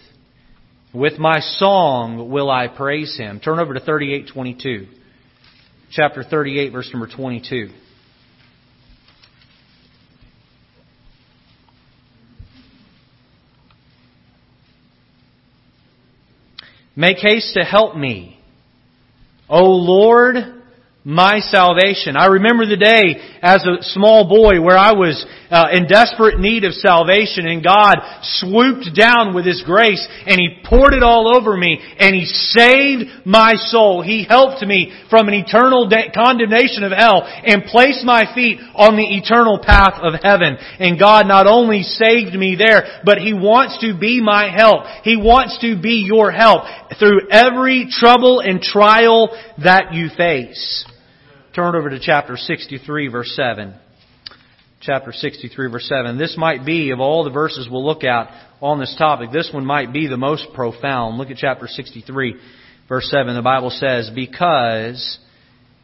With 0.92 1.18
my 1.18 1.40
song 1.40 2.30
will 2.30 2.50
I 2.50 2.68
praise 2.68 3.16
him. 3.16 3.40
Turn 3.40 3.58
over 3.58 3.74
to 3.74 3.80
3822. 3.80 4.86
Chapter 5.90 6.22
38 6.22 6.72
verse 6.72 6.90
number 6.92 7.08
22. 7.08 7.70
Make 16.96 17.18
haste 17.18 17.54
to 17.54 17.64
help 17.64 17.96
me. 17.96 18.38
O 19.48 19.64
Lord, 19.64 20.59
my 21.04 21.40
salvation. 21.40 22.16
I 22.16 22.26
remember 22.26 22.66
the 22.66 22.76
day 22.76 23.16
as 23.40 23.64
a 23.64 23.82
small 23.94 24.28
boy 24.28 24.60
where 24.60 24.76
I 24.76 24.92
was 24.92 25.24
uh, 25.50 25.68
in 25.72 25.88
desperate 25.88 26.38
need 26.38 26.64
of 26.64 26.74
salvation 26.74 27.46
and 27.46 27.64
God 27.64 27.96
swooped 28.38 28.92
down 28.94 29.34
with 29.34 29.46
His 29.46 29.62
grace 29.64 30.06
and 30.26 30.38
He 30.38 30.60
poured 30.62 30.92
it 30.92 31.02
all 31.02 31.34
over 31.34 31.56
me 31.56 31.80
and 31.98 32.14
He 32.14 32.26
saved 32.26 33.24
my 33.24 33.54
soul. 33.56 34.02
He 34.02 34.26
helped 34.28 34.60
me 34.62 34.92
from 35.08 35.28
an 35.28 35.34
eternal 35.34 35.88
de- 35.88 36.12
condemnation 36.12 36.84
of 36.84 36.92
hell 36.92 37.24
and 37.24 37.64
placed 37.64 38.04
my 38.04 38.28
feet 38.34 38.60
on 38.74 38.96
the 38.96 39.16
eternal 39.16 39.58
path 39.58 40.00
of 40.02 40.20
heaven. 40.20 40.58
And 40.78 41.00
God 41.00 41.26
not 41.26 41.46
only 41.46 41.82
saved 41.82 42.34
me 42.34 42.56
there, 42.56 43.00
but 43.04 43.18
He 43.18 43.32
wants 43.32 43.78
to 43.80 43.98
be 43.98 44.20
my 44.20 44.52
help. 44.54 44.84
He 45.02 45.16
wants 45.16 45.58
to 45.62 45.80
be 45.80 46.04
your 46.04 46.30
help 46.30 46.64
through 46.98 47.30
every 47.30 47.88
trouble 47.90 48.40
and 48.40 48.60
trial 48.60 49.30
that 49.64 49.94
you 49.94 50.10
face. 50.14 50.84
Turn 51.54 51.74
over 51.74 51.90
to 51.90 51.98
chapter 51.98 52.36
63 52.36 53.08
verse 53.08 53.32
7. 53.34 53.74
Chapter 54.80 55.12
63 55.12 55.70
verse 55.70 55.88
7. 55.88 56.16
This 56.16 56.36
might 56.38 56.64
be, 56.64 56.90
of 56.90 57.00
all 57.00 57.24
the 57.24 57.30
verses 57.30 57.68
we'll 57.68 57.84
look 57.84 58.04
at 58.04 58.30
on 58.60 58.78
this 58.78 58.94
topic, 58.96 59.30
this 59.32 59.50
one 59.52 59.66
might 59.66 59.92
be 59.92 60.06
the 60.06 60.16
most 60.16 60.46
profound. 60.54 61.18
Look 61.18 61.30
at 61.30 61.38
chapter 61.38 61.66
63 61.66 62.36
verse 62.88 63.10
7. 63.10 63.34
The 63.34 63.42
Bible 63.42 63.70
says, 63.70 64.12
Because 64.14 65.18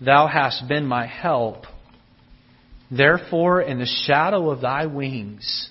thou 0.01 0.29
hast 0.29 0.69
been 0.69 0.87
my 0.87 1.07
help, 1.07 1.65
therefore 2.89 3.61
in 3.61 3.81
the 3.81 3.87
shadow 4.05 4.51
of 4.51 4.61
thy 4.61 4.87
wings 4.87 5.71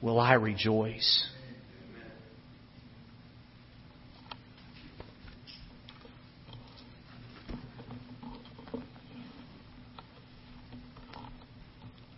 will 0.00 0.20
I 0.20 0.34
rejoice. 0.34 1.28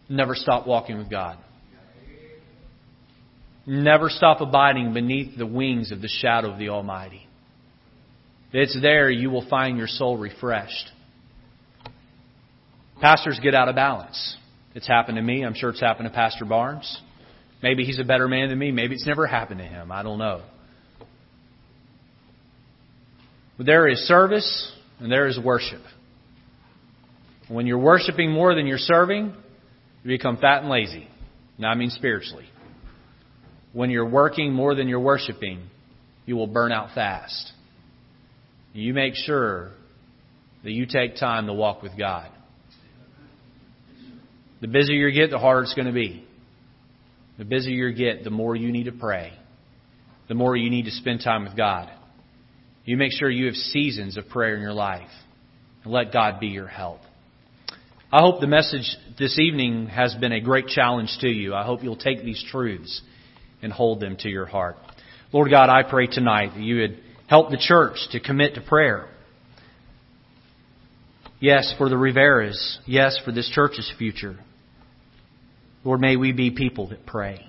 Never 0.08 0.34
stop 0.34 0.66
walking 0.66 0.98
with 0.98 1.10
God. 1.10 1.38
Never 3.66 4.08
stop 4.08 4.40
abiding 4.40 4.94
beneath 4.94 5.36
the 5.36 5.46
wings 5.46 5.92
of 5.92 6.00
the 6.00 6.08
shadow 6.08 6.50
of 6.50 6.58
the 6.58 6.70
Almighty. 6.70 7.26
It's 8.52 8.78
there 8.80 9.10
you 9.10 9.28
will 9.28 9.46
find 9.48 9.76
your 9.76 9.86
soul 9.86 10.16
refreshed. 10.16 10.90
Pastors 13.00 13.38
get 13.42 13.54
out 13.54 13.68
of 13.68 13.74
balance. 13.74 14.36
It's 14.74 14.88
happened 14.88 15.16
to 15.16 15.22
me. 15.22 15.44
I'm 15.44 15.54
sure 15.54 15.70
it's 15.70 15.80
happened 15.80 16.08
to 16.08 16.14
Pastor 16.14 16.46
Barnes. 16.46 17.00
Maybe 17.62 17.84
he's 17.84 17.98
a 17.98 18.04
better 18.04 18.26
man 18.26 18.48
than 18.48 18.58
me. 18.58 18.70
Maybe 18.70 18.94
it's 18.94 19.06
never 19.06 19.26
happened 19.26 19.58
to 19.58 19.66
him. 19.66 19.92
I 19.92 20.02
don't 20.02 20.18
know. 20.18 20.42
But 23.58 23.66
there 23.66 23.86
is 23.88 23.98
service 24.06 24.72
and 25.00 25.12
there 25.12 25.26
is 25.26 25.38
worship. 25.38 25.82
When 27.48 27.66
you're 27.66 27.78
worshiping 27.78 28.30
more 28.30 28.54
than 28.54 28.66
you're 28.66 28.78
serving, 28.78 29.34
you 30.08 30.16
become 30.16 30.38
fat 30.38 30.62
and 30.62 30.70
lazy. 30.70 31.06
Now, 31.58 31.68
I 31.68 31.74
mean 31.74 31.90
spiritually. 31.90 32.46
When 33.74 33.90
you're 33.90 34.08
working 34.08 34.54
more 34.54 34.74
than 34.74 34.88
you're 34.88 35.00
worshiping, 35.00 35.68
you 36.24 36.36
will 36.36 36.46
burn 36.46 36.72
out 36.72 36.94
fast. 36.94 37.52
You 38.72 38.94
make 38.94 39.14
sure 39.14 39.72
that 40.64 40.70
you 40.70 40.86
take 40.86 41.16
time 41.16 41.46
to 41.46 41.52
walk 41.52 41.82
with 41.82 41.92
God. 41.98 42.30
The 44.62 44.68
busier 44.68 45.08
you 45.08 45.14
get, 45.14 45.30
the 45.30 45.38
harder 45.38 45.62
it's 45.62 45.74
going 45.74 45.86
to 45.86 45.92
be. 45.92 46.24
The 47.36 47.44
busier 47.44 47.88
you 47.88 47.94
get, 47.94 48.24
the 48.24 48.30
more 48.30 48.56
you 48.56 48.72
need 48.72 48.84
to 48.84 48.92
pray. 48.92 49.32
The 50.28 50.34
more 50.34 50.56
you 50.56 50.70
need 50.70 50.86
to 50.86 50.90
spend 50.90 51.20
time 51.22 51.44
with 51.44 51.56
God. 51.56 51.90
You 52.86 52.96
make 52.96 53.12
sure 53.12 53.28
you 53.28 53.46
have 53.46 53.54
seasons 53.54 54.16
of 54.16 54.28
prayer 54.28 54.56
in 54.56 54.62
your 54.62 54.72
life. 54.72 55.10
And 55.84 55.92
let 55.92 56.12
God 56.14 56.40
be 56.40 56.48
your 56.48 56.66
help. 56.66 57.00
I 58.10 58.22
hope 58.22 58.40
the 58.40 58.46
message 58.46 58.96
this 59.18 59.38
evening 59.38 59.88
has 59.88 60.14
been 60.14 60.32
a 60.32 60.40
great 60.40 60.68
challenge 60.68 61.18
to 61.20 61.28
you. 61.28 61.54
I 61.54 61.62
hope 61.62 61.82
you'll 61.82 61.94
take 61.94 62.24
these 62.24 62.42
truths 62.50 63.02
and 63.60 63.70
hold 63.70 64.00
them 64.00 64.16
to 64.20 64.30
your 64.30 64.46
heart. 64.46 64.76
Lord 65.30 65.50
God, 65.50 65.68
I 65.68 65.82
pray 65.82 66.06
tonight 66.06 66.52
that 66.54 66.62
you 66.62 66.80
would 66.80 67.00
help 67.26 67.50
the 67.50 67.58
church 67.58 67.98
to 68.12 68.20
commit 68.20 68.54
to 68.54 68.62
prayer. 68.62 69.10
Yes, 71.38 71.74
for 71.76 71.90
the 71.90 71.96
Riveras. 71.96 72.78
Yes, 72.86 73.20
for 73.22 73.30
this 73.30 73.50
church's 73.50 73.92
future. 73.98 74.38
Lord, 75.84 76.00
may 76.00 76.16
we 76.16 76.32
be 76.32 76.50
people 76.50 76.88
that 76.88 77.04
pray. 77.04 77.46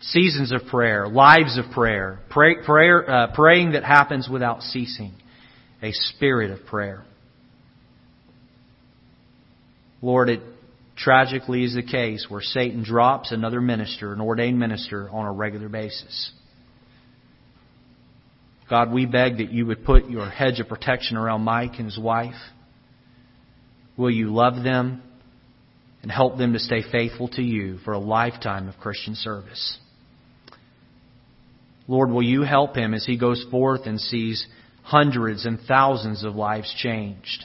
Seasons 0.00 0.52
of 0.52 0.68
prayer, 0.68 1.08
lives 1.08 1.58
of 1.58 1.72
prayer, 1.72 2.20
pray, 2.30 2.62
prayer 2.64 3.10
uh, 3.10 3.34
praying 3.34 3.72
that 3.72 3.82
happens 3.82 4.28
without 4.28 4.62
ceasing, 4.62 5.12
a 5.82 5.90
spirit 5.90 6.52
of 6.52 6.64
prayer. 6.66 7.04
Lord, 10.02 10.30
it 10.30 10.40
tragically 10.96 11.64
is 11.64 11.74
the 11.74 11.82
case 11.82 12.26
where 12.28 12.40
Satan 12.40 12.82
drops 12.82 13.32
another 13.32 13.60
minister, 13.60 14.12
an 14.12 14.20
ordained 14.20 14.58
minister, 14.58 15.08
on 15.10 15.26
a 15.26 15.32
regular 15.32 15.68
basis. 15.68 16.32
God, 18.68 18.92
we 18.92 19.04
beg 19.04 19.38
that 19.38 19.50
you 19.50 19.66
would 19.66 19.84
put 19.84 20.08
your 20.08 20.30
hedge 20.30 20.60
of 20.60 20.68
protection 20.68 21.16
around 21.16 21.42
Mike 21.42 21.72
and 21.78 21.86
his 21.86 21.98
wife. 21.98 22.40
Will 23.96 24.10
you 24.10 24.32
love 24.32 24.62
them 24.62 25.02
and 26.02 26.10
help 26.10 26.38
them 26.38 26.52
to 26.52 26.58
stay 26.58 26.82
faithful 26.90 27.28
to 27.28 27.42
you 27.42 27.78
for 27.78 27.92
a 27.92 27.98
lifetime 27.98 28.68
of 28.68 28.78
Christian 28.78 29.14
service? 29.14 29.78
Lord, 31.88 32.10
will 32.10 32.22
you 32.22 32.42
help 32.42 32.76
him 32.76 32.94
as 32.94 33.04
he 33.04 33.18
goes 33.18 33.44
forth 33.50 33.82
and 33.86 34.00
sees 34.00 34.46
hundreds 34.84 35.44
and 35.44 35.58
thousands 35.66 36.22
of 36.22 36.36
lives 36.36 36.72
changed? 36.78 37.44